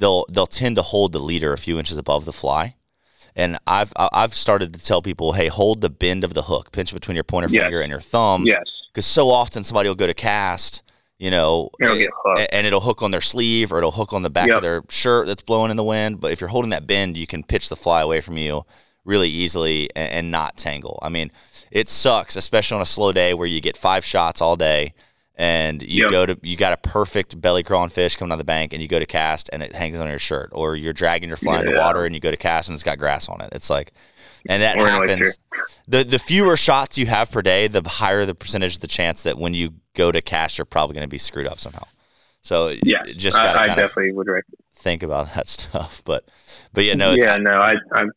they'll 0.00 0.26
they'll 0.28 0.46
tend 0.46 0.76
to 0.76 0.82
hold 0.82 1.12
the 1.12 1.20
leader 1.20 1.52
a 1.52 1.58
few 1.58 1.78
inches 1.78 1.96
above 1.96 2.24
the 2.24 2.32
fly. 2.32 2.74
And 3.36 3.58
I've 3.66 3.92
I've 3.96 4.34
started 4.34 4.74
to 4.74 4.80
tell 4.80 5.02
people, 5.02 5.34
hey, 5.34 5.46
hold 5.46 5.80
the 5.80 5.90
bend 5.90 6.24
of 6.24 6.34
the 6.34 6.42
hook, 6.42 6.72
pinch 6.72 6.92
between 6.92 7.14
your 7.14 7.24
pointer 7.24 7.48
yes. 7.48 7.62
finger 7.62 7.80
and 7.80 7.90
your 7.90 8.00
thumb. 8.00 8.44
Yes. 8.44 8.64
Because 8.92 9.06
so 9.06 9.30
often 9.30 9.62
somebody 9.62 9.88
will 9.88 9.94
go 9.94 10.08
to 10.08 10.14
cast 10.14 10.82
you 11.20 11.30
know, 11.30 11.68
it'll 11.78 11.98
and 12.50 12.66
it'll 12.66 12.80
hook 12.80 13.02
on 13.02 13.10
their 13.10 13.20
sleeve 13.20 13.74
or 13.74 13.78
it'll 13.78 13.90
hook 13.90 14.14
on 14.14 14.22
the 14.22 14.30
back 14.30 14.48
yep. 14.48 14.56
of 14.56 14.62
their 14.62 14.82
shirt 14.88 15.26
that's 15.26 15.42
blowing 15.42 15.70
in 15.70 15.76
the 15.76 15.84
wind. 15.84 16.18
But 16.18 16.32
if 16.32 16.40
you're 16.40 16.48
holding 16.48 16.70
that 16.70 16.86
bend, 16.86 17.18
you 17.18 17.26
can 17.26 17.42
pitch 17.42 17.68
the 17.68 17.76
fly 17.76 18.00
away 18.00 18.22
from 18.22 18.38
you 18.38 18.64
really 19.04 19.28
easily 19.28 19.90
and, 19.94 20.12
and 20.12 20.30
not 20.30 20.56
tangle. 20.56 20.98
I 21.02 21.10
mean, 21.10 21.30
it 21.70 21.90
sucks, 21.90 22.36
especially 22.36 22.76
on 22.76 22.80
a 22.80 22.86
slow 22.86 23.12
day 23.12 23.34
where 23.34 23.46
you 23.46 23.60
get 23.60 23.76
five 23.76 24.02
shots 24.02 24.40
all 24.40 24.56
day 24.56 24.94
and 25.40 25.82
you 25.82 26.02
yep. 26.02 26.10
go 26.10 26.26
to 26.26 26.36
you 26.42 26.54
got 26.54 26.74
a 26.74 26.76
perfect 26.76 27.40
belly 27.40 27.62
crawling 27.62 27.88
fish 27.88 28.14
coming 28.14 28.30
out 28.30 28.34
of 28.34 28.40
the 28.40 28.44
bank 28.44 28.74
and 28.74 28.82
you 28.82 28.86
go 28.86 28.98
to 28.98 29.06
cast 29.06 29.48
and 29.54 29.62
it 29.62 29.74
hangs 29.74 29.98
on 29.98 30.06
your 30.06 30.18
shirt 30.18 30.50
or 30.52 30.76
you're 30.76 30.92
dragging 30.92 31.30
your 31.30 31.36
fly 31.38 31.54
yeah. 31.54 31.60
in 31.60 31.66
the 31.66 31.80
water 31.80 32.04
and 32.04 32.14
you 32.14 32.20
go 32.20 32.30
to 32.30 32.36
cast 32.36 32.68
and 32.68 32.74
it's 32.74 32.82
got 32.82 32.98
grass 32.98 33.26
on 33.26 33.40
it. 33.40 33.48
It's 33.52 33.70
like 33.70 33.94
and 34.50 34.62
that 34.62 34.76
happens. 34.76 35.38
The 35.88 36.04
the 36.04 36.18
fewer 36.18 36.58
shots 36.58 36.98
you 36.98 37.06
have 37.06 37.32
per 37.32 37.40
day, 37.40 37.68
the 37.68 37.82
higher 37.88 38.26
the 38.26 38.34
percentage 38.34 38.74
of 38.74 38.80
the 38.80 38.86
chance 38.86 39.22
that 39.22 39.38
when 39.38 39.54
you 39.54 39.72
go 39.94 40.12
to 40.12 40.20
cast, 40.20 40.58
you're 40.58 40.66
probably 40.66 40.92
going 40.92 41.04
to 41.04 41.08
be 41.08 41.18
screwed 41.18 41.46
up 41.46 41.58
somehow. 41.58 41.84
So 42.42 42.74
yeah, 42.84 43.04
just 43.16 43.38
got 43.38 43.56
I, 43.56 43.72
I 43.72 43.74
definitely 43.74 44.12
would 44.12 44.28
think 44.74 45.02
about 45.02 45.32
that 45.34 45.48
stuff. 45.48 46.02
But 46.04 46.28
but 46.74 46.84
yeah, 46.84 46.94
no, 46.94 47.14
yeah, 47.14 47.38
no, 47.38 47.52
I 47.52 47.76
I'm 47.94 48.12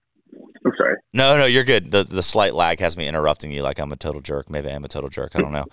I'm 0.65 0.71
sorry. 0.77 0.95
No, 1.13 1.37
no, 1.37 1.45
you're 1.45 1.63
good. 1.63 1.91
The 1.91 2.03
the 2.03 2.23
slight 2.23 2.53
lag 2.53 2.79
has 2.79 2.95
me 2.95 3.07
interrupting 3.07 3.51
you 3.51 3.63
like 3.63 3.79
I'm 3.79 3.91
a 3.91 3.95
total 3.95 4.21
jerk. 4.21 4.49
Maybe 4.49 4.69
I'm 4.69 4.85
a 4.85 4.87
total 4.87 5.09
jerk. 5.09 5.35
I 5.35 5.41
don't 5.41 5.51
know. 5.51 5.65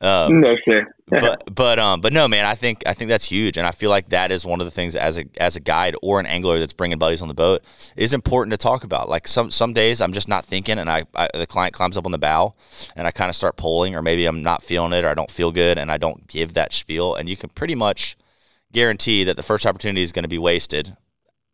Um, 0.00 0.40
no, 0.40 0.56
sure. 0.68 0.82
but 1.08 1.54
but 1.54 1.78
um 1.78 2.00
but 2.00 2.12
no, 2.12 2.26
man. 2.26 2.46
I 2.46 2.54
think 2.54 2.82
I 2.86 2.94
think 2.94 3.08
that's 3.08 3.24
huge, 3.24 3.56
and 3.56 3.66
I 3.66 3.70
feel 3.70 3.90
like 3.90 4.08
that 4.08 4.32
is 4.32 4.44
one 4.44 4.60
of 4.60 4.64
the 4.64 4.70
things 4.70 4.96
as 4.96 5.18
a 5.18 5.24
as 5.36 5.56
a 5.56 5.60
guide 5.60 5.94
or 6.02 6.18
an 6.18 6.26
angler 6.26 6.58
that's 6.58 6.72
bringing 6.72 6.98
buddies 6.98 7.22
on 7.22 7.28
the 7.28 7.34
boat 7.34 7.62
is 7.96 8.12
important 8.12 8.52
to 8.52 8.58
talk 8.58 8.82
about. 8.82 9.08
Like 9.08 9.28
some 9.28 9.50
some 9.50 9.72
days 9.72 10.00
I'm 10.00 10.12
just 10.12 10.28
not 10.28 10.44
thinking, 10.44 10.78
and 10.78 10.90
I, 10.90 11.04
I 11.14 11.28
the 11.34 11.46
client 11.46 11.74
climbs 11.74 11.96
up 11.96 12.06
on 12.06 12.12
the 12.12 12.18
bow, 12.18 12.54
and 12.96 13.06
I 13.06 13.10
kind 13.10 13.28
of 13.28 13.36
start 13.36 13.56
pulling, 13.56 13.94
or 13.94 14.02
maybe 14.02 14.26
I'm 14.26 14.42
not 14.42 14.62
feeling 14.62 14.92
it, 14.92 15.04
or 15.04 15.08
I 15.08 15.14
don't 15.14 15.30
feel 15.30 15.52
good, 15.52 15.78
and 15.78 15.92
I 15.92 15.98
don't 15.98 16.26
give 16.26 16.54
that 16.54 16.72
spiel, 16.72 17.14
and 17.14 17.28
you 17.28 17.36
can 17.36 17.50
pretty 17.50 17.74
much 17.74 18.16
guarantee 18.72 19.22
that 19.24 19.36
the 19.36 19.42
first 19.42 19.66
opportunity 19.66 20.02
is 20.02 20.12
going 20.12 20.24
to 20.24 20.28
be 20.28 20.38
wasted 20.38 20.96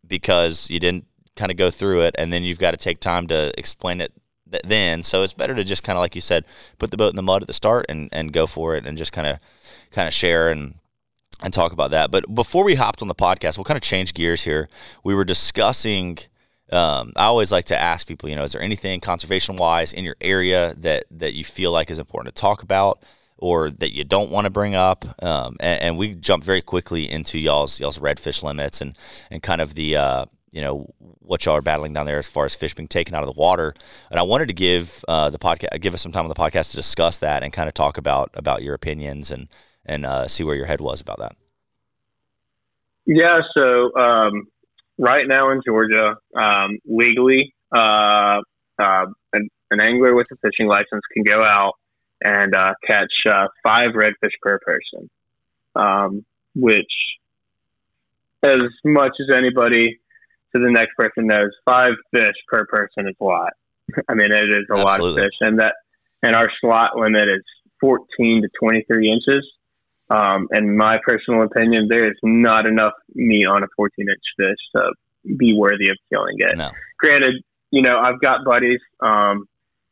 because 0.07 0.71
you 0.71 0.79
didn't 0.79 1.08
kind 1.39 1.51
of 1.51 1.57
go 1.57 1.71
through 1.71 2.03
it, 2.03 2.15
and 2.19 2.33
then 2.33 2.43
you've 2.43 2.59
got 2.59 2.73
to 2.73 2.77
take 2.77 3.01
time 3.01 3.27
to 3.29 3.53
explain 3.57 4.01
it 4.01 4.13
then. 4.65 5.03
So 5.03 5.23
it's 5.23 5.33
better 5.33 5.55
to 5.55 5.65
just 5.65 5.85
kind 5.85 5.97
of 5.97 6.01
like 6.01 6.15
you 6.15 6.21
said, 6.21 6.45
put 6.79 6.91
the 6.91 6.97
boat 6.97 7.11
in 7.11 7.17
the 7.17 7.23
mud 7.23 7.43
at 7.43 7.47
the 7.47 7.53
start 7.53 7.87
and, 7.89 8.09
and 8.13 8.33
go 8.33 8.47
for 8.47 8.75
it, 8.75 8.87
and 8.87 8.99
just 8.99 9.13
kind 9.13 9.27
of 9.27 9.39
kind 9.91 10.09
of 10.09 10.13
share 10.13 10.51
and 10.51 10.75
and 11.43 11.55
talk 11.55 11.73
about 11.73 11.93
that. 11.93 12.11
But 12.11 12.35
before 12.35 12.65
we 12.65 12.75
hopped 12.75 13.03
on 13.03 13.09
the 13.09 13.15
podcast, 13.15 13.57
we'll 13.57 13.65
kind 13.65 13.77
of 13.77 13.83
change 13.83 14.15
gears 14.15 14.43
here. 14.43 14.69
We 15.05 15.15
were 15.15 15.25
discussing. 15.25 16.19
Um, 16.71 17.13
I 17.17 17.25
always 17.25 17.51
like 17.51 17.67
to 17.67 17.81
ask 17.81 18.07
people, 18.07 18.29
you 18.29 18.37
know, 18.37 18.43
is 18.43 18.53
there 18.53 18.61
anything 18.61 19.01
conservation 19.01 19.57
wise 19.57 19.93
in 19.93 20.05
your 20.05 20.17
area 20.21 20.75
that 20.79 21.05
that 21.13 21.35
you 21.35 21.45
feel 21.45 21.73
like 21.73 21.91
is 21.91 21.99
important 21.99 22.35
to 22.35 22.41
talk 22.41 22.63
about, 22.63 23.03
or 23.39 23.71
that 23.71 23.95
you 23.95 24.05
don't 24.05 24.31
want 24.31 24.45
to 24.45 24.51
bring 24.51 24.75
up? 24.75 25.05
Um, 25.23 25.57
and, 25.61 25.83
and, 25.83 25.99
we 25.99 26.15
jumped 26.15 26.45
very 26.45 26.61
quickly 26.61 27.11
into 27.11 27.39
y'all's 27.39 27.81
y'all's 27.81 27.99
redfish 27.99 28.43
limits 28.43 28.81
and 28.81 28.99
and 29.31 29.43
kind 29.43 29.61
of 29.61 29.75
the 29.77 29.97
uh, 29.97 30.27
you 30.51 30.63
know 30.63 30.93
what 30.99 31.45
y'all 31.45 31.57
are 31.57 31.63
battling 31.63 31.93
down 31.93 32.07
there 32.07 32.19
as 32.19 32.29
far 32.29 32.45
as 32.45 32.55
fish 32.55 32.75
being 32.75 32.89
taken 32.89 33.15
out 33.15 33.23
of 33.23 33.35
the 33.35 33.39
water. 33.39 33.75
And 34.11 34.19
I 34.19 34.23
wanted 34.23 34.49
to 34.49 34.55
give 34.55 35.05
uh, 35.09 35.31
the 35.31 35.39
podcast 35.39 35.81
give 35.81 35.95
us 35.95 36.03
some 36.03 36.13
time 36.13 36.25
on 36.25 36.29
the 36.29 36.35
podcast 36.35 36.71
to 36.71 36.77
discuss 36.77 37.19
that 37.19 37.43
and 37.43 37.53
kind 37.53 37.69
of 37.69 37.75
talk 37.75 37.99
about 37.99 38.31
about 38.35 38.63
your 38.63 38.75
opinions 38.75 39.31
and 39.31 39.49
and 39.85 40.07
uh, 40.07 40.29
see 40.29 40.45
where 40.45 40.57
your 40.57 40.67
head 40.67 40.81
was 40.81 41.01
about 41.01 41.19
that. 41.19 41.37
Yeah, 43.07 43.41
so 43.57 43.97
um, 43.97 44.49
right 44.99 45.27
now 45.27 45.51
in 45.51 45.63
Georgia, 45.67 46.17
um, 46.37 46.79
legally, 46.85 47.55
uh, 47.75 48.41
uh, 48.79 49.07
an, 49.33 49.49
an, 49.71 49.81
angler 49.81 50.15
with 50.15 50.27
a 50.31 50.37
fishing 50.37 50.67
license 50.67 51.03
can 51.15 51.25
go 51.25 51.43
out 51.43 51.73
and 52.23 52.55
uh, 52.55 52.75
catch 52.87 53.13
uh, 53.27 53.47
five 53.63 53.93
redfish 53.93 54.33
per 54.43 54.59
person, 54.59 55.09
um, 55.75 56.27
which, 56.55 56.93
as 58.43 58.61
much 58.85 59.13
as 59.21 59.35
anybody 59.35 59.99
to 60.55 60.63
the 60.63 60.71
next 60.71 60.95
person 60.97 61.27
knows, 61.27 61.51
five 61.65 61.93
fish 62.13 62.35
per 62.49 62.67
person 62.67 63.09
is 63.09 63.15
a 63.21 63.25
lot. 63.25 63.53
I 64.09 64.15
mean, 64.15 64.33
it 64.33 64.51
is 64.51 64.67
a 64.71 64.79
Absolutely. 64.79 64.85
lot 64.85 65.01
of 65.01 65.17
fish, 65.17 65.37
and 65.41 65.59
that 65.61 65.75
and 66.23 66.35
our 66.35 66.51
slot 66.61 66.97
limit 66.97 67.23
is 67.23 67.45
14 67.81 68.43
to 68.43 68.49
23 68.61 69.13
inches. 69.13 69.47
Um, 70.11 70.49
in 70.53 70.77
my 70.77 70.99
personal 71.07 71.43
opinion, 71.43 71.89
there 71.89 72.09
is 72.09 72.17
not 72.23 72.67
enough 72.67 72.95
meat 73.15 73.47
on 73.47 73.63
a 73.63 73.67
14 73.77 74.07
inch 74.09 74.19
fish 74.37 74.59
to 74.77 75.37
be 75.37 75.55
worthy 75.55 75.91
of 75.91 75.97
killing 76.11 76.37
it. 76.39 76.57
No. 76.57 76.71
Granted, 76.99 77.43
you 77.71 77.83
know, 77.83 77.99
I've 77.99 78.21
got 78.21 78.45
buddies 78.45 78.81
um, 79.01 79.47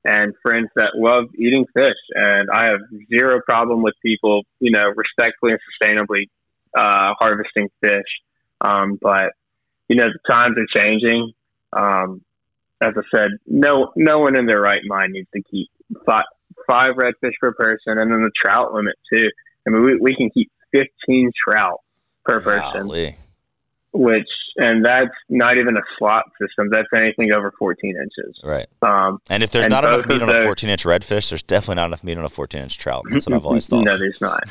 and 0.04 0.34
friends 0.42 0.68
that 0.76 0.92
love 0.94 1.24
eating 1.38 1.66
fish, 1.74 1.98
and 2.14 2.48
I 2.50 2.66
have 2.66 2.80
zero 3.14 3.40
problem 3.46 3.82
with 3.82 3.94
people, 4.04 4.42
you 4.60 4.70
know, 4.70 4.92
respectfully 4.96 5.52
and 5.52 5.60
sustainably 5.70 6.28
uh, 6.76 7.14
harvesting 7.18 7.68
fish. 7.80 8.06
Um, 8.60 8.98
but 9.00 9.32
you 9.88 9.96
know, 9.96 10.06
the 10.06 10.32
times 10.32 10.56
are 10.58 10.80
changing. 10.80 11.32
Um, 11.72 12.22
as 12.80 12.94
I 12.96 13.02
said, 13.14 13.30
no, 13.46 13.92
no 13.96 14.18
one 14.18 14.38
in 14.38 14.46
their 14.46 14.60
right 14.60 14.82
mind 14.86 15.12
needs 15.12 15.28
to 15.34 15.42
keep 15.50 15.68
five, 16.04 16.24
five 16.66 16.94
redfish 16.94 17.32
per 17.40 17.52
person, 17.52 17.98
and 17.98 18.10
then 18.10 18.22
the 18.22 18.30
trout 18.42 18.72
limit 18.72 18.94
too. 19.12 19.28
I 19.66 19.70
mean, 19.70 19.84
we, 19.84 19.98
we 19.98 20.16
can 20.16 20.30
keep 20.30 20.50
15 20.72 21.32
trout 21.48 21.80
per 22.24 22.40
person, 22.40 22.82
Golly. 22.82 23.16
which, 23.92 24.28
and 24.56 24.84
that's 24.84 25.10
not 25.28 25.56
even 25.56 25.76
a 25.76 25.80
slot 25.98 26.24
system. 26.40 26.68
That's 26.70 26.88
anything 26.94 27.32
over 27.32 27.52
14 27.58 27.96
inches. 27.96 28.38
Right. 28.44 28.66
Um, 28.82 29.18
and 29.30 29.42
if 29.42 29.50
there's 29.50 29.64
and 29.64 29.72
not 29.72 29.84
enough 29.84 30.06
meat 30.06 30.22
on 30.22 30.28
a 30.28 30.42
14 30.42 30.70
inch 30.70 30.84
redfish, 30.84 31.30
there's 31.30 31.42
definitely 31.42 31.76
not 31.76 31.86
enough 31.86 32.04
meat 32.04 32.18
on 32.18 32.24
a 32.24 32.28
14 32.28 32.62
inch 32.62 32.78
trout. 32.78 33.04
That's 33.10 33.26
what 33.26 33.36
I've 33.36 33.46
always 33.46 33.66
thought. 33.66 33.84
no, 33.84 33.96
there's 33.96 34.20
not. 34.20 34.42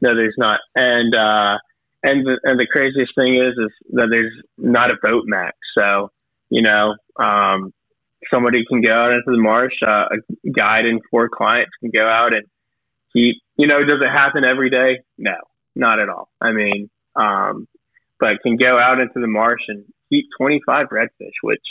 no, 0.00 0.14
there's 0.14 0.36
not. 0.36 0.60
And, 0.74 1.14
uh, 1.14 1.58
and 2.02 2.24
the, 2.24 2.38
and 2.44 2.58
the 2.58 2.66
craziest 2.66 3.12
thing 3.14 3.34
is, 3.34 3.54
is 3.58 3.72
that 3.92 4.08
there's 4.10 4.32
not 4.56 4.90
a 4.90 4.96
boat 5.02 5.24
max. 5.26 5.56
So, 5.76 6.10
you 6.48 6.62
know, 6.62 6.94
um, 7.18 7.72
somebody 8.32 8.64
can 8.68 8.80
go 8.80 8.92
out 8.92 9.12
into 9.12 9.24
the 9.26 9.38
marsh, 9.38 9.74
uh, 9.86 10.06
a 10.12 10.50
guide 10.50 10.86
and 10.86 11.00
four 11.10 11.28
clients 11.28 11.72
can 11.80 11.90
go 11.94 12.06
out 12.06 12.34
and 12.34 12.44
keep 13.12 13.36
you 13.58 13.66
know, 13.66 13.84
does 13.84 14.00
it 14.00 14.08
happen 14.08 14.44
every 14.46 14.70
day? 14.70 15.00
No, 15.18 15.34
not 15.74 15.98
at 15.98 16.08
all. 16.08 16.30
I 16.40 16.52
mean, 16.52 16.88
um, 17.16 17.66
but 18.18 18.40
can 18.42 18.56
go 18.56 18.78
out 18.78 19.00
into 19.00 19.20
the 19.20 19.26
marsh 19.26 19.60
and 19.66 19.84
keep 20.08 20.26
25 20.38 20.86
redfish, 20.86 21.32
which, 21.42 21.62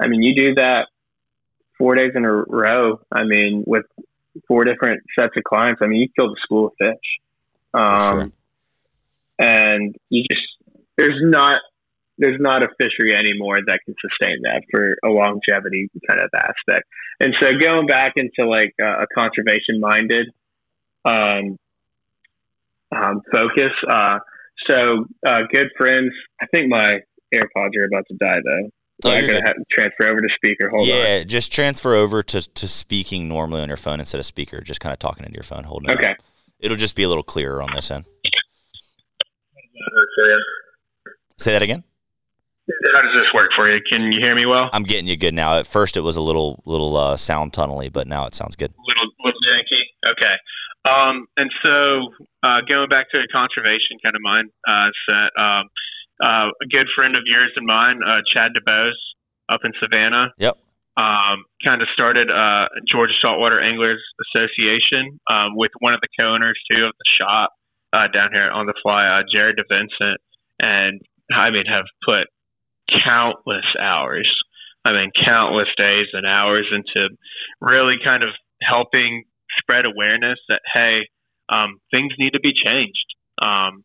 I 0.00 0.08
mean, 0.08 0.22
you 0.22 0.34
do 0.34 0.54
that 0.56 0.88
four 1.78 1.94
days 1.94 2.12
in 2.16 2.24
a 2.24 2.32
row. 2.32 3.00
I 3.12 3.22
mean, 3.22 3.62
with 3.66 3.84
four 4.48 4.64
different 4.64 5.04
sets 5.16 5.32
of 5.36 5.44
clients, 5.44 5.80
I 5.80 5.86
mean, 5.86 6.00
you 6.00 6.08
kill 6.18 6.28
the 6.28 6.40
school 6.42 6.66
of 6.66 6.72
fish. 6.76 6.96
Um, 7.72 8.18
sure. 8.18 8.32
And 9.38 9.94
you 10.10 10.24
just, 10.30 10.42
there's 10.96 11.20
not, 11.22 11.60
there's 12.18 12.40
not 12.40 12.62
a 12.62 12.68
fishery 12.80 13.14
anymore 13.14 13.56
that 13.66 13.80
can 13.84 13.94
sustain 14.00 14.38
that 14.42 14.62
for 14.70 14.96
a 15.04 15.12
longevity 15.12 15.88
kind 16.08 16.20
of 16.20 16.30
aspect. 16.34 16.86
And 17.20 17.34
so 17.40 17.48
going 17.60 17.86
back 17.86 18.14
into 18.16 18.48
like 18.48 18.74
a 18.80 19.06
conservation 19.14 19.80
minded 19.80 20.26
um, 21.04 21.56
um, 22.94 23.22
focus. 23.32 23.72
Uh, 23.88 24.18
so, 24.68 25.06
uh, 25.26 25.40
good 25.52 25.68
friends. 25.76 26.12
I 26.40 26.46
think 26.52 26.68
my 26.68 27.00
AirPods 27.34 27.76
are 27.78 27.84
about 27.84 28.04
to 28.08 28.16
die 28.18 28.40
though. 28.44 28.70
So 29.02 29.10
oh, 29.10 29.14
I'm 29.14 29.26
gonna 29.26 29.46
have 29.46 29.54
to 29.54 29.64
transfer 29.70 30.08
over 30.08 30.18
to 30.18 30.28
speaker. 30.34 30.68
Hold 30.70 30.88
yeah, 30.88 30.94
on. 30.94 31.00
Yeah, 31.00 31.24
just 31.24 31.52
transfer 31.52 31.94
over 31.94 32.22
to, 32.24 32.42
to 32.42 32.68
speaking 32.68 33.28
normally 33.28 33.62
on 33.62 33.68
your 33.68 33.76
phone 33.76 34.00
instead 34.00 34.18
of 34.18 34.26
speaker. 34.26 34.60
Just 34.60 34.80
kind 34.80 34.92
of 34.92 34.98
talking 34.98 35.24
into 35.24 35.36
your 35.36 35.44
phone, 35.44 35.62
holding 35.62 35.90
it. 35.90 35.98
Okay. 35.98 36.10
Up. 36.10 36.16
It'll 36.58 36.76
just 36.76 36.96
be 36.96 37.04
a 37.04 37.08
little 37.08 37.22
clearer 37.22 37.62
on 37.62 37.72
this 37.72 37.92
end. 37.92 38.06
Say 41.38 41.52
that 41.52 41.62
again. 41.62 41.84
How 42.92 43.00
does 43.00 43.14
this 43.14 43.26
work 43.32 43.50
for 43.56 43.70
you? 43.70 43.80
Can 43.90 44.12
you 44.12 44.20
hear 44.22 44.34
me 44.34 44.44
well? 44.44 44.68
I'm 44.72 44.82
getting 44.82 45.06
you 45.06 45.16
good 45.16 45.34
now. 45.34 45.56
At 45.56 45.66
first, 45.66 45.96
it 45.96 46.02
was 46.02 46.16
a 46.16 46.20
little 46.20 46.62
little 46.66 46.96
uh, 46.96 47.16
sound 47.16 47.52
tunnely, 47.52 47.88
but 47.88 48.06
now 48.06 48.26
it 48.26 48.34
sounds 48.34 48.56
good. 48.56 48.72
Little 48.86 49.10
little 49.24 49.40
janky. 49.48 50.10
Okay. 50.10 50.34
Um, 50.88 51.26
and 51.36 51.50
so, 51.64 52.12
uh, 52.42 52.60
going 52.68 52.88
back 52.88 53.10
to 53.14 53.20
a 53.20 53.26
conservation 53.32 53.98
kind 54.04 54.14
of 54.14 54.22
mind 54.22 54.50
uh, 54.66 54.88
set, 55.08 55.42
um, 55.42 55.64
uh, 56.22 56.48
a 56.62 56.66
good 56.70 56.86
friend 56.96 57.16
of 57.16 57.22
yours 57.26 57.52
and 57.56 57.66
mine, 57.66 58.00
uh, 58.06 58.18
Chad 58.34 58.52
DeBose, 58.56 58.92
up 59.48 59.60
in 59.64 59.72
Savannah. 59.80 60.32
Yep. 60.38 60.56
Um, 60.96 61.44
kind 61.64 61.80
of 61.80 61.88
started 61.92 62.30
uh, 62.30 62.66
Georgia 62.90 63.12
Saltwater 63.22 63.60
Anglers 63.60 64.02
Association 64.34 65.20
um, 65.30 65.54
with 65.54 65.70
one 65.78 65.94
of 65.94 66.00
the 66.00 66.08
co-owners 66.20 66.58
too 66.70 66.84
of 66.84 66.90
the 66.90 67.08
shop 67.20 67.52
uh, 67.92 68.08
down 68.12 68.30
here 68.32 68.50
on 68.50 68.66
the 68.66 68.74
fly, 68.82 69.06
uh, 69.06 69.22
Jared 69.32 69.56
DeVincent, 69.58 70.16
and 70.60 71.00
I 71.32 71.50
mean 71.50 71.64
have 71.66 71.86
put 72.06 72.26
countless 73.06 73.66
hours. 73.80 74.28
I 74.84 74.92
mean, 74.92 75.10
countless 75.26 75.68
days 75.76 76.06
and 76.12 76.26
hours 76.26 76.66
into 76.72 77.08
really 77.60 77.96
kind 78.04 78.22
of 78.22 78.30
helping 78.62 79.24
spread 79.58 79.84
awareness 79.84 80.38
that 80.48 80.60
hey, 80.74 81.08
um, 81.48 81.78
things 81.92 82.12
need 82.18 82.32
to 82.32 82.40
be 82.40 82.52
changed. 82.52 83.06
Um, 83.42 83.84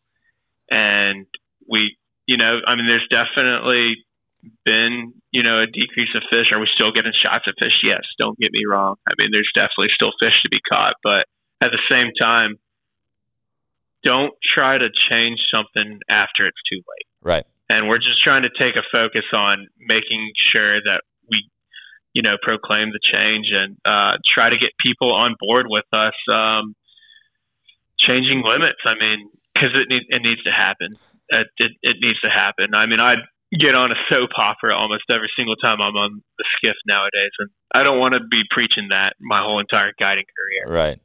and 0.70 1.26
we, 1.68 1.96
you 2.26 2.36
know, 2.36 2.60
I 2.66 2.74
mean, 2.76 2.86
there's 2.86 3.06
definitely 3.10 3.96
been, 4.64 5.12
you 5.30 5.42
know, 5.42 5.60
a 5.60 5.66
decrease 5.66 6.14
of 6.14 6.22
fish. 6.32 6.46
Are 6.52 6.60
we 6.60 6.68
still 6.74 6.92
getting 6.92 7.12
shots 7.24 7.44
of 7.46 7.54
fish? 7.60 7.76
Yes. 7.82 8.02
Don't 8.18 8.38
get 8.38 8.52
me 8.52 8.64
wrong. 8.68 8.96
I 9.08 9.12
mean, 9.20 9.30
there's 9.32 9.50
definitely 9.54 9.92
still 9.94 10.12
fish 10.22 10.34
to 10.42 10.48
be 10.50 10.60
caught, 10.70 10.94
but 11.02 11.26
at 11.62 11.70
the 11.70 11.80
same 11.90 12.12
time, 12.20 12.56
don't 14.04 14.34
try 14.42 14.78
to 14.78 14.88
change 15.10 15.40
something 15.52 15.98
after 16.08 16.46
it's 16.46 16.60
too 16.70 16.76
late. 16.76 17.06
Right. 17.22 17.44
And 17.68 17.88
we're 17.88 17.98
just 17.98 18.22
trying 18.22 18.42
to 18.42 18.50
take 18.60 18.76
a 18.76 18.82
focus 18.92 19.24
on 19.34 19.68
making 19.80 20.32
sure 20.54 20.80
that 20.84 21.00
we 21.30 21.48
you 22.14 22.22
know, 22.22 22.36
proclaim 22.40 22.90
the 22.92 23.00
change 23.02 23.48
and 23.52 23.76
uh, 23.84 24.16
try 24.24 24.48
to 24.48 24.56
get 24.56 24.70
people 24.78 25.12
on 25.12 25.34
board 25.38 25.66
with 25.68 25.84
us 25.92 26.14
um, 26.32 26.74
changing 27.98 28.42
limits. 28.46 28.78
I 28.86 28.94
mean, 28.94 29.28
because 29.52 29.70
it, 29.74 29.88
need, 29.90 30.02
it 30.08 30.22
needs 30.22 30.42
to 30.44 30.52
happen. 30.52 30.90
It, 31.28 31.48
it, 31.58 31.72
it 31.82 31.96
needs 32.00 32.20
to 32.20 32.30
happen. 32.30 32.74
I 32.74 32.86
mean, 32.86 33.00
I 33.00 33.14
get 33.58 33.74
on 33.74 33.90
a 33.90 33.96
soap 34.10 34.30
opera 34.36 34.76
almost 34.76 35.04
every 35.10 35.30
single 35.36 35.56
time 35.56 35.80
I'm 35.80 35.96
on 35.96 36.22
the 36.38 36.44
skiff 36.56 36.76
nowadays, 36.86 37.32
and 37.40 37.50
I 37.74 37.82
don't 37.82 37.98
want 37.98 38.14
to 38.14 38.20
be 38.20 38.42
preaching 38.50 38.88
that 38.90 39.14
my 39.20 39.40
whole 39.42 39.58
entire 39.58 39.92
guiding 39.98 40.24
career. 40.24 40.78
Right. 40.78 41.00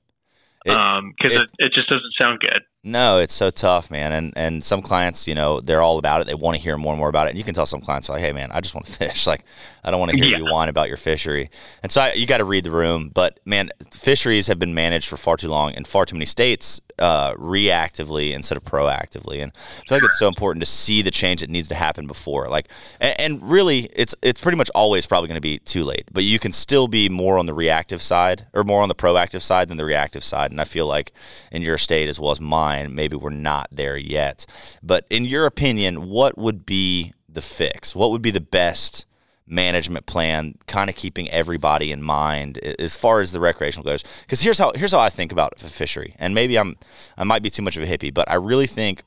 Because 0.63 0.77
um, 0.99 1.13
it, 1.19 1.41
it, 1.41 1.49
it 1.57 1.73
just 1.73 1.89
doesn't 1.89 2.13
sound 2.21 2.39
good. 2.41 2.61
No, 2.81 3.17
it's 3.17 3.33
so 3.33 3.49
tough, 3.49 3.91
man. 3.91 4.13
And 4.13 4.33
and 4.37 4.63
some 4.63 4.81
clients, 4.81 5.27
you 5.27 5.35
know, 5.35 5.59
they're 5.59 5.81
all 5.81 5.97
about 5.97 6.21
it. 6.21 6.27
They 6.27 6.33
want 6.33 6.55
to 6.55 6.63
hear 6.63 6.77
more 6.77 6.93
and 6.93 6.99
more 6.99 7.09
about 7.09 7.27
it. 7.27 7.31
And 7.31 7.37
you 7.37 7.43
can 7.43 7.53
tell 7.53 7.65
some 7.65 7.81
clients 7.81 8.07
like, 8.07 8.21
"Hey, 8.21 8.31
man, 8.31 8.51
I 8.53 8.61
just 8.61 8.73
want 8.73 8.85
to 8.85 8.91
fish. 9.05 9.27
Like, 9.27 9.43
I 9.83 9.91
don't 9.91 9.99
want 9.99 10.11
to 10.11 10.17
hear 10.17 10.27
yeah. 10.27 10.37
you 10.37 10.45
whine 10.45 10.69
about 10.69 10.87
your 10.87 10.95
fishery." 10.95 11.49
And 11.83 11.91
so 11.91 12.01
I, 12.01 12.13
you 12.13 12.25
got 12.25 12.37
to 12.37 12.45
read 12.45 12.63
the 12.63 12.71
room. 12.71 13.09
But 13.09 13.41
man, 13.43 13.69
fisheries 13.91 14.47
have 14.47 14.59
been 14.59 14.73
managed 14.73 15.09
for 15.09 15.17
far 15.17 15.35
too 15.35 15.49
long 15.49 15.73
in 15.73 15.83
far 15.83 16.05
too 16.05 16.15
many 16.15 16.25
states 16.25 16.79
uh, 16.99 17.33
reactively 17.33 18.33
instead 18.33 18.57
of 18.57 18.63
proactively. 18.63 19.43
And 19.43 19.51
so 19.55 19.81
I 19.81 19.85
feel 19.87 19.97
like 19.97 20.03
it's 20.05 20.19
so 20.19 20.27
important 20.29 20.61
to 20.61 20.69
see 20.69 21.01
the 21.01 21.11
change 21.11 21.41
that 21.41 21.49
needs 21.49 21.67
to 21.69 21.75
happen 21.75 22.07
before. 22.07 22.47
Like, 22.47 22.69
and, 23.01 23.15
and 23.19 23.49
really, 23.49 23.89
it's 23.93 24.15
it's 24.21 24.39
pretty 24.39 24.57
much 24.57 24.69
always 24.73 25.05
probably 25.05 25.27
going 25.27 25.35
to 25.35 25.41
be 25.41 25.59
too 25.59 25.83
late. 25.83 26.05
But 26.13 26.23
you 26.23 26.39
can 26.39 26.53
still 26.53 26.87
be 26.87 27.09
more 27.09 27.37
on 27.37 27.45
the 27.45 27.53
reactive 27.53 28.01
side 28.01 28.47
or 28.53 28.63
more 28.63 28.81
on 28.81 28.87
the 28.87 28.95
proactive 28.95 29.41
side 29.41 29.67
than 29.67 29.75
the 29.75 29.83
reactive 29.83 30.23
side. 30.23 30.51
And 30.51 30.61
I 30.61 30.63
feel 30.63 30.87
like 30.87 31.11
in 31.51 31.61
your 31.61 31.77
state 31.77 32.07
as 32.07 32.21
well 32.21 32.31
as 32.31 32.39
mine, 32.39 32.68
maybe 32.95 33.15
we're 33.15 33.29
not 33.29 33.67
there 33.71 33.97
yet. 33.97 34.45
But 34.81 35.05
in 35.09 35.25
your 35.25 35.45
opinion, 35.45 36.09
what 36.09 36.37
would 36.37 36.65
be 36.65 37.13
the 37.27 37.41
fix? 37.41 37.95
What 37.95 38.11
would 38.11 38.21
be 38.21 38.31
the 38.31 38.41
best? 38.41 39.05
management 39.49 40.05
plan, 40.05 40.55
kind 40.67 40.89
of 40.89 40.95
keeping 40.95 41.29
everybody 41.31 41.91
in 41.91 42.03
mind 42.03 42.59
as 42.59 42.95
far 42.95 43.19
as 43.19 43.31
the 43.31 43.39
recreational 43.39 43.83
goes. 43.83 44.03
Because 44.21 44.41
here's 44.41 44.59
how 44.59 44.71
here's 44.75 44.91
how 44.91 44.99
I 44.99 45.09
think 45.09 45.31
about 45.31 45.57
the 45.57 45.67
fishery, 45.67 46.15
and 46.19 46.35
maybe 46.35 46.57
I'm 46.57 46.77
I 47.17 47.23
might 47.23 47.41
be 47.41 47.49
too 47.49 47.63
much 47.63 47.75
of 47.75 47.83
a 47.83 47.87
hippie, 47.87 48.13
but 48.13 48.29
I 48.29 48.35
really 48.35 48.67
think 48.67 49.01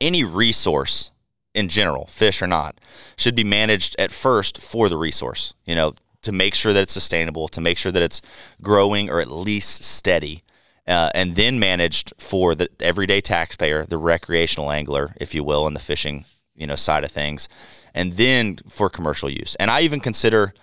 any 0.00 0.24
resource 0.24 1.12
in 1.54 1.68
general, 1.68 2.06
fish 2.06 2.42
or 2.42 2.46
not, 2.46 2.78
should 3.16 3.34
be 3.34 3.44
managed 3.44 3.96
at 3.98 4.12
first 4.12 4.60
for 4.60 4.88
the 4.88 4.96
resource. 4.96 5.54
You 5.64 5.74
know, 5.74 5.94
to 6.22 6.32
make 6.32 6.54
sure 6.54 6.72
that 6.72 6.82
it's 6.82 6.92
sustainable, 6.92 7.48
to 7.48 7.60
make 7.60 7.78
sure 7.78 7.92
that 7.92 8.02
it's 8.02 8.20
growing 8.60 9.08
or 9.08 9.20
at 9.20 9.30
least 9.30 9.84
steady, 9.84 10.42
uh, 10.86 11.10
and 11.14 11.36
then 11.36 11.58
managed 11.58 12.12
for 12.18 12.54
the 12.54 12.68
everyday 12.80 13.20
taxpayer, 13.20 13.84
the 13.86 13.98
recreational 13.98 14.70
angler, 14.70 15.14
if 15.20 15.34
you 15.34 15.42
will, 15.44 15.66
and 15.66 15.74
the 15.76 15.80
fishing 15.80 16.24
you 16.54 16.66
know 16.66 16.74
side 16.76 17.04
of 17.04 17.10
things, 17.10 17.48
and 17.94 18.14
then 18.14 18.56
for 18.68 18.88
commercial 18.88 19.28
use. 19.28 19.54
And 19.56 19.70
I 19.70 19.82
even 19.82 20.00
consider, 20.00 20.54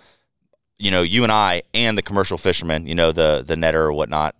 you 0.78 0.90
know, 0.90 1.02
you 1.02 1.22
and 1.22 1.32
I 1.32 1.62
and 1.72 1.96
the 1.96 2.02
commercial 2.02 2.38
fishermen, 2.38 2.86
you 2.86 2.94
know, 2.94 3.12
the 3.12 3.44
the 3.46 3.54
netter 3.54 3.74
or 3.74 3.92
whatnot, 3.92 4.34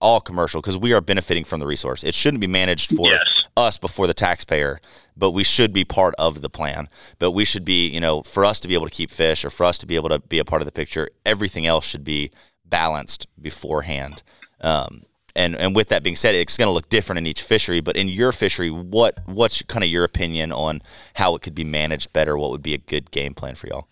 all 0.00 0.20
commercial 0.20 0.60
because 0.60 0.78
we 0.78 0.92
are 0.92 1.00
benefiting 1.00 1.44
from 1.44 1.60
the 1.60 1.66
resource. 1.66 2.04
It 2.04 2.14
shouldn't 2.14 2.40
be 2.40 2.46
managed 2.46 2.94
for 2.96 3.08
Yes. 3.10 3.48
us 3.56 3.76
before 3.78 4.06
the 4.06 4.14
taxpayer, 4.14 4.80
but 5.16 5.32
we 5.32 5.42
should 5.44 5.72
be 5.72 5.84
part 5.84 6.14
of 6.18 6.40
the 6.42 6.48
plan. 6.50 6.88
But 7.18 7.32
we 7.32 7.44
should 7.44 7.64
be, 7.64 7.88
you 7.88 8.00
know, 8.00 8.22
for 8.22 8.44
us 8.44 8.60
to 8.60 8.68
be 8.68 8.74
able 8.74 8.86
to 8.86 8.94
keep 8.94 9.10
fish 9.10 9.44
or 9.44 9.50
for 9.50 9.64
us 9.64 9.78
to 9.78 9.86
be 9.86 9.96
able 9.96 10.08
to 10.10 10.18
be 10.20 10.38
a 10.38 10.44
part 10.44 10.62
of 10.62 10.66
the 10.66 10.72
picture, 10.72 11.08
everything 11.26 11.66
else 11.66 11.84
should 11.86 12.04
be 12.04 12.30
balanced 12.64 13.26
beforehand. 13.40 14.22
Um, 14.60 15.02
and 15.36 15.56
and 15.56 15.74
with 15.74 15.88
that 15.88 16.02
being 16.02 16.16
said, 16.16 16.34
it's 16.34 16.56
going 16.56 16.68
to 16.68 16.72
look 16.72 16.88
different 16.88 17.18
in 17.18 17.26
each 17.26 17.42
fishery. 17.42 17.80
But 17.80 17.96
in 17.96 18.08
your 18.08 18.32
fishery, 18.32 18.70
what 18.70 19.20
what's 19.26 19.62
kind 19.62 19.84
of 19.84 19.90
your 19.90 20.04
opinion 20.04 20.52
on 20.52 20.82
how 21.14 21.34
it 21.34 21.42
could 21.42 21.54
be 21.54 21.64
managed 21.64 22.12
better? 22.12 22.36
What 22.36 22.50
would 22.50 22.62
be 22.62 22.74
a 22.74 22.78
good 22.78 23.10
game 23.10 23.34
plan 23.34 23.54
for 23.54 23.66
y'all? 23.68 23.88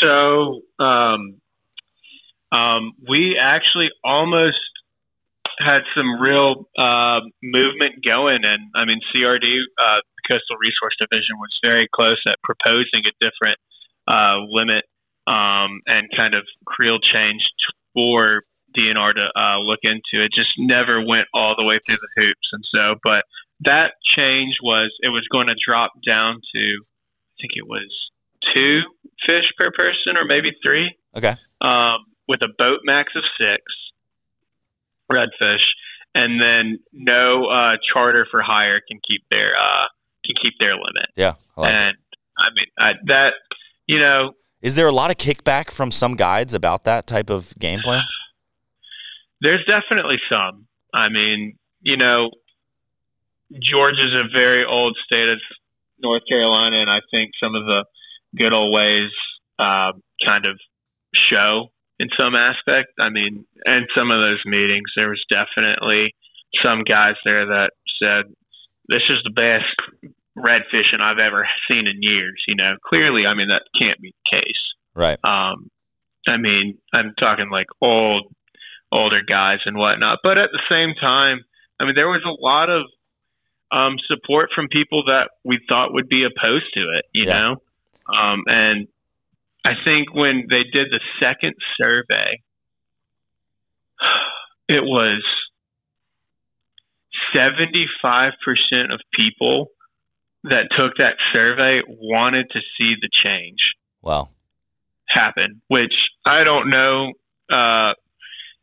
So 0.00 0.60
um, 0.78 1.40
um, 2.52 2.92
we 3.08 3.36
actually 3.40 3.88
almost 4.02 4.58
had 5.58 5.80
some 5.94 6.20
real 6.20 6.68
uh, 6.78 7.20
movement 7.42 8.04
going, 8.04 8.44
and 8.44 8.70
I 8.74 8.84
mean 8.84 9.00
CRD, 9.14 9.44
uh, 9.82 10.00
Coastal 10.30 10.56
Resource 10.58 10.96
Division, 11.00 11.36
was 11.38 11.58
very 11.64 11.88
close 11.94 12.20
at 12.26 12.36
proposing 12.42 13.02
a 13.06 13.12
different 13.20 13.58
uh, 14.08 14.38
limit 14.48 14.84
um, 15.26 15.80
and 15.86 16.08
kind 16.16 16.34
of 16.34 16.42
creel 16.66 16.98
change 16.98 17.42
for 17.94 18.42
DNR 18.78 19.10
to 19.14 19.26
uh, 19.36 19.58
look 19.58 19.80
into. 19.82 20.24
It 20.24 20.30
just 20.34 20.50
never 20.58 21.04
went 21.04 21.26
all 21.34 21.54
the 21.56 21.64
way 21.64 21.78
through 21.86 21.96
the 21.96 22.22
hoops, 22.22 22.48
and 22.52 22.64
so 22.74 22.94
but 23.02 23.24
that 23.64 23.92
change 24.16 24.54
was 24.62 24.90
it 25.00 25.08
was 25.08 25.26
going 25.30 25.48
to 25.48 25.54
drop 25.66 25.92
down 26.06 26.34
to 26.54 26.60
I 26.60 27.34
think 27.40 27.52
it 27.56 27.66
was 27.66 27.88
two 28.54 28.80
fish 29.28 29.44
per 29.58 29.70
person 29.70 30.16
or 30.16 30.24
maybe 30.24 30.50
three 30.64 30.96
Okay, 31.16 31.34
um, 31.60 31.98
with 32.28 32.40
a 32.42 32.48
boat 32.58 32.80
max 32.84 33.12
of 33.16 33.22
six 33.38 33.62
redfish, 35.12 35.64
and 36.14 36.40
then 36.42 36.78
no 36.92 37.46
uh, 37.46 37.72
charter 37.92 38.26
for 38.30 38.40
hire 38.42 38.80
can 38.86 39.00
keep 39.08 39.22
their 39.30 39.52
uh, 39.60 39.86
can 40.24 40.34
keep 40.42 40.54
their 40.60 40.72
limit. 40.74 41.10
yeah. 41.16 41.34
I 41.56 41.60
like 41.60 41.74
and 41.74 41.96
I 42.38 42.46
mean 42.54 42.66
I, 42.78 42.92
that 43.06 43.32
you 43.86 43.98
know 43.98 44.32
Is 44.62 44.76
there 44.76 44.86
a 44.86 44.92
lot 44.92 45.10
of 45.10 45.16
kickback 45.16 45.70
from 45.70 45.90
some 45.90 46.14
guides 46.14 46.54
about 46.54 46.84
that 46.84 47.06
type 47.06 47.30
of 47.30 47.52
game 47.58 47.80
plan? 47.80 48.02
There's 49.40 49.64
definitely 49.66 50.16
some. 50.32 50.66
I 50.94 51.08
mean 51.08 51.56
you 51.82 51.96
know 51.96 52.30
Georgia's 53.52 54.16
a 54.16 54.28
very 54.36 54.64
old 54.64 54.96
state 55.04 55.28
of 55.28 55.38
North 55.98 56.22
Carolina, 56.28 56.80
and 56.80 56.90
I 56.90 57.00
think 57.14 57.32
some 57.42 57.54
of 57.54 57.64
the 57.64 57.84
good 58.38 58.52
old 58.52 58.72
ways 58.72 59.10
uh, 59.58 59.92
kind 60.26 60.46
of 60.46 60.58
show 61.14 61.70
in 61.98 62.08
some 62.18 62.34
aspect. 62.34 62.92
I 62.98 63.10
mean, 63.10 63.44
in 63.66 63.86
some 63.96 64.10
of 64.10 64.22
those 64.22 64.40
meetings, 64.46 64.90
there 64.96 65.10
was 65.10 65.22
definitely 65.30 66.14
some 66.64 66.82
guys 66.84 67.14
there 67.24 67.46
that 67.46 67.70
said, 68.02 68.24
"This 68.88 69.02
is 69.08 69.18
the 69.24 69.30
best 69.30 70.14
red 70.34 70.62
fishing 70.70 71.00
I've 71.00 71.18
ever 71.18 71.48
seen 71.70 71.86
in 71.86 72.02
years." 72.02 72.42
You 72.46 72.54
know, 72.56 72.76
clearly, 72.84 73.26
I 73.26 73.34
mean 73.34 73.48
that 73.48 73.62
can't 73.80 74.00
be 74.00 74.14
the 74.14 74.38
case. 74.38 74.62
Right. 74.94 75.18
Um, 75.24 75.70
I 76.28 76.36
mean, 76.36 76.78
I'm 76.92 77.14
talking 77.20 77.50
like 77.50 77.66
old, 77.80 78.32
older 78.92 79.20
guys 79.28 79.58
and 79.64 79.76
whatnot. 79.76 80.18
But 80.22 80.38
at 80.38 80.50
the 80.52 80.62
same 80.70 80.94
time, 81.00 81.40
I 81.78 81.84
mean, 81.84 81.94
there 81.96 82.08
was 82.08 82.22
a 82.24 82.42
lot 82.42 82.68
of 82.70 82.82
um, 83.72 83.96
support 84.10 84.50
from 84.54 84.68
people 84.68 85.04
that 85.06 85.30
we 85.44 85.60
thought 85.68 85.92
would 85.92 86.08
be 86.08 86.24
opposed 86.24 86.66
to 86.74 86.80
it. 86.80 87.04
You 87.12 87.26
Yeah. 87.26 87.40
know, 87.40 87.56
um, 88.12 88.42
and 88.46 88.88
I 89.64 89.72
think 89.86 90.14
when 90.14 90.46
they 90.50 90.64
did 90.64 90.88
the 90.90 91.00
second 91.20 91.54
survey, 91.80 92.42
it 94.68 94.82
was 94.82 95.22
75% 97.34 98.92
of 98.92 99.00
people 99.14 99.68
that 100.44 100.68
took 100.76 100.96
that 100.98 101.14
survey 101.34 101.82
wanted 101.86 102.46
to 102.50 102.60
see 102.78 102.94
the 103.00 103.08
change 103.12 103.58
Wow. 104.02 104.30
happen, 105.08 105.60
which 105.68 105.92
I 106.24 106.44
don't 106.44 106.70
know. 106.70 107.12
Uh, 107.50 107.92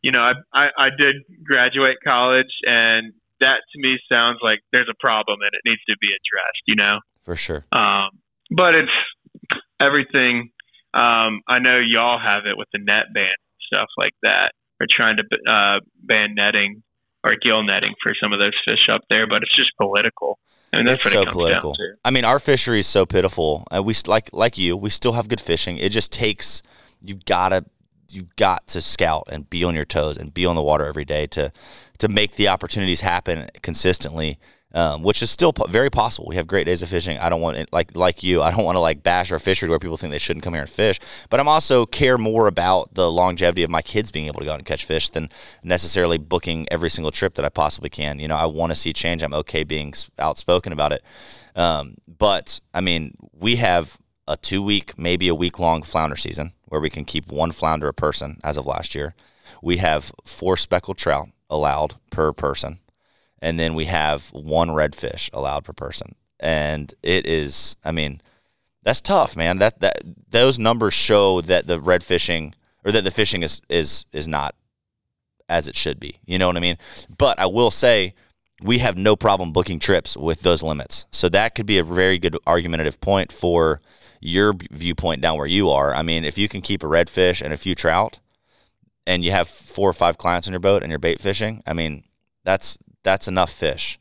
you 0.02 0.12
know, 0.12 0.20
I, 0.20 0.32
I, 0.52 0.66
I 0.76 0.88
did 0.96 1.16
graduate 1.44 1.96
college, 2.06 2.52
and 2.66 3.12
that 3.40 3.60
to 3.72 3.78
me 3.78 3.98
sounds 4.10 4.38
like 4.42 4.60
there's 4.72 4.88
a 4.90 4.96
problem 4.98 5.40
and 5.42 5.50
it 5.52 5.68
needs 5.68 5.82
to 5.88 5.96
be 6.00 6.08
addressed, 6.08 6.62
you 6.66 6.74
know? 6.76 6.98
For 7.24 7.36
sure. 7.36 7.64
Um, 7.72 8.10
but 8.50 8.74
it's 8.74 8.90
everything. 9.80 10.50
Um, 10.94 11.40
I 11.46 11.58
know 11.60 11.78
y'all 11.78 12.18
have 12.18 12.46
it 12.46 12.56
with 12.56 12.68
the 12.72 12.80
net 12.82 13.06
ban 13.14 13.34
stuff 13.72 13.88
like 13.96 14.14
that. 14.22 14.52
We're 14.80 14.86
trying 14.90 15.18
to 15.18 15.24
uh, 15.50 15.80
ban 16.02 16.34
netting 16.34 16.82
or 17.24 17.34
gill 17.42 17.62
netting 17.62 17.94
for 18.02 18.12
some 18.22 18.32
of 18.32 18.38
those 18.38 18.54
fish 18.66 18.88
up 18.92 19.02
there, 19.10 19.26
but 19.26 19.42
it's 19.42 19.54
just 19.54 19.70
political. 19.80 20.38
I 20.72 20.78
mean, 20.78 20.86
that's 20.86 21.04
It's 21.04 21.14
so 21.14 21.22
it 21.22 21.28
political. 21.28 21.76
I 22.04 22.10
mean, 22.10 22.24
our 22.24 22.38
fishery 22.38 22.80
is 22.80 22.86
so 22.86 23.06
pitiful. 23.06 23.66
Uh, 23.74 23.82
we 23.82 23.94
like 24.06 24.30
like 24.32 24.56
you, 24.58 24.76
we 24.76 24.90
still 24.90 25.12
have 25.12 25.28
good 25.28 25.40
fishing. 25.40 25.78
It 25.78 25.90
just 25.90 26.12
takes 26.12 26.62
you've 27.00 27.24
gotta 27.24 27.64
you've 28.10 28.34
got 28.36 28.66
to 28.68 28.80
scout 28.80 29.24
and 29.30 29.48
be 29.48 29.64
on 29.64 29.74
your 29.74 29.84
toes 29.84 30.16
and 30.16 30.32
be 30.32 30.46
on 30.46 30.56
the 30.56 30.62
water 30.62 30.86
every 30.86 31.04
day 31.04 31.26
to 31.28 31.52
to 31.98 32.08
make 32.08 32.32
the 32.32 32.48
opportunities 32.48 33.00
happen 33.00 33.48
consistently. 33.62 34.38
Um, 34.74 35.02
which 35.02 35.22
is 35.22 35.30
still 35.30 35.54
very 35.70 35.88
possible. 35.88 36.28
We 36.28 36.36
have 36.36 36.46
great 36.46 36.66
days 36.66 36.82
of 36.82 36.90
fishing. 36.90 37.16
I 37.16 37.30
don't 37.30 37.40
want 37.40 37.56
it 37.56 37.72
like 37.72 37.96
like 37.96 38.22
you. 38.22 38.42
I 38.42 38.50
don't 38.50 38.66
want 38.66 38.76
to 38.76 38.80
like 38.80 39.02
bash 39.02 39.32
our 39.32 39.38
fishery 39.38 39.70
where 39.70 39.78
people 39.78 39.96
think 39.96 40.10
they 40.10 40.18
shouldn't 40.18 40.44
come 40.44 40.52
here 40.52 40.60
and 40.60 40.70
fish. 40.70 41.00
But 41.30 41.40
I'm 41.40 41.48
also 41.48 41.86
care 41.86 42.18
more 42.18 42.46
about 42.46 42.92
the 42.92 43.10
longevity 43.10 43.62
of 43.62 43.70
my 43.70 43.80
kids 43.80 44.10
being 44.10 44.26
able 44.26 44.40
to 44.40 44.44
go 44.44 44.52
out 44.52 44.58
and 44.58 44.66
catch 44.66 44.84
fish 44.84 45.08
than 45.08 45.30
necessarily 45.62 46.18
booking 46.18 46.68
every 46.70 46.90
single 46.90 47.10
trip 47.10 47.36
that 47.36 47.46
I 47.46 47.48
possibly 47.48 47.88
can. 47.88 48.18
You 48.18 48.28
know, 48.28 48.36
I 48.36 48.44
want 48.44 48.70
to 48.70 48.74
see 48.74 48.92
change. 48.92 49.22
I'm 49.22 49.32
okay 49.32 49.64
being 49.64 49.94
outspoken 50.18 50.74
about 50.74 50.92
it. 50.92 51.02
Um, 51.56 51.94
but 52.06 52.60
I 52.74 52.82
mean, 52.82 53.16
we 53.32 53.56
have 53.56 53.98
a 54.28 54.36
two 54.36 54.62
week, 54.62 54.98
maybe 54.98 55.26
a 55.26 55.34
week 55.34 55.58
long 55.58 55.82
flounder 55.82 56.16
season 56.16 56.52
where 56.66 56.80
we 56.80 56.90
can 56.90 57.04
keep 57.04 57.32
one 57.32 57.50
flounder 57.50 57.88
a 57.88 57.94
person 57.94 58.38
as 58.44 58.56
of 58.56 58.66
last 58.66 58.94
year. 58.94 59.14
We 59.62 59.78
have 59.78 60.12
four 60.24 60.56
speckled 60.56 60.98
trout 60.98 61.30
allowed 61.50 61.94
per 62.10 62.32
person. 62.32 62.78
And 63.40 63.58
then 63.58 63.74
we 63.74 63.86
have 63.86 64.28
one 64.32 64.68
redfish 64.68 65.30
allowed 65.32 65.64
per 65.64 65.72
person. 65.72 66.14
And 66.38 66.92
it 67.02 67.26
is, 67.26 67.76
I 67.84 67.92
mean, 67.92 68.20
that's 68.82 69.00
tough, 69.00 69.36
man. 69.36 69.58
That 69.58 69.80
that 69.80 70.02
those 70.30 70.58
numbers 70.58 70.94
show 70.94 71.40
that 71.42 71.66
the 71.66 71.80
red 71.80 72.02
fishing 72.02 72.54
or 72.84 72.92
that 72.92 73.04
the 73.04 73.10
fishing 73.10 73.42
is 73.42 73.60
is 73.68 74.04
is 74.12 74.28
not 74.28 74.54
as 75.48 75.68
it 75.68 75.76
should 75.76 75.98
be. 75.98 76.18
You 76.26 76.38
know 76.38 76.46
what 76.46 76.56
I 76.56 76.60
mean? 76.60 76.78
But 77.16 77.38
I 77.40 77.46
will 77.46 77.70
say 77.70 78.14
we 78.62 78.78
have 78.78 78.96
no 78.96 79.16
problem 79.16 79.52
booking 79.52 79.78
trips 79.78 80.16
with 80.16 80.40
those 80.40 80.62
limits. 80.62 81.06
So 81.10 81.28
that 81.28 81.54
could 81.54 81.66
be 81.66 81.78
a 81.78 81.84
very 81.84 82.18
good 82.18 82.36
argumentative 82.46 83.00
point 83.00 83.32
for 83.32 83.80
your 84.20 84.54
viewpoint 84.70 85.20
down 85.20 85.38
where 85.38 85.46
you 85.46 85.70
are. 85.70 85.94
I 85.94 86.02
mean, 86.02 86.24
if 86.24 86.36
you 86.38 86.48
can 86.48 86.60
keep 86.60 86.82
a 86.82 86.86
redfish 86.86 87.40
and 87.42 87.52
a 87.52 87.56
few 87.56 87.74
trout 87.74 88.18
and 89.06 89.24
you 89.24 89.30
have 89.30 89.48
four 89.48 89.88
or 89.88 89.92
five 89.94 90.18
clients 90.18 90.46
on 90.46 90.52
your 90.52 90.60
boat 90.60 90.82
and 90.82 90.90
you're 90.90 90.98
bait 90.98 91.20
fishing, 91.20 91.62
I 91.66 91.72
mean, 91.72 92.04
that's 92.44 92.78
that's 93.04 93.28
enough 93.28 93.52
fish. 93.52 93.98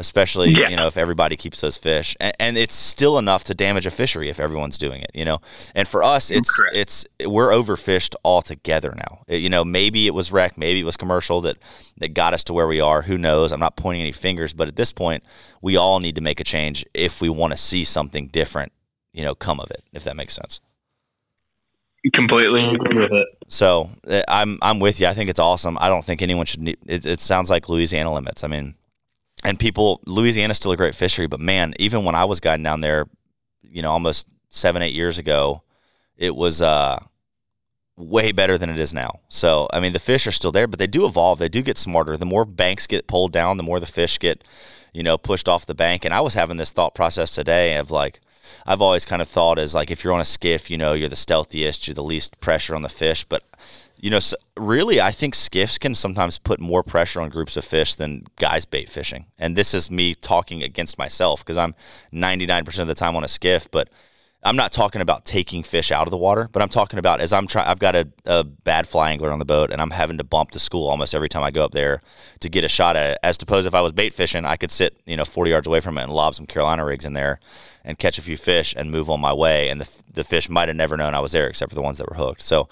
Especially, 0.00 0.50
Yeah. 0.50 0.68
you 0.68 0.76
know, 0.76 0.86
if 0.86 0.96
everybody 0.96 1.34
keeps 1.36 1.60
those 1.60 1.76
fish, 1.76 2.16
and, 2.20 2.32
and 2.38 2.56
it's 2.56 2.74
still 2.76 3.18
enough 3.18 3.42
to 3.44 3.52
damage 3.54 3.84
a 3.84 3.90
fishery 3.90 4.28
if 4.28 4.38
everyone's 4.38 4.78
doing 4.78 5.02
it, 5.02 5.10
you 5.12 5.24
know. 5.24 5.40
And 5.74 5.88
for 5.88 6.04
us, 6.04 6.30
it's 6.30 6.54
Correct. 6.54 6.76
it's 6.76 7.04
we're 7.26 7.50
overfished 7.50 8.14
altogether 8.24 8.94
now. 8.96 9.24
It- 9.26 9.42
you 9.42 9.48
know, 9.48 9.64
maybe 9.64 10.06
it 10.06 10.14
was 10.14 10.30
wreck, 10.30 10.56
maybe 10.56 10.78
it 10.80 10.84
was 10.84 10.96
commercial 10.96 11.40
that 11.40 11.56
that 11.96 12.14
got 12.14 12.32
us 12.32 12.44
to 12.44 12.52
where 12.52 12.68
we 12.68 12.80
are. 12.80 13.02
Who 13.02 13.18
knows? 13.18 13.50
I'm 13.50 13.58
not 13.58 13.74
pointing 13.76 14.02
any 14.02 14.12
fingers, 14.12 14.52
but 14.52 14.68
at 14.68 14.76
this 14.76 14.92
point, 14.92 15.24
we 15.62 15.76
all 15.76 15.98
need 15.98 16.14
to 16.14 16.20
make 16.20 16.38
a 16.38 16.44
change 16.44 16.86
if 16.94 17.20
we 17.20 17.28
want 17.28 17.52
to 17.52 17.56
see 17.56 17.82
something 17.82 18.28
different, 18.28 18.70
you 19.12 19.22
know, 19.22 19.34
come 19.34 19.60
of 19.60 19.70
it. 19.70 19.82
If 19.92 20.04
that 20.04 20.16
makes 20.16 20.34
sense. 20.34 20.60
Completely 22.14 22.64
agree 22.64 23.02
with 23.02 23.12
it. 23.12 23.26
So 23.48 23.90
uh, 24.08 24.22
I'm 24.28 24.58
I'm 24.62 24.80
with 24.80 25.00
you. 25.00 25.08
I 25.08 25.14
think 25.14 25.28
it's 25.28 25.40
awesome. 25.40 25.76
I 25.80 25.88
don't 25.88 26.04
think 26.04 26.22
anyone 26.22 26.46
should. 26.46 26.62
Need, 26.62 26.78
it, 26.86 27.04
it 27.04 27.20
sounds 27.20 27.50
like 27.50 27.68
Louisiana 27.68 28.14
limits. 28.14 28.44
I 28.44 28.46
mean, 28.46 28.76
and 29.44 29.58
people 29.58 30.00
Louisiana's 30.06 30.56
still 30.56 30.72
a 30.72 30.76
great 30.76 30.94
fishery, 30.94 31.26
but 31.26 31.40
man, 31.40 31.74
even 31.78 32.04
when 32.04 32.14
I 32.14 32.24
was 32.24 32.40
guiding 32.40 32.62
down 32.62 32.80
there, 32.80 33.06
you 33.62 33.82
know, 33.82 33.90
almost 33.90 34.26
seven 34.48 34.80
eight 34.80 34.94
years 34.94 35.18
ago, 35.18 35.62
it 36.16 36.34
was 36.34 36.62
uh, 36.62 36.98
way 37.96 38.32
better 38.32 38.56
than 38.56 38.70
it 38.70 38.78
is 38.78 38.94
now. 38.94 39.20
So, 39.28 39.68
I 39.72 39.80
mean, 39.80 39.92
the 39.92 39.98
fish 39.98 40.26
are 40.26 40.32
still 40.32 40.52
there, 40.52 40.66
but 40.66 40.78
they 40.78 40.86
do 40.86 41.04
evolve. 41.04 41.40
They 41.40 41.48
do 41.48 41.62
get 41.62 41.76
smarter. 41.76 42.16
The 42.16 42.24
more 42.24 42.44
banks 42.44 42.86
get 42.86 43.08
pulled 43.08 43.32
down, 43.32 43.56
the 43.56 43.62
more 43.62 43.80
the 43.80 43.86
fish 43.86 44.18
get, 44.18 44.44
you 44.92 45.02
know, 45.02 45.18
pushed 45.18 45.48
off 45.48 45.66
the 45.66 45.74
bank. 45.74 46.04
And 46.04 46.14
I 46.14 46.20
was 46.20 46.34
having 46.34 46.56
this 46.56 46.72
thought 46.72 46.94
process 46.94 47.32
today 47.32 47.76
of 47.76 47.90
like, 47.90 48.20
I've 48.68 48.82
always 48.82 49.06
kind 49.06 49.22
of 49.22 49.28
thought 49.28 49.58
as 49.58 49.74
like 49.74 49.90
if 49.90 50.04
you're 50.04 50.12
on 50.12 50.20
a 50.20 50.26
skiff, 50.26 50.70
you 50.70 50.76
know, 50.76 50.92
you're 50.92 51.08
the 51.08 51.16
stealthiest, 51.16 51.86
you're 51.86 51.94
the 51.94 52.04
least 52.04 52.38
pressure 52.38 52.76
on 52.76 52.82
the 52.82 52.90
fish. 52.90 53.24
But 53.24 53.42
you 53.98 54.10
know, 54.10 54.20
really, 54.58 55.00
I 55.00 55.10
think 55.10 55.34
skiffs 55.34 55.78
can 55.78 55.94
sometimes 55.94 56.36
put 56.36 56.60
more 56.60 56.82
pressure 56.82 57.22
on 57.22 57.30
groups 57.30 57.56
of 57.56 57.64
fish 57.64 57.94
than 57.94 58.26
guys 58.36 58.66
bait 58.66 58.90
fishing. 58.90 59.24
And 59.38 59.56
this 59.56 59.72
is 59.72 59.90
me 59.90 60.14
talking 60.14 60.62
against 60.62 60.98
myself 60.98 61.42
because 61.42 61.56
I'm 61.56 61.74
99% 62.12 62.78
of 62.80 62.88
the 62.88 62.94
time 62.94 63.16
on 63.16 63.24
a 63.24 63.28
skiff, 63.28 63.70
but 63.70 63.88
I'm 64.44 64.54
not 64.54 64.70
talking 64.70 65.00
about 65.00 65.24
taking 65.24 65.62
fish 65.62 65.90
out 65.90 66.06
of 66.06 66.10
the 66.10 66.18
water, 66.18 66.48
but 66.52 66.62
I'm 66.62 66.68
talking 66.68 66.98
about 66.98 67.20
as 67.22 67.32
I'm 67.32 67.46
trying. 67.46 67.66
I've 67.66 67.80
got 67.80 67.96
a, 67.96 68.06
a, 68.26 68.44
bad 68.44 68.86
fly 68.86 69.10
angler 69.10 69.32
on 69.32 69.40
the 69.40 69.44
boat, 69.44 69.72
and 69.72 69.80
I'm 69.80 69.90
having 69.90 70.18
to 70.18 70.24
bump 70.24 70.52
the 70.52 70.60
school 70.60 70.88
almost 70.88 71.14
every 71.14 71.28
time 71.28 71.42
I 71.42 71.50
go 71.50 71.64
up 71.64 71.72
there 71.72 72.02
to 72.40 72.48
get 72.48 72.62
a 72.62 72.68
shot 72.68 72.96
at 72.96 73.12
it. 73.12 73.18
As 73.24 73.36
opposed, 73.42 73.66
if 73.66 73.74
I 73.74 73.80
was 73.80 73.90
bait 73.90 74.12
fishing, 74.12 74.44
I 74.44 74.56
could 74.56 74.70
sit 74.70 74.96
you 75.06 75.16
know 75.16 75.24
40 75.24 75.50
yards 75.50 75.66
away 75.66 75.80
from 75.80 75.98
it 75.98 76.02
and 76.02 76.12
lob 76.12 76.36
some 76.36 76.46
Carolina 76.46 76.84
rigs 76.84 77.04
in 77.04 77.14
there 77.14 77.40
and 77.88 77.98
catch 77.98 78.18
a 78.18 78.22
few 78.22 78.36
fish 78.36 78.74
and 78.76 78.90
move 78.90 79.08
on 79.08 79.18
my 79.18 79.32
way. 79.32 79.70
And 79.70 79.80
the 79.80 79.88
the 80.12 80.22
fish 80.22 80.48
might 80.48 80.68
have 80.68 80.76
never 80.76 80.96
known 80.96 81.14
I 81.14 81.20
was 81.20 81.32
there, 81.32 81.48
except 81.48 81.72
for 81.72 81.74
the 81.74 81.82
ones 81.82 81.98
that 81.98 82.08
were 82.08 82.16
hooked. 82.16 82.42
So 82.42 82.68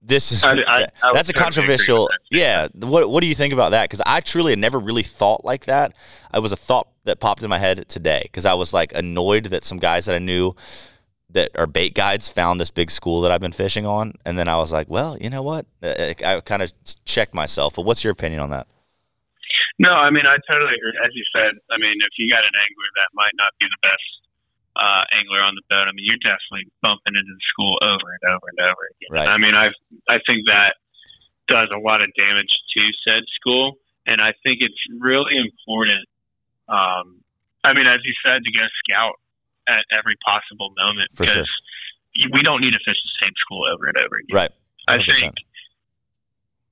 this 0.00 0.30
is 0.30 0.44
I, 0.44 0.54
I, 0.62 0.86
I 1.02 1.12
that's 1.12 1.28
a 1.28 1.32
controversial. 1.32 2.06
That. 2.06 2.18
Yeah, 2.30 2.68
what 2.74 3.10
what 3.10 3.20
do 3.20 3.26
you 3.26 3.34
think 3.34 3.52
about 3.52 3.70
that? 3.72 3.90
Because 3.90 4.00
I 4.06 4.20
truly 4.20 4.52
had 4.52 4.60
never 4.60 4.78
really 4.78 5.02
thought 5.02 5.44
like 5.44 5.66
that. 5.66 5.94
It 6.32 6.38
was 6.38 6.52
a 6.52 6.56
thought 6.56 6.88
that 7.04 7.18
popped 7.18 7.42
in 7.42 7.50
my 7.50 7.58
head 7.58 7.88
today 7.88 8.20
because 8.22 8.46
I 8.46 8.54
was 8.54 8.72
like 8.72 8.94
annoyed 8.94 9.46
that 9.46 9.64
some 9.64 9.78
guys 9.78 10.06
that 10.06 10.14
I 10.14 10.20
knew 10.20 10.54
that 11.30 11.50
are 11.56 11.66
bait 11.66 11.92
guides 11.92 12.28
found 12.28 12.60
this 12.60 12.70
big 12.70 12.92
school 12.92 13.20
that 13.22 13.32
I've 13.32 13.40
been 13.40 13.52
fishing 13.52 13.84
on, 13.84 14.14
and 14.24 14.38
then 14.38 14.46
I 14.46 14.56
was 14.56 14.72
like, 14.72 14.88
well, 14.88 15.18
you 15.20 15.28
know 15.28 15.42
what? 15.42 15.66
I, 15.82 16.14
I 16.24 16.40
kind 16.40 16.62
of 16.62 16.72
checked 17.04 17.34
myself. 17.34 17.74
But 17.74 17.82
what's 17.82 18.04
your 18.04 18.12
opinion 18.12 18.40
on 18.40 18.50
that? 18.50 18.68
No, 19.78 19.92
I 19.92 20.08
mean 20.10 20.24
I 20.24 20.40
totally 20.48 20.72
agree. 20.72 20.96
As 21.00 21.12
you 21.12 21.24
said, 21.36 21.52
I 21.70 21.76
mean 21.76 21.96
if 22.00 22.14
you 22.16 22.28
got 22.30 22.44
an 22.44 22.56
angler 22.56 22.90
that 23.02 23.08
might 23.12 23.36
not 23.36 23.52
be 23.60 23.66
the 23.68 23.80
best 23.84 24.08
uh, 24.76 25.04
angler 25.16 25.40
on 25.40 25.56
the 25.56 25.64
boat, 25.72 25.88
I 25.88 25.92
mean, 25.96 26.04
you're 26.04 26.20
definitely 26.20 26.68
bumping 26.84 27.16
into 27.16 27.32
the 27.32 27.44
school 27.48 27.80
over 27.80 28.08
and 28.12 28.24
over 28.28 28.46
and 28.52 28.60
over 28.60 28.82
again. 28.92 29.10
Right. 29.10 29.28
I 29.28 29.38
mean, 29.40 29.56
I 29.56 29.72
I 30.08 30.20
think 30.28 30.48
that 30.48 30.76
does 31.48 31.68
a 31.72 31.80
lot 31.80 32.02
of 32.02 32.12
damage 32.18 32.52
to 32.76 32.80
said 33.08 33.24
school, 33.40 33.80
and 34.06 34.20
I 34.20 34.36
think 34.44 34.60
it's 34.60 34.80
really 35.00 35.36
important. 35.40 36.04
Um, 36.68 37.24
I 37.64 37.72
mean, 37.72 37.86
as 37.86 38.00
you 38.04 38.12
said, 38.24 38.44
to 38.44 38.52
go 38.52 38.64
scout 38.84 39.16
at 39.68 39.84
every 39.96 40.16
possible 40.24 40.72
moment 40.76 41.10
For 41.14 41.24
because 41.24 41.48
sure. 42.14 42.30
we 42.32 42.42
don't 42.42 42.60
need 42.60 42.72
to 42.72 42.82
fish 42.84 42.98
the 43.00 43.26
same 43.26 43.34
school 43.44 43.66
over 43.66 43.86
and 43.86 43.96
over 43.98 44.16
again. 44.16 44.34
Right. 44.34 44.52
100%. 44.88 45.00
I 45.00 45.20
think 45.20 45.34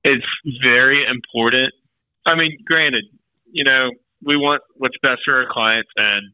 it's 0.03 0.25
very 0.63 1.05
important. 1.05 1.73
I 2.25 2.35
mean, 2.35 2.57
granted, 2.65 3.05
you 3.51 3.63
know, 3.63 3.91
we 4.23 4.35
want 4.35 4.61
what's 4.75 4.97
best 5.01 5.21
for 5.27 5.37
our 5.37 5.47
clients, 5.51 5.89
and 5.97 6.33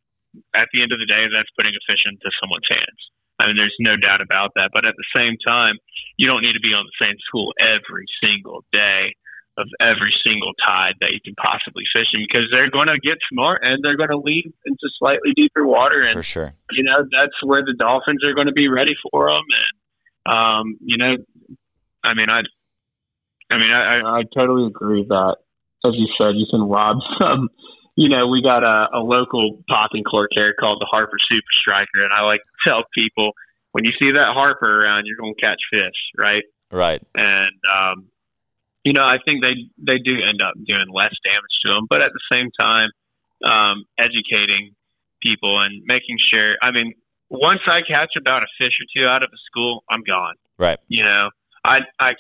at 0.56 0.68
the 0.74 0.82
end 0.82 0.92
of 0.92 1.00
the 1.00 1.06
day, 1.06 1.28
that's 1.34 1.50
putting 1.58 1.74
a 1.74 1.84
fish 1.92 2.04
into 2.06 2.32
someone's 2.42 2.68
hands. 2.70 3.02
I 3.40 3.48
mean, 3.48 3.58
there's 3.58 3.76
no 3.80 3.98
doubt 3.98 4.22
about 4.22 4.52
that. 4.56 4.70
But 4.72 4.86
at 4.86 4.94
the 4.96 5.08
same 5.18 5.36
time, 5.46 5.76
you 6.18 6.28
don't 6.28 6.42
need 6.42 6.54
to 6.54 6.62
be 6.62 6.74
on 6.74 6.86
the 6.86 7.06
same 7.06 7.16
school 7.26 7.52
every 7.60 8.06
single 8.24 8.64
day 8.72 9.16
of 9.58 9.68
every 9.82 10.14
single 10.26 10.54
tide 10.66 10.94
that 11.02 11.12
you 11.12 11.20
can 11.20 11.36
possibly 11.36 11.84
fish 11.94 12.08
in 12.14 12.24
because 12.24 12.48
they're 12.54 12.70
going 12.70 12.88
to 12.88 12.98
get 13.04 13.18
smart 13.32 13.62
and 13.64 13.84
they're 13.84 13.98
going 13.98 14.10
to 14.10 14.18
lead 14.18 14.54
into 14.66 14.88
slightly 14.98 15.34
deeper 15.36 15.66
water. 15.66 16.02
And, 16.02 16.14
for 16.14 16.24
sure. 16.24 16.54
You 16.72 16.84
know, 16.84 17.04
that's 17.12 17.36
where 17.44 17.62
the 17.66 17.74
dolphins 17.78 18.22
are 18.26 18.34
going 18.34 18.48
to 18.48 18.54
be 18.54 18.70
ready 18.70 18.94
for 19.12 19.30
them. 19.30 19.44
And, 19.58 20.34
um, 20.34 20.78
you 20.80 20.98
know, 20.98 21.18
I 22.04 22.14
mean, 22.14 22.30
I, 22.30 22.42
I 23.52 23.58
mean, 23.58 23.72
I, 23.72 24.00
I, 24.00 24.20
I 24.20 24.22
totally 24.34 24.68
agree 24.68 25.04
that, 25.10 25.38
as 25.86 25.94
you 25.96 26.08
said, 26.20 26.36
you 26.36 26.46
can 26.50 26.62
rob 26.62 26.98
some 27.22 27.50
you 27.96 28.10
know, 28.10 28.28
we 28.28 28.42
got 28.42 28.64
a, 28.64 28.98
a 28.98 29.00
local 29.00 29.64
popping 29.70 30.04
cork 30.04 30.30
here 30.32 30.56
called 30.58 30.78
the 30.80 30.88
Harper 30.90 31.18
Super 31.30 31.54
Striker, 31.54 32.04
and 32.04 32.14
I 32.14 32.24
like 32.24 32.40
to 32.40 32.72
tell 32.72 32.84
people 32.98 33.34
when 33.74 33.86
you 33.86 33.92
see 34.02 34.12
that 34.12 34.34
Harper 34.34 34.80
around, 34.80 35.06
you're 35.06 35.18
going 35.18 35.36
to 35.36 35.42
catch 35.42 35.60
fish, 35.72 36.00
right? 36.18 36.44
Right. 36.72 37.02
And 37.16 37.56
um, 37.72 38.08
you 38.84 38.94
know, 38.94 39.04
I 39.04 39.18
think 39.26 39.44
they 39.44 39.70
they 39.78 40.00
do 40.00 40.16
end 40.16 40.42
up 40.42 40.56
doing 40.56 40.88
less 40.92 41.14
damage 41.24 41.56
to 41.66 41.74
them, 41.74 41.88
but 41.90 42.02
at 42.02 42.12
the 42.14 42.22
same 42.32 42.50
time, 42.60 42.90
um, 43.44 43.86
educating 44.00 44.74
people 45.22 45.60
and 45.62 45.84
making 45.86 46.18
sure. 46.34 46.56
I 46.62 46.72
mean, 46.72 46.94
once 47.30 47.62
I 47.68 47.82
catch 47.88 48.14
about 48.18 48.44
a 48.44 48.48
fish 48.58 48.74
or 48.80 48.88
two 48.96 49.08
out 49.08 49.24
of 49.24 49.30
a 49.34 49.38
school, 49.46 49.84
I'm 49.90 50.04
gone. 50.04 50.36
Right. 50.58 50.80
You 50.88 51.04
know, 51.04 51.30
I 51.64 51.80
I 52.00 52.12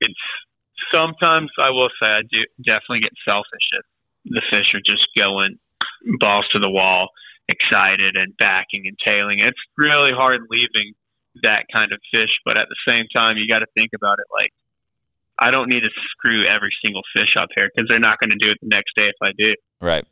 it's 0.00 0.14
sometimes 0.92 1.50
I 1.58 1.70
will 1.70 1.90
say 2.02 2.10
I 2.10 2.22
do 2.22 2.44
definitely 2.64 3.00
get 3.00 3.12
selfish 3.28 3.66
if 3.72 3.84
the 4.24 4.42
fish 4.50 4.66
are 4.74 4.84
just 4.84 5.06
going 5.16 5.58
balls 6.20 6.46
to 6.52 6.58
the 6.58 6.70
wall, 6.70 7.08
excited 7.48 8.16
and 8.16 8.36
backing 8.36 8.84
and 8.86 8.96
tailing. 9.04 9.40
It's 9.40 9.58
really 9.76 10.12
hard 10.12 10.42
leaving 10.50 10.94
that 11.42 11.66
kind 11.72 11.92
of 11.92 12.00
fish, 12.12 12.30
but 12.44 12.58
at 12.58 12.68
the 12.68 12.76
same 12.88 13.06
time, 13.14 13.36
you 13.36 13.46
got 13.48 13.60
to 13.60 13.70
think 13.74 13.90
about 13.94 14.18
it 14.18 14.26
like 14.32 14.50
I 15.38 15.50
don't 15.50 15.68
need 15.68 15.80
to 15.80 15.90
screw 16.10 16.44
every 16.44 16.70
single 16.84 17.02
fish 17.16 17.34
up 17.38 17.48
here 17.56 17.68
because 17.74 17.88
they're 17.88 17.98
not 17.98 18.18
going 18.20 18.30
to 18.30 18.38
do 18.38 18.50
it 18.50 18.58
the 18.62 18.68
next 18.68 18.94
day 18.96 19.06
if 19.06 19.16
I 19.20 19.32
do. 19.36 19.54
Right. 19.80 20.04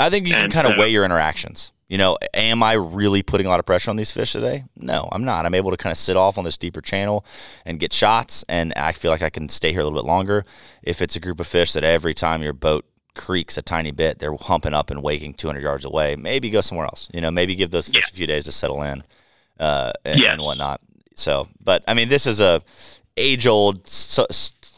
I 0.00 0.10
think 0.10 0.26
you 0.26 0.34
and 0.34 0.52
can 0.52 0.62
kind 0.62 0.72
of 0.72 0.78
weigh 0.78 0.90
your 0.90 1.04
interactions. 1.04 1.72
You 1.88 1.98
know, 1.98 2.18
am 2.34 2.64
I 2.64 2.72
really 2.72 3.22
putting 3.22 3.46
a 3.46 3.50
lot 3.50 3.60
of 3.60 3.66
pressure 3.66 3.90
on 3.90 3.96
these 3.96 4.10
fish 4.10 4.32
today? 4.32 4.64
No, 4.76 5.08
I'm 5.12 5.24
not. 5.24 5.46
I'm 5.46 5.54
able 5.54 5.70
to 5.70 5.76
kind 5.76 5.92
of 5.92 5.98
sit 5.98 6.16
off 6.16 6.36
on 6.36 6.44
this 6.44 6.58
deeper 6.58 6.80
channel 6.80 7.24
and 7.64 7.78
get 7.78 7.92
shots, 7.92 8.44
and 8.48 8.72
I 8.74 8.90
feel 8.90 9.12
like 9.12 9.22
I 9.22 9.30
can 9.30 9.48
stay 9.48 9.70
here 9.70 9.82
a 9.82 9.84
little 9.84 9.98
bit 9.98 10.06
longer. 10.06 10.44
If 10.82 11.00
it's 11.00 11.14
a 11.14 11.20
group 11.20 11.38
of 11.38 11.46
fish 11.46 11.72
that 11.74 11.84
every 11.84 12.12
time 12.12 12.42
your 12.42 12.52
boat 12.52 12.84
creaks 13.14 13.56
a 13.56 13.62
tiny 13.62 13.92
bit, 13.92 14.18
they're 14.18 14.34
humping 14.34 14.74
up 14.74 14.90
and 14.90 15.00
waking 15.00 15.34
200 15.34 15.62
yards 15.62 15.84
away. 15.84 16.16
Maybe 16.16 16.50
go 16.50 16.60
somewhere 16.60 16.86
else. 16.86 17.08
You 17.14 17.20
know, 17.20 17.30
maybe 17.30 17.54
give 17.54 17.70
those 17.70 17.88
fish 17.88 18.04
yeah. 18.04 18.12
a 18.12 18.16
few 18.16 18.26
days 18.26 18.44
to 18.44 18.52
settle 18.52 18.82
in 18.82 19.04
uh, 19.60 19.92
and, 20.04 20.22
and, 20.22 20.42
whatnot. 20.42 20.80
So, 21.14 21.46
but 21.62 21.84
I 21.86 21.94
mean, 21.94 22.08
this 22.08 22.26
is 22.26 22.40
a 22.40 22.62
age 23.16 23.46
old 23.46 23.88
so, 23.88 24.26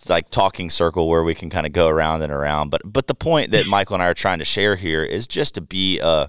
like 0.09 0.31
talking 0.31 0.69
circle 0.71 1.09
where 1.09 1.23
we 1.23 1.35
can 1.35 1.51
kind 1.51 1.67
of 1.67 1.73
go 1.73 1.89
around 1.89 2.23
and 2.23 2.33
around. 2.33 2.71
But 2.71 2.83
but 2.85 3.07
the 3.07 3.15
point 3.15 3.51
that 3.53 3.67
Michael 3.67 3.95
and 3.95 4.03
I 4.03 4.09
are 4.09 4.15
trying 4.15 4.39
to 4.41 4.45
share 4.45 4.77
here 4.77 5.03
is 5.03 5.27
just 5.27 5.55
to 5.55 5.63
be 5.63 6.01
a 6.01 6.29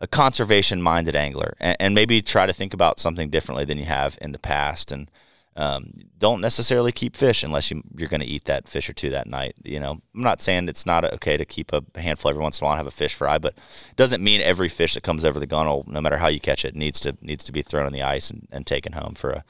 a 0.00 0.06
conservation 0.06 0.82
minded 0.82 1.16
angler 1.16 1.56
and, 1.58 1.76
and 1.80 1.94
maybe 1.94 2.20
try 2.22 2.46
to 2.46 2.52
think 2.52 2.74
about 2.74 3.00
something 3.00 3.30
differently 3.30 3.64
than 3.64 3.78
you 3.78 3.84
have 3.84 4.18
in 4.20 4.32
the 4.32 4.38
past 4.38 4.92
and 4.92 5.10
um, 5.56 5.90
don't 6.18 6.42
necessarily 6.42 6.92
keep 6.92 7.16
fish 7.16 7.42
unless 7.42 7.70
you, 7.70 7.82
you're 7.96 8.10
going 8.10 8.20
to 8.20 8.26
eat 8.26 8.44
that 8.44 8.68
fish 8.68 8.90
or 8.90 8.92
two 8.92 9.10
that 9.10 9.26
night. 9.26 9.54
You 9.64 9.80
know, 9.80 9.92
I'm 10.14 10.22
not 10.22 10.42
saying 10.42 10.68
it's 10.68 10.84
not 10.84 11.10
okay 11.14 11.38
to 11.38 11.46
keep 11.46 11.72
a 11.72 11.82
handful 11.96 12.28
every 12.28 12.42
once 12.42 12.60
in 12.60 12.64
a 12.64 12.66
while 12.66 12.74
and 12.74 12.78
have 12.78 12.86
a 12.86 12.90
fish 12.90 13.14
fry, 13.14 13.38
but 13.38 13.54
it 13.90 13.96
doesn't 13.96 14.22
mean 14.22 14.42
every 14.42 14.68
fish 14.68 14.94
that 14.94 15.02
comes 15.02 15.24
over 15.24 15.40
the 15.40 15.46
gunnel, 15.46 15.84
no 15.86 16.00
matter 16.00 16.18
how 16.18 16.28
you 16.28 16.40
catch 16.40 16.64
it, 16.64 16.76
needs 16.76 17.00
to 17.00 17.16
needs 17.22 17.42
to 17.44 17.52
be 17.52 17.62
thrown 17.62 17.86
on 17.86 17.92
the 17.92 18.02
ice 18.02 18.28
and, 18.30 18.46
and 18.52 18.66
taken 18.66 18.92
home 18.92 19.14
for 19.14 19.30
a 19.30 19.44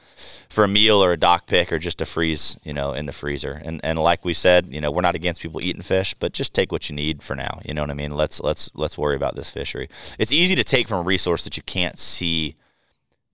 for 0.49 0.63
a 0.63 0.67
meal 0.67 1.03
or 1.03 1.11
a 1.11 1.17
dock 1.17 1.45
pick 1.45 1.73
or 1.73 1.79
just 1.79 1.97
to 1.97 2.05
freeze, 2.05 2.57
you 2.63 2.73
know, 2.73 2.93
in 2.93 3.05
the 3.05 3.13
freezer. 3.13 3.61
And 3.63 3.81
and 3.83 3.99
like 3.99 4.23
we 4.23 4.33
said, 4.33 4.67
you 4.67 4.79
know, 4.79 4.91
we're 4.91 5.01
not 5.01 5.15
against 5.15 5.41
people 5.41 5.61
eating 5.61 5.81
fish, 5.81 6.13
but 6.13 6.31
just 6.31 6.53
take 6.53 6.71
what 6.71 6.89
you 6.89 6.95
need 6.95 7.21
for 7.21 7.35
now. 7.35 7.59
You 7.65 7.73
know 7.73 7.81
what 7.81 7.91
I 7.91 7.95
mean? 7.95 8.11
Let's 8.11 8.39
let's 8.39 8.71
let's 8.75 8.97
worry 8.97 9.17
about 9.17 9.35
this 9.35 9.49
fishery. 9.49 9.89
It's 10.17 10.31
easy 10.31 10.55
to 10.55 10.63
take 10.63 10.87
from 10.87 10.99
a 10.99 11.03
resource 11.03 11.43
that 11.43 11.57
you 11.57 11.63
can't 11.63 11.99
see 11.99 12.55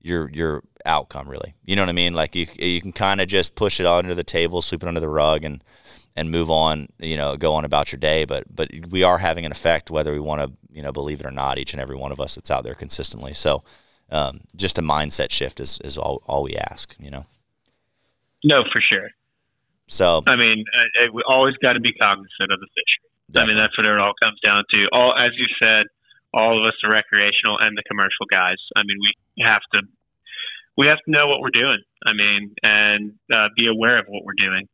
your 0.04 0.30
your 0.32 0.64
outcome 0.86 1.28
really. 1.28 1.54
You 1.66 1.76
know 1.76 1.82
what 1.82 1.90
I 1.90 1.94
mean? 1.94 2.14
Like 2.14 2.36
you 2.36 2.48
you 2.58 2.82
can 2.82 2.92
kind 2.92 3.22
of 3.22 3.28
just 3.28 3.56
push 3.56 3.80
it 3.80 3.86
under 3.86 4.16
the 4.16 4.24
table, 4.24 4.62
sweep 4.62 4.84
it 4.84 4.88
under 4.88 5.00
the 5.00 5.10
rug, 5.10 5.44
and 5.44 5.64
and 6.16 6.32
move 6.32 6.50
on. 6.52 6.88
You 7.00 7.18
know, 7.18 7.38
go 7.38 7.54
on 7.54 7.66
about 7.66 7.92
your 7.92 8.00
day. 8.00 8.26
But 8.26 8.54
but 8.54 8.70
we 8.90 9.04
are 9.04 9.18
having 9.18 9.46
an 9.46 9.52
effect 9.52 9.92
whether 9.92 10.12
we 10.12 10.20
want 10.20 10.42
to 10.42 10.52
you 10.72 10.82
know 10.82 10.92
believe 10.92 11.20
it 11.20 11.26
or 11.26 11.32
not. 11.32 11.58
Each 11.58 11.74
and 11.74 11.82
every 11.82 11.96
one 11.96 12.12
of 12.12 12.20
us 12.20 12.36
that's 12.36 12.52
out 12.52 12.64
there 12.64 12.76
consistently. 12.76 13.34
So 13.34 13.64
um, 14.10 14.42
just 14.56 14.78
a 14.78 14.82
mindset 14.82 15.32
shift 15.32 15.60
is 15.60 15.80
is 15.84 15.98
all 15.98 16.22
all 16.26 16.44
we 16.44 16.56
ask. 16.56 16.96
You 17.00 17.12
know. 17.12 17.26
No, 18.44 18.64
for 18.74 18.82
sure. 18.82 19.10
So 19.88 20.24
I 20.28 20.36
mean, 20.36 20.66
uh, 20.78 21.12
we 21.14 21.24
always 21.28 21.56
got 21.58 21.74
to 21.74 21.80
be 21.80 21.94
cognizant 21.94 22.52
of 22.52 22.60
the 22.60 22.68
fishery. 22.68 23.10
Definitely. 23.32 23.54
I 23.54 23.56
mean, 23.56 23.64
that's 23.64 23.78
what 23.78 23.88
it 23.88 24.00
all 24.00 24.14
comes 24.22 24.40
down 24.42 24.64
to. 24.74 24.88
All 24.92 25.14
as 25.18 25.32
you 25.38 25.48
said 25.62 25.86
all 26.34 26.60
of 26.60 26.66
us 26.66 26.74
the 26.82 26.90
recreational 26.90 27.62
and 27.62 27.78
the 27.78 27.84
commercial 27.84 28.26
guys. 28.30 28.58
I 28.76 28.82
mean, 28.84 28.98
we 29.00 29.14
have 29.46 29.62
to 29.78 29.86
we 30.78 30.88
have 30.88 30.98
to 31.06 31.12
know 31.12 31.28
what 31.28 31.40
we're 31.40 31.52
doing. 31.52 31.80
I 32.06 32.14
mean, 32.14 32.56
and 32.64 33.14
uh, 33.34 33.50
be 33.58 33.68
aware 33.68 34.00
of 34.00 34.06
what 34.08 34.24
we're 34.24 34.34
doing. 34.38 34.68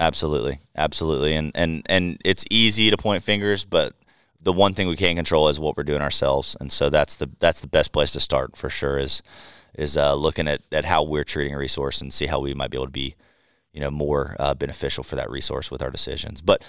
Absolutely, 0.00 0.58
absolutely, 0.76 1.34
and 1.34 1.52
and 1.54 1.82
and 1.86 2.20
it's 2.24 2.44
easy 2.50 2.90
to 2.90 2.96
point 2.96 3.22
fingers, 3.22 3.64
but 3.64 3.94
the 4.40 4.52
one 4.52 4.74
thing 4.74 4.88
we 4.88 4.96
can 4.96 5.14
control 5.14 5.48
is 5.48 5.60
what 5.60 5.76
we're 5.76 5.84
doing 5.84 6.02
ourselves, 6.02 6.56
and 6.60 6.72
so 6.72 6.90
that's 6.90 7.16
the 7.16 7.30
that's 7.38 7.60
the 7.60 7.68
best 7.68 7.92
place 7.92 8.12
to 8.12 8.20
start 8.20 8.56
for 8.56 8.68
sure. 8.68 8.98
Is 8.98 9.22
is 9.74 9.96
uh, 9.96 10.14
looking 10.14 10.48
at, 10.48 10.60
at 10.72 10.84
how 10.84 11.02
we're 11.02 11.24
treating 11.24 11.54
a 11.54 11.58
resource 11.58 12.00
and 12.00 12.12
see 12.12 12.26
how 12.26 12.40
we 12.40 12.52
might 12.52 12.70
be 12.70 12.76
able 12.76 12.86
to 12.86 12.92
be 12.92 13.14
you 13.72 13.80
know 13.80 13.90
more 13.90 14.36
uh, 14.38 14.54
beneficial 14.54 15.02
for 15.02 15.16
that 15.16 15.30
resource 15.30 15.70
with 15.70 15.82
our 15.82 15.90
decisions. 15.90 16.40
But 16.40 16.62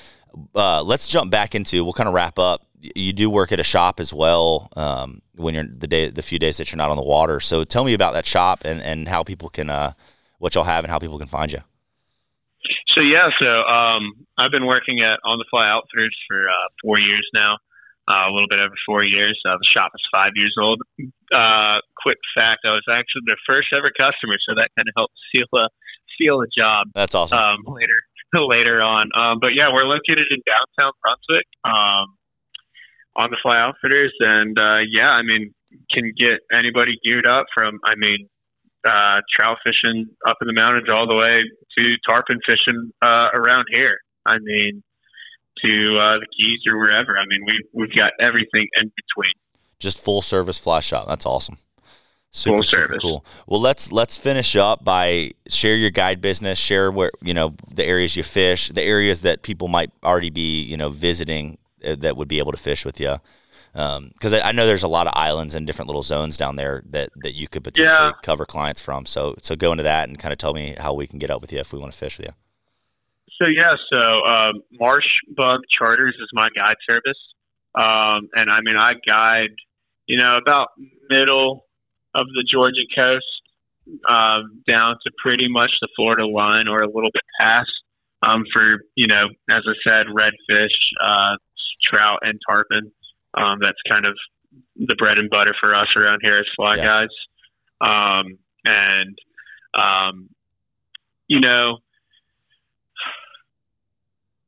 uh, 0.56 0.82
let's 0.84 1.08
jump 1.08 1.32
back 1.32 1.54
into. 1.54 1.84
We'll 1.84 1.94
kind 1.94 2.08
of 2.08 2.16
wrap 2.16 2.40
up. 2.40 2.66
You 2.96 3.14
do 3.14 3.30
work 3.30 3.52
at 3.52 3.60
a 3.60 3.64
shop 3.64 4.00
as 4.00 4.14
well 4.14 4.70
um, 4.76 5.22
when 5.36 5.54
you're 5.54 5.66
the 5.66 5.88
day 5.88 6.10
the 6.10 6.22
few 6.22 6.40
days 6.40 6.58
that 6.58 6.72
you're 6.72 6.78
not 6.78 6.90
on 6.90 6.98
the 6.98 7.04
water. 7.04 7.40
So 7.40 7.64
tell 7.64 7.84
me 7.84 7.94
about 7.94 8.14
that 8.14 8.26
shop 8.26 8.62
and 8.66 8.82
and 8.82 9.08
how 9.08 9.24
people 9.24 9.50
can 9.50 9.70
uh, 9.70 9.94
what 10.40 10.56
y'all 10.56 10.64
have 10.64 10.84
and 10.84 10.92
how 10.92 11.00
people 11.00 11.20
can 11.20 11.28
find 11.28 11.52
you. 11.52 11.60
So 12.96 13.02
yeah, 13.02 13.30
so 13.42 13.50
um, 13.50 14.14
I've 14.38 14.52
been 14.52 14.68
working 14.68 15.02
at 15.02 15.20
On 15.26 15.38
the 15.40 15.46
Fly 15.50 15.68
Outfitters 15.68 16.16
for 16.28 16.48
uh, 16.48 16.68
four 16.84 17.00
years 17.00 17.28
now, 17.34 17.58
uh, 18.08 18.30
a 18.30 18.32
little 18.32 18.48
bit 18.48 18.60
over 18.60 18.76
four 18.86 19.04
years. 19.04 19.40
Uh, 19.44 19.58
the 19.58 19.66
shop 19.66 19.92
is 19.96 20.02
five 20.14 20.32
years 20.36 20.56
old. 20.62 20.80
Quick 21.98 22.20
fact: 22.38 22.62
I 22.66 22.72
was 22.72 22.86
actually 22.90 23.24
their 23.26 23.40
first 23.50 23.68
ever 23.76 23.92
customer, 24.00 24.36
so 24.48 24.56
that 24.56 24.70
kind 24.78 24.88
of 24.88 24.94
helped 24.96 25.16
seal 25.36 25.48
a 26.14 26.24
seal 26.24 26.42
a 26.42 26.48
job. 26.56 26.88
That's 26.94 27.16
awesome. 27.16 27.38
Um, 27.38 27.58
later 27.68 28.00
later 28.36 28.82
on, 28.82 29.10
um, 29.18 29.38
but 29.42 29.52
yeah, 29.56 29.68
we're 29.72 29.86
located 29.86 30.26
in 30.30 30.40
downtown 30.46 30.92
Brunswick. 31.02 31.46
Um, 31.64 32.18
on 33.16 33.30
the 33.30 33.38
Fly 33.42 33.58
Outfitters, 33.58 34.14
and 34.20 34.58
uh, 34.58 34.80
yeah, 34.90 35.10
I 35.10 35.22
mean, 35.22 35.54
can 35.92 36.14
get 36.18 36.40
anybody 36.52 36.94
geared 37.04 37.28
up 37.28 37.46
from. 37.54 37.80
I 37.86 37.96
mean, 37.96 38.28
uh, 38.86 39.22
trout 39.38 39.58
fishing 39.64 40.08
up 40.28 40.38
in 40.42 40.48
the 40.48 40.54
mountains 40.54 40.88
all 40.92 41.08
the 41.08 41.16
way 41.16 41.42
to 41.78 41.96
tarpon 42.08 42.40
fishing 42.46 42.92
uh, 43.02 43.30
around 43.36 43.66
here. 43.72 43.98
I 44.26 44.38
mean, 44.40 44.84
to 45.64 45.72
uh, 45.72 46.20
the 46.20 46.28
Keys 46.38 46.60
or 46.72 46.80
wherever. 46.80 47.18
I 47.18 47.26
mean, 47.28 47.46
we 47.46 47.64
we've 47.74 47.96
got 47.96 48.12
everything 48.20 48.68
in 48.76 48.92
between. 48.96 49.34
Just 49.80 50.00
full 50.00 50.22
service 50.22 50.60
fly 50.60 50.80
shop. 50.80 51.08
That's 51.08 51.26
awesome. 51.26 51.58
Super, 52.36 52.56
Full 52.58 52.64
super 52.64 52.98
cool. 53.00 53.26
Well, 53.46 53.62
let's 53.62 53.92
let's 53.92 54.18
finish 54.18 54.56
up 54.56 54.84
by 54.84 55.32
share 55.48 55.76
your 55.76 55.92
guide 55.92 56.20
business, 56.20 56.58
share 56.58 56.92
where 56.92 57.12
you 57.22 57.34
know 57.34 57.56
the 57.72 57.86
areas 57.86 58.16
you 58.16 58.24
fish, 58.24 58.70
the 58.70 58.82
areas 58.82 59.22
that 59.22 59.44
people 59.44 59.68
might 59.68 59.92
already 60.04 60.32
be 60.32 60.64
you 60.64 60.76
know 60.76 60.90
visiting 60.90 61.60
uh, 61.86 61.96
that 62.00 62.18
would 62.18 62.28
be 62.28 62.40
able 62.40 62.52
to 62.52 62.58
fish 62.58 62.86
with 62.86 63.00
you. 63.00 63.18
Because 63.74 64.34
I, 64.34 64.50
I 64.50 64.52
know 64.52 64.66
there's 64.66 64.84
a 64.84 64.88
lot 64.88 65.06
of 65.06 65.14
islands 65.16 65.54
and 65.54 65.66
different 65.68 65.88
little 65.90 66.04
zones 66.04 66.36
down 66.38 66.56
there 66.56 66.84
that, 66.90 67.10
that 67.24 67.34
you 67.34 67.48
could 67.48 67.64
potentially 67.64 68.08
Yeah. 68.08 68.12
cover 68.24 68.46
clients 68.46 68.82
from. 68.82 69.06
So 69.06 69.36
so 69.44 69.56
go 69.56 69.72
into 69.72 69.84
that 69.84 70.10
and 70.10 70.18
kind 70.18 70.32
of 70.32 70.40
tell 70.40 70.54
me 70.56 70.76
how 70.80 70.94
we 70.94 71.06
can 71.06 71.20
get 71.20 71.30
up 71.30 71.40
with 71.40 71.54
you 71.54 71.60
if 71.60 71.72
we 71.72 71.78
want 71.78 71.92
to 71.92 71.98
fish 71.98 72.18
with 72.18 72.28
you. 72.28 72.34
So 73.42 73.48
yeah, 73.48 73.76
so 73.92 74.00
um, 74.26 74.64
Marsh 74.72 75.06
Bug 75.36 75.62
Charters 75.78 76.16
is 76.20 76.30
my 76.34 76.50
guide 76.56 76.78
service, 76.90 77.20
um, 77.76 78.30
and 78.36 78.50
I 78.50 78.62
mean 78.62 78.76
I 78.76 78.94
guide, 79.08 79.56
you 80.08 80.18
know, 80.18 80.38
about 80.38 80.70
middle 81.10 81.66
of 82.16 82.28
the 82.28 82.46
Georgia 82.50 82.86
coast 82.96 83.26
um, 84.08 84.62
down 84.68 84.96
to 85.04 85.12
pretty 85.24 85.48
much 85.50 85.72
the 85.82 85.88
Florida 85.96 86.26
line 86.26 86.68
or 86.68 86.78
a 86.78 86.88
little 86.88 87.12
bit 87.14 87.24
past 87.40 87.72
um, 88.22 88.46
for 88.54 88.80
you 88.96 89.08
know, 89.08 89.28
as 89.50 89.64
I 89.68 89.74
said, 89.88 90.08
redfish, 90.08 90.70
uh, 91.04 91.36
trout, 91.84 92.20
and 92.22 92.40
tarpon. 92.48 92.92
Um, 93.36 93.60
that's 93.62 93.78
kind 93.90 94.06
of 94.06 94.16
the 94.76 94.96
bread 94.96 95.18
and 95.18 95.30
butter 95.30 95.54
for 95.62 95.76
us 95.76 95.88
around 95.98 96.22
here 96.24 96.38
as 96.38 96.46
fly 96.56 96.76
Yeah. 96.78 96.86
guides, 96.86 97.14
um, 97.82 98.38
and 98.66 99.18
um, 99.74 100.30
you 101.28 101.40
know. 101.40 101.78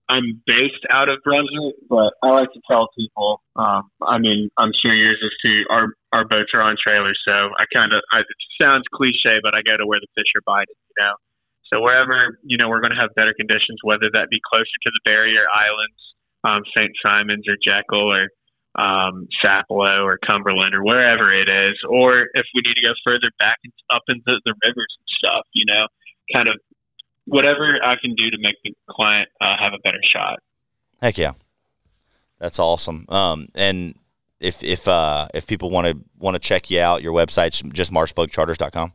I'm 0.07 0.39
based 0.45 0.86
out 0.91 1.09
of 1.09 1.18
Brunswick, 1.24 1.78
but 1.89 2.13
I 2.22 2.28
like 2.30 2.53
to 2.53 2.61
tell 2.70 2.89
people. 2.95 3.41
Um, 3.55 3.89
I 4.03 4.20
mean, 4.20 4.51
I'm 4.55 4.70
sure 4.86 4.93
yours 4.93 5.18
is 5.20 5.32
too. 5.43 5.63
Our 5.72 5.88
our 6.16 6.24
boats 6.24 6.55
are 6.55 6.63
on 6.63 6.80
trailers, 6.80 7.20
so 7.28 7.36
I 7.36 7.68
kind 7.76 7.91
of. 7.91 7.99
It 8.16 8.26
sounds 8.61 8.84
cliche, 8.93 9.43
but 9.43 9.51
I 9.51 9.61
go 9.61 9.76
to 9.76 9.86
where 9.86 9.99
the 9.99 10.07
fish 10.16 10.32
are 10.39 10.45
biting. 10.47 10.80
You 10.80 11.03
know, 11.03 11.16
so 11.74 11.84
wherever 11.84 12.39
you 12.43 12.57
know 12.57 12.70
we're 12.70 12.80
going 12.80 12.95
to 12.95 13.01
have 13.03 13.11
better 13.16 13.36
conditions, 13.36 13.84
whether 13.84 14.07
that 14.13 14.32
be 14.32 14.39
closer 14.39 14.78
to 14.88 14.91
the 14.95 15.03
barrier 15.03 15.43
islands, 15.51 15.99
um, 16.47 16.63
St. 16.72 16.91
Simons 17.05 17.43
or 17.51 17.59
Jekyll 17.59 18.16
or 18.16 18.32
um, 18.80 19.28
Sapelo 19.43 20.07
or 20.07 20.18
Cumberland 20.24 20.74
or 20.74 20.84
wherever 20.84 21.28
it 21.36 21.51
is, 21.51 21.76
or 21.89 22.32
if 22.34 22.47
we 22.55 22.63
need 22.63 22.80
to 22.80 22.88
go 22.88 22.95
further 23.05 23.30
back 23.39 23.59
and 23.63 23.74
up 23.91 24.03
into 24.07 24.39
the 24.45 24.55
rivers 24.63 24.93
and 24.95 25.09
stuff. 25.20 25.43
You 25.51 25.66
know, 25.68 25.88
kind 26.34 26.47
of 26.47 26.55
whatever 27.26 27.76
I 27.84 27.95
can 27.99 28.16
do 28.16 28.32
to 28.32 28.38
make 28.39 28.55
the 28.63 28.72
client 28.89 29.28
uh, 29.41 29.59
have 29.59 29.74
a 29.74 29.80
better 29.84 30.01
shot. 30.16 30.39
Heck 31.01 31.18
yeah, 31.18 31.34
that's 32.39 32.59
awesome. 32.59 33.05
Um, 33.09 33.49
and 33.53 33.95
if 34.46 34.64
if 34.64 34.88
uh 34.88 35.28
if 35.34 35.48
people 35.48 35.70
want 35.70 35.88
to 35.88 35.98
want 36.20 36.36
to 36.36 36.39
check 36.39 36.70
you 36.70 36.80
out, 36.80 37.02
your 37.02 37.14
website's 37.14 37.62
just 37.74 37.91
marshbugcharters.com. 37.91 38.93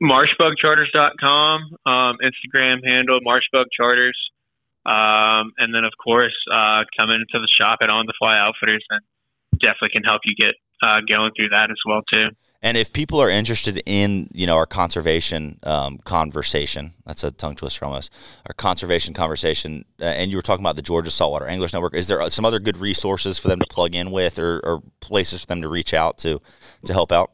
Marshbugcharters.com, 0.00 1.60
um, 1.86 2.16
Instagram 2.22 2.78
handle 2.86 3.18
marshbugcharters, 3.26 4.18
um, 4.86 5.52
and 5.58 5.74
then 5.74 5.84
of 5.84 5.92
course 6.02 6.36
uh, 6.52 6.84
come 6.98 7.10
into 7.10 7.34
the 7.34 7.48
shop 7.60 7.78
at 7.82 7.90
On 7.90 8.06
the 8.06 8.14
Fly 8.18 8.38
Outfitters, 8.38 8.84
and 8.90 9.00
definitely 9.58 9.90
can 9.90 10.04
help 10.04 10.20
you 10.24 10.34
get 10.36 10.54
uh, 10.82 11.00
going 11.08 11.30
through 11.36 11.48
that 11.50 11.70
as 11.70 11.78
well 11.86 12.02
too. 12.12 12.28
And 12.60 12.76
if 12.76 12.92
people 12.92 13.22
are 13.22 13.30
interested 13.30 13.80
in, 13.86 14.28
you 14.32 14.44
know, 14.44 14.56
our 14.56 14.66
conservation 14.66 15.60
um, 15.62 15.98
conversation, 15.98 16.92
that's 17.06 17.22
a 17.22 17.30
tongue 17.30 17.54
twister 17.54 17.84
almost, 17.84 18.12
our 18.48 18.52
conservation 18.52 19.14
conversation, 19.14 19.84
uh, 20.00 20.06
and 20.06 20.30
you 20.30 20.36
were 20.36 20.42
talking 20.42 20.64
about 20.64 20.74
the 20.74 20.82
Georgia 20.82 21.10
Saltwater 21.10 21.46
Anglers 21.46 21.72
Network, 21.72 21.94
is 21.94 22.08
there 22.08 22.28
some 22.30 22.44
other 22.44 22.58
good 22.58 22.76
resources 22.76 23.38
for 23.38 23.46
them 23.46 23.60
to 23.60 23.66
plug 23.70 23.94
in 23.94 24.10
with 24.10 24.40
or, 24.40 24.58
or 24.64 24.82
places 25.00 25.42
for 25.42 25.46
them 25.46 25.62
to 25.62 25.68
reach 25.68 25.94
out 25.94 26.18
to 26.18 26.40
to 26.84 26.92
help 26.92 27.12
out? 27.12 27.30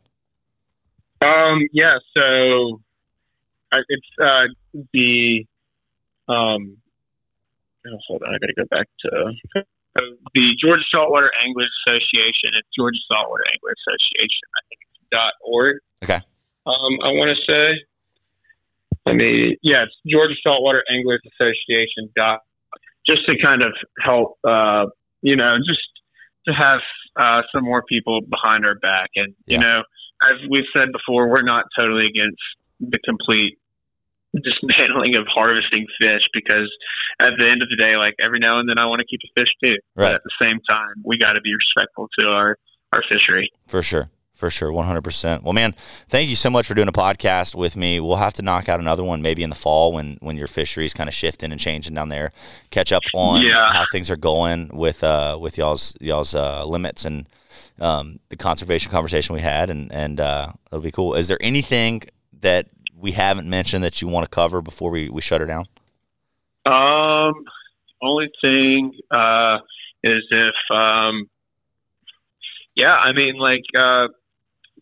Um, 1.23 1.67
yeah, 1.73 1.97
so 2.15 2.81
uh, 3.73 3.79
it's 3.89 4.07
uh, 4.23 4.47
the 4.93 5.47
um, 6.29 6.77
oh, 7.87 7.99
hold 8.07 8.23
on, 8.25 8.35
I 8.35 8.39
got 8.39 8.47
to 8.47 8.55
go 8.55 8.65
back 8.71 8.89
to 9.01 9.09
uh, 9.57 9.63
the 10.35 10.57
Georgia 10.61 10.83
Saltwater 10.93 11.31
Anglers 11.43 11.71
Association. 11.87 12.51
It's 12.55 12.69
Georgia 12.77 12.99
Saltwater 13.13 13.45
Anglers 13.53 13.77
Association. 13.87 14.47
I 14.57 14.61
think 14.69 14.81
it's 14.83 15.09
dot 15.13 15.33
org. 15.45 15.77
Okay. 16.03 16.21
Um, 16.67 16.93
I 17.05 17.11
want 17.13 17.31
to 17.31 17.53
say. 17.53 17.81
Let 19.07 19.17
me. 19.17 19.57
Yeah, 19.63 19.85
it's 19.85 19.95
Georgia 20.07 20.35
Saltwater 20.47 20.83
Anglers 20.91 21.21
Association. 21.39 22.11
Dot. 22.17 22.41
Just 23.07 23.27
to 23.29 23.37
kind 23.43 23.63
of 23.63 23.73
help, 24.01 24.39
uh, 24.49 24.87
you 25.21 25.37
know, 25.37 25.57
just 25.59 25.83
to 26.49 26.55
have 26.55 26.81
uh, 27.17 27.43
some 27.55 27.63
more 27.65 27.83
people 27.87 28.21
behind 28.23 28.65
our 28.67 28.77
back, 28.77 29.11
and 29.15 29.35
Yeah. 29.47 29.59
you 29.59 29.65
know, 29.65 29.83
as 30.25 30.41
we've 30.49 30.65
said 30.77 30.89
before, 30.91 31.29
we're 31.29 31.43
not 31.43 31.67
totally 31.79 32.07
against 32.07 32.41
the 32.81 32.99
complete 33.05 33.59
dismantling 34.43 35.17
of 35.21 35.27
harvesting 35.33 35.87
fish 36.01 36.23
because 36.33 36.71
at 37.21 37.31
the 37.39 37.47
end 37.49 37.63
of 37.63 37.69
the 37.69 37.77
day, 37.77 37.97
like 37.97 38.15
every 38.23 38.39
now 38.39 38.59
and 38.59 38.69
then 38.69 38.79
I 38.79 38.87
want 38.87 39.01
to 39.01 39.07
keep 39.07 39.21
a 39.25 39.41
fish 39.41 39.49
too. 39.63 39.77
Right. 39.97 40.07
But 40.09 40.15
at 40.17 40.21
the 40.25 40.45
same 40.45 40.59
time, 40.69 40.95
we 41.05 41.19
got 41.19 41.33
to 41.35 41.41
be 41.41 41.53
respectful 41.55 42.09
to 42.21 42.27
our, 42.27 42.57
our 42.93 43.03
fishery. 43.11 43.51
For 43.69 43.83
sure. 43.83 44.11
For 44.35 44.51
sure. 44.51 44.73
100%. 44.73 45.45
Well, 45.45 45.53
man, 45.53 45.75
thank 46.09 46.29
you 46.29 46.35
so 46.35 46.51
much 46.51 46.67
for 46.67 46.75
doing 46.75 46.89
a 46.89 46.93
podcast 46.93 47.55
with 47.55 47.77
me. 47.77 48.01
We'll 48.01 48.17
have 48.17 48.33
to 48.35 48.43
knock 48.43 48.69
out 48.69 48.81
another 48.81 49.05
one 49.05 49.23
maybe 49.23 49.45
in 49.45 49.51
the 49.51 49.55
fall 49.57 49.93
when, 49.93 50.19
when 50.21 50.37
your 50.37 50.49
fishery's 50.49 50.93
kind 50.93 51.09
of 51.09 51.15
shifting 51.15 51.53
and 51.53 51.61
changing 51.61 51.95
down 51.95 52.09
there. 52.09 52.33
Catch 52.71 52.91
up 52.93 53.03
on 53.15 53.43
Yeah. 53.43 53.73
how 53.73 53.85
things 53.93 54.11
are 54.11 54.17
going 54.17 54.71
with 54.77 55.05
uh, 55.05 55.39
with 55.41 55.57
y'all's 55.57 55.97
y'all's 56.01 56.35
uh, 56.35 56.65
limits 56.67 57.05
and 57.05 57.29
um, 57.81 58.19
the 58.29 58.37
conservation 58.37 58.91
conversation 58.91 59.35
we 59.37 59.41
had, 59.41 59.71
and 59.71 59.93
and 59.93 60.19
uh, 60.21 60.49
it'll 60.67 60.81
be 60.81 60.91
cool. 60.91 61.15
Is 61.15 61.29
there 61.29 61.39
anything 61.41 62.03
that 62.41 62.67
we 62.99 63.13
haven't 63.13 63.49
mentioned 63.49 63.85
that 63.85 64.01
you 64.01 64.09
want 64.09 64.25
to 64.25 64.31
cover 64.31 64.63
before 64.63 64.91
we, 64.91 65.09
we 65.09 65.21
shut 65.21 65.41
her 65.41 65.47
down? 65.47 65.67
Um, 66.67 67.35
only 68.03 68.31
thing 68.43 68.93
uh, 69.11 69.59
is 70.03 70.23
if, 70.31 70.55
um, 70.73 71.29
yeah, 72.77 72.95
I 72.95 73.13
mean, 73.13 73.37
like 73.37 73.63
uh, 73.79 74.09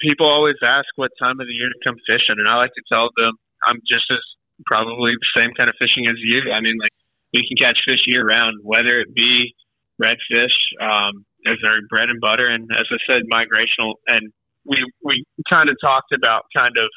people 0.01 0.27
always 0.27 0.57
ask 0.65 0.87
what 0.97 1.11
time 1.19 1.41
of 1.41 1.47
the 1.47 1.53
year 1.53 1.69
to 1.69 1.81
come 1.87 1.97
fishing, 2.07 2.37
and 2.39 2.49
I 2.49 2.57
like 2.57 2.75
to 2.75 2.83
tell 2.91 3.09
them 3.17 3.33
I'm 3.67 3.81
just 3.87 4.05
as 4.11 4.19
probably 4.67 5.13
the 5.13 5.41
same 5.41 5.51
kind 5.57 5.69
of 5.69 5.77
fishing 5.79 6.07
as 6.07 6.17
you. 6.19 6.53
I 6.53 6.61
mean, 6.61 6.77
like 6.81 6.93
we 7.33 7.47
can 7.47 7.57
catch 7.57 7.81
fish 7.87 8.01
year 8.07 8.25
round, 8.25 8.61
whether 8.63 9.01
it 9.01 9.15
be 9.15 9.55
redfish 10.03 10.57
um, 10.81 11.25
as 11.47 11.59
our 11.65 11.79
bread 11.89 12.09
and 12.09 12.21
butter, 12.21 12.47
and 12.47 12.69
as 12.75 12.87
I 12.91 12.99
said, 13.07 13.23
migrational. 13.33 13.95
And 14.09 14.33
we 14.65 14.79
we 15.03 15.25
kind 15.51 15.69
of 15.69 15.77
talked 15.81 16.13
about 16.13 16.45
kind 16.57 16.75
of 16.77 16.89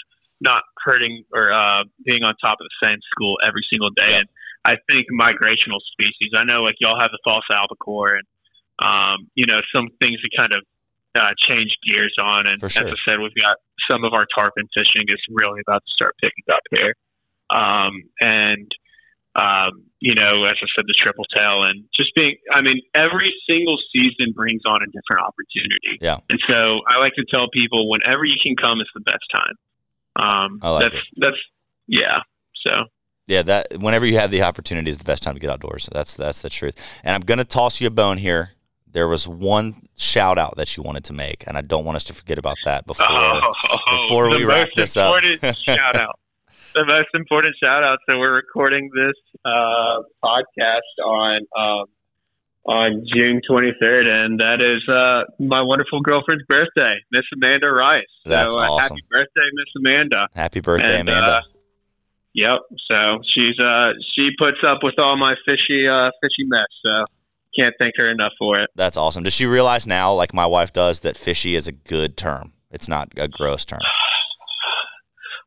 not 0.45 0.63
hurting 0.85 1.25
or 1.33 1.51
uh, 1.51 1.83
being 2.05 2.23
on 2.23 2.35
top 2.37 2.61
of 2.61 2.67
the 2.69 2.87
same 2.87 2.99
school 3.11 3.35
every 3.45 3.65
single 3.71 3.89
day. 3.89 4.13
Yeah. 4.13 4.17
And 4.23 4.27
I 4.63 4.77
think 4.89 5.07
migrational 5.09 5.81
species. 5.91 6.31
I 6.37 6.45
know 6.45 6.61
like 6.61 6.75
y'all 6.79 6.99
have 6.99 7.11
the 7.11 7.19
false 7.25 7.45
albacore 7.51 8.15
and 8.15 8.27
um, 8.79 9.27
you 9.33 9.45
know 9.45 9.59
some 9.73 9.89
things 10.01 10.21
that 10.21 10.31
kind 10.37 10.53
of 10.53 10.61
uh, 11.15 11.33
change 11.37 11.75
gears 11.85 12.13
on. 12.21 12.47
And 12.47 12.59
sure. 12.59 12.85
as 12.85 12.93
I 12.93 12.97
said, 13.09 13.19
we've 13.19 13.35
got 13.35 13.57
some 13.89 14.03
of 14.03 14.13
our 14.13 14.25
tarpon 14.33 14.69
fishing 14.73 15.09
is 15.09 15.21
really 15.29 15.61
about 15.65 15.81
to 15.81 15.91
start 15.91 16.15
picking 16.21 16.45
up 16.53 16.63
here. 16.71 16.93
Um, 17.49 18.03
and 18.21 18.69
um, 19.35 19.83
you 19.99 20.15
know, 20.15 20.43
as 20.45 20.55
I 20.55 20.67
said, 20.75 20.85
the 20.87 20.95
triple 20.97 21.25
tail 21.35 21.63
and 21.63 21.83
just 21.95 22.15
being. 22.15 22.37
I 22.51 22.61
mean, 22.61 22.81
every 22.93 23.33
single 23.49 23.77
season 23.93 24.33
brings 24.33 24.61
on 24.65 24.79
a 24.81 24.87
different 24.87 25.27
opportunity. 25.27 25.99
Yeah. 25.99 26.19
And 26.29 26.39
so 26.49 26.81
I 26.87 26.99
like 26.99 27.13
to 27.15 27.25
tell 27.31 27.49
people 27.51 27.89
whenever 27.89 28.23
you 28.23 28.37
can 28.41 28.55
come 28.55 28.79
is 28.79 28.87
the 28.95 29.01
best 29.01 29.25
time. 29.35 29.55
Um, 30.15 30.59
like 30.61 30.83
that's 30.83 30.95
it. 30.95 31.03
that's 31.17 31.37
yeah. 31.87 32.19
So 32.65 32.85
Yeah, 33.27 33.41
that 33.43 33.67
whenever 33.79 34.05
you 34.05 34.15
have 34.17 34.31
the 34.31 34.41
opportunity 34.43 34.89
is 34.89 34.97
the 34.97 35.03
best 35.03 35.23
time 35.23 35.33
to 35.35 35.39
get 35.39 35.49
outdoors. 35.49 35.89
That's 35.91 36.13
that's 36.15 36.41
the 36.41 36.49
truth. 36.49 36.75
And 37.03 37.13
I'm 37.15 37.21
gonna 37.21 37.43
toss 37.45 37.79
you 37.81 37.87
a 37.87 37.91
bone 37.91 38.17
here. 38.17 38.51
There 38.87 39.07
was 39.09 39.27
one 39.27 39.75
shout 39.97 40.37
out 40.37 40.55
that 40.55 40.77
you 40.77 40.83
wanted 40.83 41.03
to 41.05 41.13
make, 41.13 41.43
and 41.47 41.57
I 41.57 41.61
don't 41.61 41.83
want 41.83 41.97
us 41.97 42.05
to 42.05 42.13
forget 42.13 42.37
about 42.37 42.55
that 42.63 42.87
before 42.87 43.05
Oh, 43.09 43.51
before 43.91 44.29
we 44.29 44.45
wrap 44.45 44.69
this 44.75 44.95
up. 44.95 45.21
shout 45.53 45.97
out. 45.99 46.17
The 46.73 46.85
most 46.85 47.09
important 47.13 47.55
shout 47.61 47.83
out. 47.83 47.99
So 48.09 48.17
we're 48.17 48.33
recording 48.35 48.89
this 48.95 49.13
uh, 49.45 49.99
podcast 50.23 51.05
on 51.05 51.41
um, 51.57 51.85
on 52.65 53.05
June 53.15 53.41
23rd, 53.49 54.09
and 54.09 54.39
that 54.39 54.61
is 54.63 54.81
uh, 54.93 55.23
my 55.39 55.61
wonderful 55.61 56.01
girlfriend's 56.01 56.43
birthday, 56.49 56.95
Miss 57.11 57.23
Amanda 57.35 57.67
Rice. 57.67 58.03
That's 58.25 58.53
so, 58.53 58.59
uh, 58.59 58.63
awesome. 58.69 58.97
Happy 58.97 59.05
birthday, 59.09 59.47
Miss 59.53 59.67
Amanda. 59.85 60.27
Happy 60.35 60.59
birthday, 60.61 60.99
And, 60.99 61.09
Amanda. 61.09 61.31
uh, 61.37 61.41
Yep. 62.37 62.59
So 62.91 63.19
she's 63.33 63.57
uh 63.63 63.91
she 64.13 64.27
puts 64.37 64.57
up 64.67 64.79
with 64.83 64.95
all 64.99 65.15
my 65.15 65.35
fishy 65.45 65.87
uh 65.87 66.09
fishy 66.21 66.43
mess. 66.45 66.65
So 66.85 67.05
can't 67.57 67.73
thank 67.79 67.93
her 67.97 68.11
enough 68.11 68.33
for 68.37 68.59
it. 68.59 68.69
That's 68.75 68.97
awesome. 68.97 69.23
Does 69.23 69.31
she 69.33 69.45
realize 69.45 69.87
now, 69.87 70.11
like 70.13 70.33
my 70.33 70.45
wife 70.45 70.73
does, 70.73 70.99
that 70.99 71.15
fishy 71.15 71.55
is 71.55 71.69
a 71.69 71.71
good 71.71 72.17
term? 72.17 72.51
It's 72.71 72.89
not 72.89 73.13
a 73.15 73.29
gross 73.29 73.63
term. 73.63 73.79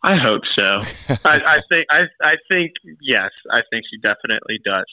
I 0.03 0.16
hope 0.16 0.41
so. 0.59 1.16
I, 1.29 1.41
I 1.41 1.57
think 1.71 1.87
I 1.91 2.05
I 2.23 2.35
think 2.51 2.73
yes. 3.03 3.31
I 3.53 3.61
think 3.71 3.85
she 3.91 3.99
definitely 4.01 4.59
does. 4.64 4.87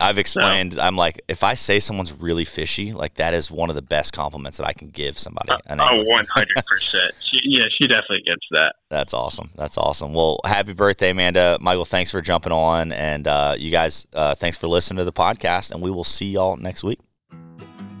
I've 0.00 0.16
explained. 0.18 0.80
I'm 0.80 0.96
like, 0.96 1.20
if 1.28 1.44
I 1.44 1.54
say 1.54 1.78
someone's 1.78 2.12
really 2.14 2.44
fishy, 2.46 2.92
like 2.94 3.14
that 3.14 3.34
is 3.34 3.50
one 3.50 3.68
of 3.68 3.76
the 3.76 3.82
best 3.82 4.12
compliments 4.14 4.56
that 4.58 4.66
I 4.66 4.72
can 4.72 4.88
give 4.88 5.18
somebody. 5.18 5.52
And 5.66 5.80
I- 5.82 5.88
Oh, 5.92 6.02
one 6.04 6.24
hundred 6.32 6.64
percent. 6.66 7.12
Yeah, 7.44 7.64
she 7.78 7.86
definitely 7.86 8.22
gets 8.26 8.46
that. 8.50 8.74
That's 8.90 9.14
awesome. 9.14 9.50
That's 9.56 9.76
awesome. 9.78 10.12
Well, 10.12 10.38
happy 10.44 10.74
birthday, 10.74 11.10
Amanda. 11.10 11.56
Michael, 11.60 11.84
thanks 11.86 12.10
for 12.10 12.20
jumping 12.20 12.52
on. 12.52 12.92
And 12.92 13.26
uh, 13.26 13.56
you 13.58 13.70
guys, 13.70 14.06
uh, 14.14 14.34
thanks 14.34 14.58
for 14.58 14.68
listening 14.68 14.98
to 14.98 15.04
the 15.04 15.12
podcast. 15.14 15.72
And 15.72 15.80
we 15.82 15.90
will 15.90 16.04
see 16.04 16.30
y'all 16.30 16.56
next 16.56 16.84
week. 16.84 16.98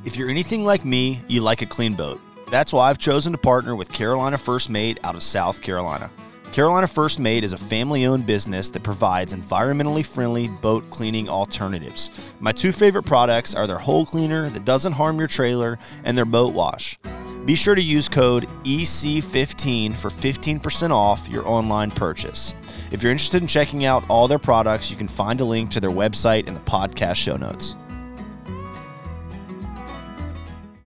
If 0.04 0.16
you're 0.16 0.28
anything 0.28 0.64
like 0.64 0.84
me, 0.84 1.20
you 1.28 1.40
like 1.40 1.62
a 1.62 1.66
clean 1.66 1.94
boat. 1.94 2.20
That's 2.50 2.72
why 2.74 2.90
I've 2.90 2.98
chosen 2.98 3.32
to 3.32 3.38
partner 3.38 3.74
with 3.74 3.90
Carolina 3.92 4.36
First 4.36 4.68
Mate 4.68 5.00
out 5.02 5.14
of 5.14 5.22
South 5.22 5.62
Carolina. 5.62 6.10
Carolina 6.52 6.86
First 6.86 7.18
Mate 7.18 7.44
is 7.44 7.54
a 7.54 7.56
family 7.56 8.04
owned 8.04 8.26
business 8.26 8.68
that 8.68 8.82
provides 8.82 9.32
environmentally 9.32 10.04
friendly 10.04 10.48
boat 10.48 10.90
cleaning 10.90 11.26
alternatives. 11.26 12.10
My 12.40 12.52
two 12.52 12.72
favorite 12.72 13.04
products 13.04 13.54
are 13.54 13.66
their 13.66 13.78
hole 13.78 14.04
cleaner 14.04 14.50
that 14.50 14.66
doesn't 14.66 14.92
harm 14.92 15.18
your 15.18 15.28
trailer 15.28 15.78
and 16.04 16.16
their 16.16 16.26
boat 16.26 16.52
wash. 16.52 16.98
Be 17.46 17.54
sure 17.54 17.74
to 17.74 17.80
use 17.80 18.06
code 18.06 18.46
EC15 18.64 19.98
for 19.98 20.10
15% 20.10 20.90
off 20.90 21.26
your 21.26 21.48
online 21.48 21.90
purchase. 21.90 22.54
If 22.90 23.02
you're 23.02 23.12
interested 23.12 23.40
in 23.40 23.48
checking 23.48 23.86
out 23.86 24.04
all 24.10 24.28
their 24.28 24.38
products, 24.38 24.90
you 24.90 24.96
can 24.98 25.08
find 25.08 25.40
a 25.40 25.46
link 25.46 25.70
to 25.70 25.80
their 25.80 25.90
website 25.90 26.48
in 26.48 26.52
the 26.52 26.60
podcast 26.60 27.16
show 27.16 27.38
notes. 27.38 27.76